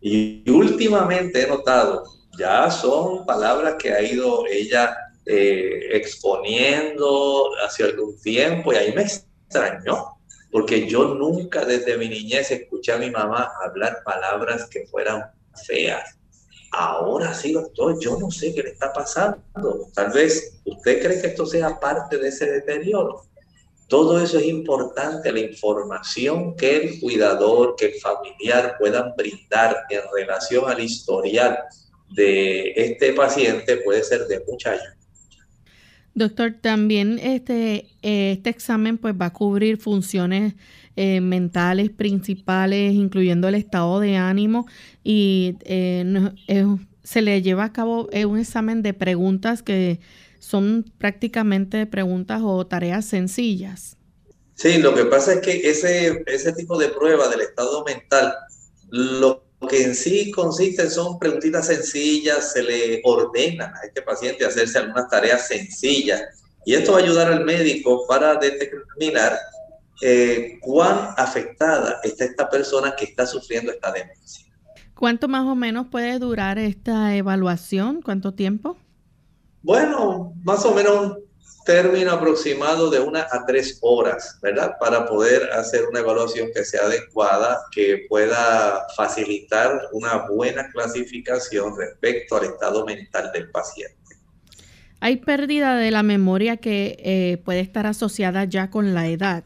Y 0.00 0.48
últimamente 0.50 1.42
he 1.42 1.46
notado, 1.46 2.04
ya 2.38 2.70
son 2.70 3.26
palabras 3.26 3.74
que 3.78 3.92
ha 3.92 4.00
ido 4.00 4.46
ella 4.46 4.96
eh, 5.26 5.88
exponiendo 5.92 7.50
hace 7.64 7.84
algún 7.84 8.20
tiempo 8.20 8.72
y 8.72 8.76
ahí 8.76 8.92
me 8.92 9.02
extrañó, 9.02 10.18
porque 10.50 10.86
yo 10.86 11.14
nunca 11.14 11.64
desde 11.64 11.96
mi 11.96 12.08
niñez 12.08 12.50
escuché 12.50 12.92
a 12.92 12.98
mi 12.98 13.10
mamá 13.10 13.52
hablar 13.64 14.02
palabras 14.04 14.66
que 14.68 14.86
fueran 14.86 15.24
feas. 15.66 16.18
Ahora 16.72 17.32
sí, 17.32 17.52
doctor, 17.52 17.98
yo 18.00 18.18
no 18.18 18.30
sé 18.30 18.52
qué 18.52 18.64
le 18.64 18.70
está 18.70 18.92
pasando. 18.92 19.40
Tal 19.94 20.10
vez 20.12 20.60
usted 20.64 21.02
cree 21.02 21.20
que 21.20 21.28
esto 21.28 21.46
sea 21.46 21.78
parte 21.78 22.18
de 22.18 22.28
ese 22.28 22.50
deterioro. 22.50 23.22
Todo 23.88 24.20
eso 24.20 24.38
es 24.38 24.46
importante, 24.46 25.30
la 25.30 25.40
información 25.40 26.56
que 26.56 26.76
el 26.76 27.00
cuidador, 27.00 27.76
que 27.76 27.86
el 27.86 28.00
familiar 28.00 28.76
puedan 28.78 29.14
brindar 29.16 29.84
en 29.88 30.00
relación 30.12 30.68
al 30.68 30.80
historial 30.80 31.58
de 32.10 32.72
este 32.76 33.12
paciente 33.12 33.78
puede 33.78 34.02
ser 34.02 34.26
de 34.26 34.42
mucha 34.46 34.72
ayuda. 34.72 34.96
Doctor, 36.14 36.54
también 36.60 37.18
este, 37.18 37.88
este 38.02 38.50
examen 38.50 38.98
pues 38.98 39.14
va 39.20 39.26
a 39.26 39.32
cubrir 39.32 39.78
funciones 39.78 40.54
eh, 40.96 41.20
mentales 41.20 41.90
principales, 41.90 42.94
incluyendo 42.94 43.48
el 43.48 43.56
estado 43.56 43.98
de 43.98 44.16
ánimo 44.16 44.66
y 45.02 45.56
eh, 45.64 46.04
se 47.02 47.22
le 47.22 47.42
lleva 47.42 47.64
a 47.64 47.72
cabo 47.72 48.08
un 48.26 48.38
examen 48.38 48.82
de 48.82 48.94
preguntas 48.94 49.62
que 49.62 49.98
son 50.38 50.84
prácticamente 50.98 51.86
preguntas 51.86 52.42
o 52.44 52.66
tareas 52.66 53.06
sencillas. 53.06 53.96
Sí, 54.54 54.78
lo 54.78 54.94
que 54.94 55.04
pasa 55.06 55.34
es 55.34 55.40
que 55.40 55.68
ese, 55.68 56.22
ese 56.26 56.52
tipo 56.52 56.78
de 56.78 56.88
prueba 56.88 57.28
del 57.28 57.40
estado 57.40 57.84
mental 57.84 58.34
lo 58.90 59.43
que 59.66 59.82
en 59.82 59.94
sí 59.94 60.30
consiste 60.30 60.88
son 60.90 61.18
preguntitas 61.18 61.66
sencillas, 61.66 62.52
se 62.52 62.62
le 62.62 63.00
ordena 63.04 63.72
a 63.80 63.86
este 63.86 64.02
paciente 64.02 64.44
hacerse 64.44 64.78
algunas 64.78 65.08
tareas 65.08 65.48
sencillas 65.48 66.22
y 66.64 66.74
esto 66.74 66.92
va 66.92 66.98
a 66.98 67.02
ayudar 67.02 67.32
al 67.32 67.44
médico 67.44 68.06
para 68.08 68.36
determinar 68.36 69.38
eh, 70.02 70.58
cuán 70.60 71.10
afectada 71.16 72.00
está 72.02 72.24
esta 72.24 72.48
persona 72.48 72.94
que 72.96 73.04
está 73.04 73.26
sufriendo 73.26 73.70
esta 73.72 73.92
demencia. 73.92 74.44
¿Cuánto 74.94 75.28
más 75.28 75.44
o 75.44 75.54
menos 75.54 75.88
puede 75.90 76.18
durar 76.18 76.58
esta 76.58 77.14
evaluación? 77.16 78.00
¿Cuánto 78.00 78.32
tiempo? 78.32 78.76
Bueno, 79.62 80.32
más 80.44 80.64
o 80.64 80.74
menos 80.74 81.18
término 81.64 82.12
aproximado 82.12 82.90
de 82.90 83.00
una 83.00 83.26
a 83.30 83.44
tres 83.46 83.78
horas, 83.80 84.38
¿verdad? 84.42 84.76
Para 84.78 85.06
poder 85.06 85.50
hacer 85.52 85.86
una 85.86 86.00
evaluación 86.00 86.50
que 86.54 86.64
sea 86.64 86.82
adecuada, 86.82 87.62
que 87.72 88.06
pueda 88.08 88.86
facilitar 88.96 89.88
una 89.92 90.26
buena 90.28 90.68
clasificación 90.70 91.76
respecto 91.76 92.36
al 92.36 92.44
estado 92.44 92.84
mental 92.84 93.30
del 93.32 93.50
paciente. 93.50 93.96
¿Hay 95.00 95.16
pérdida 95.16 95.76
de 95.76 95.90
la 95.90 96.02
memoria 96.02 96.56
que 96.56 96.96
eh, 96.98 97.42
puede 97.44 97.60
estar 97.60 97.86
asociada 97.86 98.44
ya 98.44 98.70
con 98.70 98.94
la 98.94 99.08
edad? 99.08 99.44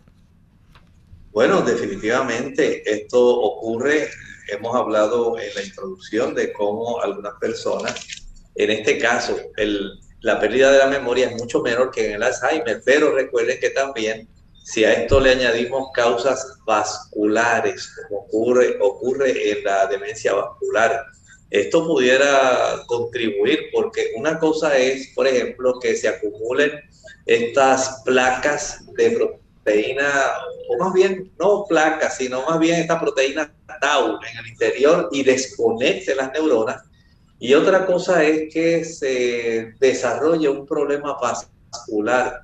Bueno, 1.33 1.63
definitivamente 1.63 2.83
esto 2.91 3.41
ocurre. 3.41 4.09
Hemos 4.49 4.75
hablado 4.75 5.39
en 5.39 5.55
la 5.55 5.63
introducción 5.63 6.35
de 6.35 6.53
cómo 6.53 7.01
algunas 7.01 7.35
personas, 7.41 8.07
en 8.55 8.71
este 8.71 8.99
caso, 8.99 9.37
el 9.57 10.01
la 10.21 10.41
pérdida 10.41 10.73
de 10.73 10.79
la 10.79 10.87
memoria 10.87 11.29
es 11.31 11.37
mucho 11.37 11.61
menor 11.63 11.91
que 11.91 12.07
en 12.07 12.13
el 12.17 12.23
Alzheimer, 12.23 12.83
pero 12.85 13.15
recuerden 13.15 13.61
que 13.61 13.71
también 13.71 14.29
Si 14.69 14.85
a 14.85 14.93
esto 14.93 15.19
le 15.19 15.31
añadimos 15.31 15.89
causas 15.95 16.59
vasculares, 16.67 17.91
como 18.07 18.21
ocurre, 18.21 18.77
ocurre 18.83 19.53
en 19.53 19.65
la 19.65 19.87
demencia 19.87 20.35
vascular, 20.35 21.07
esto 21.49 21.87
pudiera 21.87 22.83
contribuir 22.87 23.71
porque 23.73 24.13
una 24.15 24.39
cosa 24.39 24.77
es, 24.77 25.09
por 25.15 25.27
ejemplo, 25.27 25.81
que 25.81 25.97
se 25.97 26.09
acumulen 26.09 26.73
estas 27.25 28.03
placas 28.05 28.85
de 28.95 29.11
proteína, 29.13 30.11
o 30.69 30.77
más 30.85 30.93
bien 30.93 31.33
no 31.39 31.65
placas, 31.67 32.19
sino 32.19 32.45
más 32.45 32.59
bien 32.59 32.79
esta 32.79 33.01
proteína 33.01 33.51
tau 33.81 34.19
en 34.31 34.39
el 34.39 34.49
interior 34.49 35.09
y 35.13 35.23
desconecte 35.23 36.15
las 36.15 36.31
neuronas. 36.33 36.83
Y 37.39 37.55
otra 37.55 37.87
cosa 37.87 38.25
es 38.25 38.53
que 38.53 38.85
se 38.85 39.75
desarrolle 39.79 40.49
un 40.49 40.67
problema 40.67 41.17
vascular. 41.21 42.43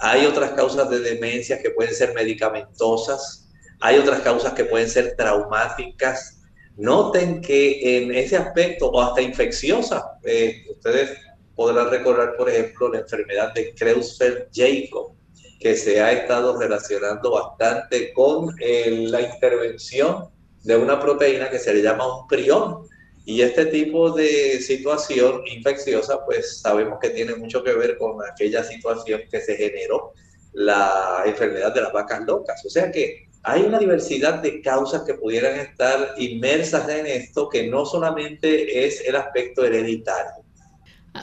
Hay 0.00 0.26
otras 0.26 0.50
causas 0.52 0.90
de 0.90 0.98
demencia 0.98 1.60
que 1.62 1.70
pueden 1.70 1.94
ser 1.94 2.12
medicamentosas, 2.14 3.48
hay 3.80 3.98
otras 3.98 4.20
causas 4.20 4.52
que 4.54 4.64
pueden 4.64 4.88
ser 4.88 5.14
traumáticas, 5.16 6.42
Noten 6.76 7.42
que 7.42 7.98
en 7.98 8.14
ese 8.14 8.36
aspecto, 8.36 8.88
o 8.88 9.00
hasta 9.00 9.20
infecciosa, 9.20 10.18
eh, 10.24 10.64
ustedes 10.70 11.10
podrán 11.54 11.90
recordar, 11.90 12.34
por 12.36 12.48
ejemplo, 12.48 12.88
la 12.88 13.00
enfermedad 13.00 13.52
de 13.52 13.74
Creutzfeldt-Jacob, 13.74 15.12
que 15.60 15.76
se 15.76 16.00
ha 16.00 16.12
estado 16.12 16.58
relacionando 16.58 17.32
bastante 17.32 18.12
con 18.14 18.54
eh, 18.58 19.06
la 19.08 19.20
intervención 19.20 20.30
de 20.62 20.76
una 20.76 20.98
proteína 20.98 21.50
que 21.50 21.58
se 21.58 21.74
le 21.74 21.82
llama 21.82 22.20
un 22.20 22.26
prión. 22.26 22.88
Y 23.24 23.40
este 23.42 23.66
tipo 23.66 24.10
de 24.10 24.60
situación 24.60 25.42
infecciosa, 25.46 26.24
pues 26.24 26.60
sabemos 26.60 26.98
que 27.00 27.10
tiene 27.10 27.36
mucho 27.36 27.62
que 27.62 27.72
ver 27.72 27.96
con 27.96 28.16
aquella 28.28 28.64
situación 28.64 29.20
que 29.30 29.40
se 29.40 29.56
generó 29.56 30.12
la 30.52 31.22
enfermedad 31.24 31.72
de 31.72 31.82
las 31.82 31.92
vacas 31.92 32.22
locas. 32.26 32.64
O 32.66 32.70
sea 32.70 32.90
que 32.90 33.28
hay 33.44 33.62
una 33.62 33.78
diversidad 33.78 34.42
de 34.42 34.60
causas 34.60 35.02
que 35.02 35.14
pudieran 35.14 35.58
estar 35.58 36.14
inmersas 36.18 36.88
en 36.88 37.06
esto, 37.06 37.48
que 37.48 37.68
no 37.68 37.84
solamente 37.84 38.86
es 38.86 39.02
el 39.06 39.16
aspecto 39.16 39.64
hereditario. 39.64 40.44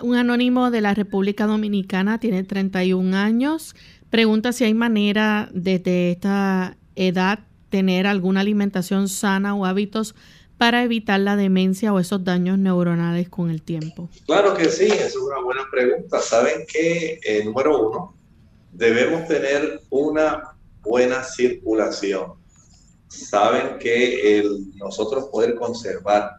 Un 0.02 0.16
anónimo 0.16 0.70
de 0.70 0.82
la 0.82 0.94
República 0.94 1.48
Dominicana 1.48 2.20
tiene 2.20 2.44
31 2.44 3.18
años. 3.18 3.76
Pregunta 4.10 4.54
si 4.54 4.64
hay 4.64 4.74
manera 4.74 5.50
desde 5.54 6.12
esta 6.12 6.78
edad 6.96 7.40
tener 7.70 8.08
alguna 8.08 8.42
alimentación 8.42 9.08
sana 9.08 9.56
o 9.56 9.66
hábitos 9.66 10.16
para 10.60 10.84
evitar 10.84 11.20
la 11.22 11.38
demencia 11.38 11.94
o 11.94 12.00
esos 12.00 12.24
daños 12.24 12.60
neuronales 12.60 13.30
con 13.30 13.50
el 13.50 13.62
tiempo. 13.62 14.10
Claro 14.26 14.54
que 14.54 14.70
sí, 14.70 14.88
es 14.88 15.16
una 15.16 15.42
buena 15.42 15.62
pregunta. 15.72 16.20
Saben 16.20 16.66
que, 16.68 17.20
eh, 17.24 17.44
número 17.46 17.90
uno, 17.90 18.16
debemos 18.74 19.26
tener 19.28 19.80
una 19.90 20.52
buena 20.82 21.24
circulación. 21.24 22.34
Saben 23.08 23.80
que 23.80 24.44
nosotros 24.76 25.30
poder 25.32 25.56
conservar 25.56 26.34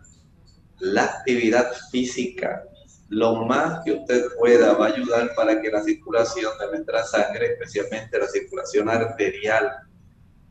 la 0.79 1.05
actividad 1.05 1.73
física 1.91 2.63
lo 3.09 3.45
más 3.45 3.81
que 3.85 3.93
usted 3.93 4.27
pueda 4.39 4.75
va 4.75 4.87
a 4.87 4.89
ayudar 4.91 5.35
para 5.35 5.61
que 5.61 5.69
la 5.69 5.83
circulación 5.83 6.53
de 6.61 6.69
nuestra 6.69 7.05
sangre, 7.05 7.55
especialmente 7.55 8.19
la 8.19 8.29
circulación 8.29 8.89
arterial, 8.89 9.69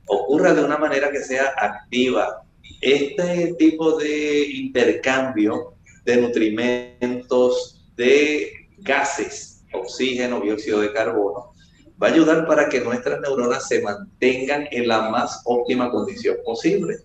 ocurra 0.07 0.53
de 0.53 0.65
una 0.65 0.77
manera 0.77 1.09
que 1.09 1.23
sea 1.23 1.53
activa. 1.55 2.43
Este 2.81 3.55
tipo 3.57 3.97
de 3.97 4.49
intercambio 4.49 5.75
de 6.05 6.17
nutrimentos, 6.17 7.85
de 7.95 8.51
gases, 8.77 9.63
oxígeno, 9.73 10.41
dióxido 10.41 10.81
de 10.81 10.93
carbono, 10.93 11.53
va 12.01 12.07
a 12.07 12.11
ayudar 12.11 12.47
para 12.47 12.69
que 12.69 12.81
nuestras 12.81 13.19
neuronas 13.19 13.67
se 13.67 13.81
mantengan 13.81 14.67
en 14.71 14.87
la 14.87 15.09
más 15.09 15.41
óptima 15.45 15.91
condición 15.91 16.37
posible. 16.45 16.97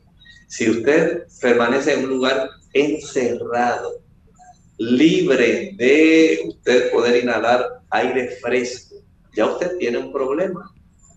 Si 0.47 0.71
usted 0.71 1.25
permanece 1.41 1.95
en 1.95 2.05
un 2.05 2.11
lugar 2.11 2.49
encerrado, 2.73 4.01
libre 4.79 5.73
de 5.77 6.41
usted 6.47 6.91
poder 6.91 7.23
inhalar 7.23 7.83
aire 7.91 8.31
fresco, 8.41 8.97
ya 9.35 9.47
usted 9.47 9.77
tiene 9.79 9.99
un 9.99 10.13
problema. 10.13 10.74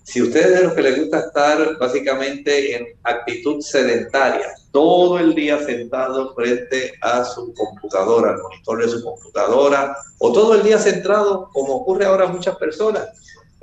Si 0.08 0.22
usted 0.22 0.40
es 0.40 0.58
de 0.60 0.64
los 0.64 0.74
que 0.74 0.84
le 0.84 1.00
gusta 1.02 1.20
estar 1.20 1.78
básicamente 1.78 2.78
en 2.78 2.88
actitud 3.04 3.60
sedentaria, 3.60 4.48
todo 4.72 5.20
el 5.20 5.36
día 5.36 5.60
sentado 5.60 6.34
frente 6.34 6.94
a 7.02 7.26
su 7.26 7.54
computadora, 7.54 8.32
al 8.32 8.42
monitor 8.42 8.82
de 8.82 8.90
su 8.90 9.04
computadora, 9.04 9.98
o 10.20 10.32
todo 10.32 10.56
el 10.56 10.64
día 10.64 10.80
centrado, 10.80 11.50
como 11.52 11.76
ocurre 11.76 12.06
ahora 12.06 12.24
a 12.24 12.32
muchas 12.32 12.56
personas, 12.56 13.06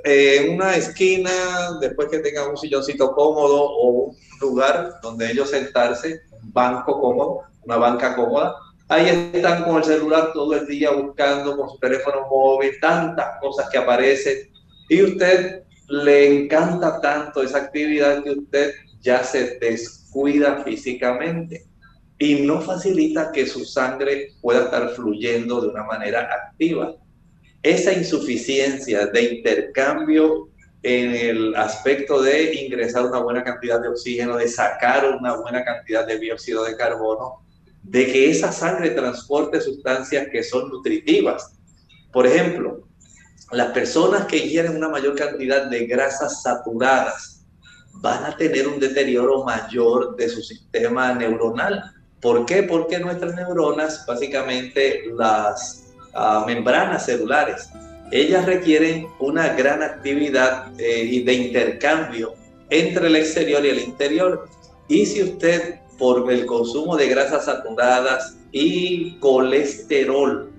en 0.03 0.53
una 0.53 0.75
esquina, 0.75 1.31
después 1.81 2.09
que 2.09 2.19
tengan 2.19 2.51
un 2.51 2.57
silloncito 2.57 3.15
cómodo 3.15 3.63
o 3.63 3.87
un 3.87 4.17
lugar 4.39 4.99
donde 5.01 5.31
ellos 5.31 5.49
sentarse, 5.49 6.21
un 6.43 6.53
banco 6.53 7.01
cómodo, 7.01 7.41
una 7.63 7.77
banca 7.77 8.15
cómoda, 8.15 8.55
ahí 8.87 9.31
están 9.33 9.63
con 9.63 9.77
el 9.77 9.83
celular 9.83 10.31
todo 10.31 10.53
el 10.53 10.67
día 10.67 10.91
buscando 10.91 11.57
con 11.57 11.71
su 11.71 11.79
teléfono 11.79 12.27
móvil, 12.29 12.79
tantas 12.79 13.39
cosas 13.41 13.67
que 13.71 13.79
aparecen, 13.79 14.51
y 14.87 15.01
usted 15.01 15.64
le 15.87 16.43
encanta 16.43 16.99
tanto 17.01 17.43
esa 17.43 17.59
actividad 17.59 18.23
que 18.23 18.31
usted 18.31 18.73
ya 19.01 19.23
se 19.23 19.59
descuida 19.59 20.63
físicamente 20.63 21.65
y 22.17 22.35
no 22.35 22.61
facilita 22.61 23.31
que 23.31 23.45
su 23.45 23.65
sangre 23.65 24.33
pueda 24.41 24.65
estar 24.65 24.89
fluyendo 24.89 25.61
de 25.61 25.67
una 25.67 25.83
manera 25.83 26.21
activa 26.21 26.95
esa 27.65 27.93
insuficiencia 27.93 29.07
de 29.07 29.23
intercambio 29.23 30.49
en 30.83 31.15
el 31.15 31.55
aspecto 31.55 32.21
de 32.21 32.53
ingresar 32.53 33.07
una 33.07 33.17
buena 33.17 33.43
cantidad 33.43 33.81
de 33.81 33.87
oxígeno, 33.87 34.37
de 34.37 34.47
sacar 34.47 35.17
una 35.17 35.35
buena 35.35 35.65
cantidad 35.65 36.05
de 36.05 36.19
dióxido 36.19 36.63
de 36.63 36.77
carbono, 36.77 37.43
de 37.81 38.05
que 38.05 38.29
esa 38.29 38.51
sangre 38.51 38.91
transporte 38.91 39.59
sustancias 39.61 40.27
que 40.31 40.43
son 40.43 40.69
nutritivas. 40.69 41.57
Por 42.13 42.27
ejemplo, 42.27 42.87
las 43.51 43.71
personas 43.71 44.25
que 44.25 44.37
ingieren 44.37 44.75
una 44.75 44.89
mayor 44.89 45.15
cantidad 45.15 45.65
de 45.67 45.85
grasas 45.85 46.41
saturadas 46.41 47.45
van 48.01 48.25
a 48.25 48.35
tener 48.35 48.67
un 48.67 48.79
deterioro 48.79 49.43
mayor 49.43 50.15
de 50.15 50.29
su 50.29 50.41
sistema 50.41 51.13
neuronal. 51.13 51.93
¿Por 52.21 52.45
qué? 52.45 52.63
Porque 52.63 52.99
nuestras 52.99 53.35
neuronas, 53.35 54.05
básicamente 54.05 55.03
las 55.15 55.85
membranas 56.47 57.05
celulares. 57.05 57.69
Ellas 58.11 58.45
requieren 58.45 59.07
una 59.19 59.49
gran 59.53 59.81
actividad 59.83 60.71
eh, 60.79 61.23
de 61.25 61.33
intercambio 61.33 62.33
entre 62.69 63.07
el 63.07 63.15
exterior 63.15 63.65
y 63.65 63.69
el 63.69 63.79
interior. 63.79 64.47
Y 64.87 65.05
si 65.05 65.23
usted, 65.23 65.79
por 65.97 66.31
el 66.31 66.45
consumo 66.45 66.95
de 66.95 67.09
grasas 67.09 67.45
saturadas 67.45 68.37
y 68.51 69.17
colesterol, 69.19 70.51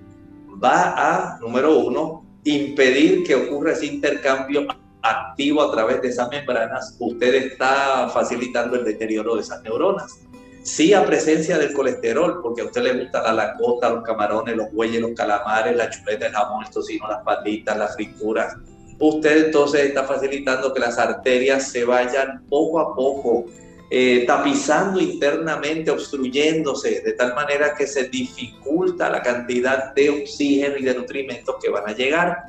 va 0.63 0.93
a, 0.95 1.39
número 1.39 1.79
uno, 1.79 2.16
impedir 2.53 3.23
que 3.23 3.35
ocurra 3.35 3.73
ese 3.73 3.87
intercambio 3.87 4.67
activo 5.01 5.61
a 5.61 5.71
través 5.71 6.01
de 6.01 6.09
esas 6.09 6.29
membranas, 6.29 6.95
usted 6.99 7.35
está 7.35 8.09
facilitando 8.09 8.75
el 8.75 8.83
deterioro 8.83 9.35
de 9.35 9.41
esas 9.41 9.61
neuronas 9.63 10.19
sí 10.67 10.93
a 10.93 11.05
presencia 11.05 11.57
del 11.57 11.71
colesterol, 11.71 12.41
porque 12.41 12.61
a 12.61 12.65
usted 12.65 12.81
le 12.81 12.99
gusta 12.99 13.23
la 13.23 13.31
langosta, 13.31 13.89
los 13.89 14.03
camarones, 14.03 14.55
los 14.57 14.71
bueyes, 14.73 15.01
los 15.01 15.11
calamares, 15.11 15.75
la 15.75 15.89
chuleta, 15.89 16.27
el 16.27 16.33
jamón, 16.33 16.65
el 16.65 16.71
tocino, 16.71 17.07
las 17.07 17.23
patitas, 17.23 17.77
las 17.77 17.95
frituras. 17.95 18.53
Usted 18.99 19.45
entonces 19.45 19.85
está 19.85 20.03
facilitando 20.03 20.73
que 20.73 20.81
las 20.81 20.97
arterias 20.97 21.71
se 21.71 21.85
vayan 21.85 22.43
poco 22.49 22.79
a 22.81 22.93
poco 22.93 23.45
eh, 23.89 24.25
tapizando 24.27 24.99
internamente, 24.99 25.89
obstruyéndose, 25.91 26.99
de 27.01 27.13
tal 27.13 27.33
manera 27.35 27.73
que 27.73 27.87
se 27.87 28.09
dificulta 28.09 29.09
la 29.09 29.21
cantidad 29.21 29.93
de 29.93 30.09
oxígeno 30.09 30.75
y 30.77 30.83
de 30.83 30.93
nutrimentos 30.93 31.55
que 31.61 31.69
van 31.69 31.87
a 31.87 31.93
llegar. 31.93 32.47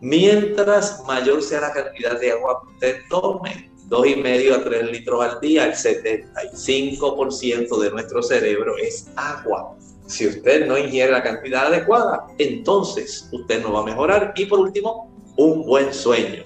Mientras 0.00 1.02
mayor 1.04 1.42
sea 1.42 1.62
la 1.62 1.72
cantidad 1.72 2.20
de 2.20 2.30
agua 2.30 2.62
que 2.62 2.68
usted 2.74 3.00
tome, 3.10 3.68
dos 3.88 4.06
y 4.06 4.14
medio 4.16 4.54
a 4.54 4.62
3 4.62 4.92
litros 4.92 5.24
al 5.24 5.40
día, 5.40 5.66
el 5.66 5.72
75% 5.72 7.80
de 7.80 7.90
nuestro 7.90 8.22
cerebro 8.22 8.76
es 8.78 9.08
agua. 9.16 9.76
Si 10.06 10.28
usted 10.28 10.66
no 10.66 10.78
ingiere 10.78 11.10
la 11.10 11.22
cantidad 11.22 11.66
adecuada, 11.66 12.28
entonces 12.38 13.28
usted 13.32 13.60
no 13.60 13.72
va 13.72 13.80
a 13.80 13.84
mejorar. 13.84 14.34
Y 14.36 14.46
por 14.46 14.60
último, 14.60 15.12
un 15.36 15.66
buen 15.66 15.92
sueño. 15.92 16.44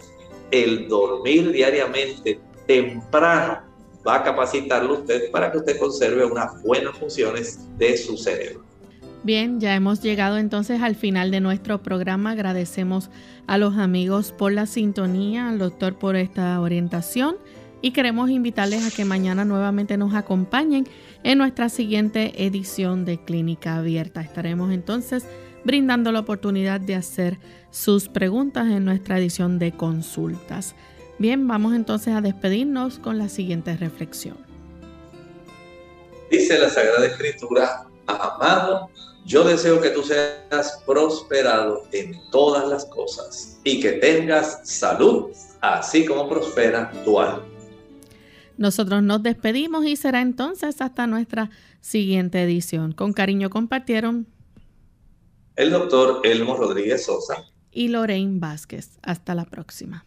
El 0.50 0.88
dormir 0.88 1.52
diariamente 1.52 2.40
temprano 2.66 3.69
va 4.06 4.16
a 4.16 4.22
capacitarlo 4.22 5.00
usted 5.00 5.30
para 5.30 5.50
que 5.50 5.58
usted 5.58 5.78
conserve 5.78 6.24
unas 6.24 6.62
buenas 6.62 6.96
funciones 6.98 7.60
de 7.76 7.96
su 7.96 8.16
cerebro. 8.16 8.64
Bien, 9.22 9.60
ya 9.60 9.74
hemos 9.74 10.00
llegado 10.00 10.38
entonces 10.38 10.80
al 10.80 10.94
final 10.94 11.30
de 11.30 11.40
nuestro 11.40 11.82
programa. 11.82 12.30
Agradecemos 12.30 13.10
a 13.46 13.58
los 13.58 13.76
amigos 13.76 14.32
por 14.32 14.52
la 14.52 14.64
sintonía, 14.64 15.50
al 15.50 15.58
doctor 15.58 15.98
por 15.98 16.16
esta 16.16 16.58
orientación 16.60 17.36
y 17.82 17.92
queremos 17.92 18.30
invitarles 18.30 18.86
a 18.86 18.94
que 18.94 19.04
mañana 19.04 19.44
nuevamente 19.44 19.96
nos 19.96 20.14
acompañen 20.14 20.86
en 21.22 21.38
nuestra 21.38 21.68
siguiente 21.68 22.44
edición 22.44 23.04
de 23.04 23.18
Clínica 23.22 23.76
Abierta. 23.76 24.22
Estaremos 24.22 24.72
entonces 24.72 25.26
brindando 25.64 26.12
la 26.12 26.20
oportunidad 26.20 26.80
de 26.80 26.94
hacer 26.94 27.38
sus 27.70 28.08
preguntas 28.08 28.68
en 28.68 28.84
nuestra 28.84 29.18
edición 29.18 29.58
de 29.58 29.72
consultas. 29.72 30.74
Bien, 31.20 31.46
vamos 31.46 31.74
entonces 31.74 32.14
a 32.14 32.22
despedirnos 32.22 32.98
con 32.98 33.18
la 33.18 33.28
siguiente 33.28 33.76
reflexión. 33.76 34.38
Dice 36.30 36.58
la 36.58 36.70
Sagrada 36.70 37.04
Escritura, 37.04 37.86
amado, 38.06 38.88
yo 39.26 39.44
deseo 39.44 39.82
que 39.82 39.90
tú 39.90 40.02
seas 40.02 40.82
prosperado 40.86 41.82
en 41.92 42.14
todas 42.30 42.66
las 42.66 42.86
cosas 42.86 43.60
y 43.64 43.80
que 43.80 43.92
tengas 43.92 44.66
salud, 44.66 45.26
así 45.60 46.06
como 46.06 46.26
prospera 46.26 46.90
tu 47.04 47.20
alma. 47.20 47.44
Nosotros 48.56 49.02
nos 49.02 49.22
despedimos 49.22 49.84
y 49.84 49.96
será 49.96 50.22
entonces 50.22 50.80
hasta 50.80 51.06
nuestra 51.06 51.50
siguiente 51.82 52.42
edición. 52.42 52.92
Con 52.92 53.12
cariño 53.12 53.50
compartieron 53.50 54.26
el 55.56 55.68
doctor 55.68 56.22
Elmo 56.24 56.56
Rodríguez 56.56 57.04
Sosa 57.04 57.44
y 57.70 57.88
Lorraine 57.88 58.40
Vázquez. 58.40 58.98
Hasta 59.02 59.34
la 59.34 59.44
próxima. 59.44 60.06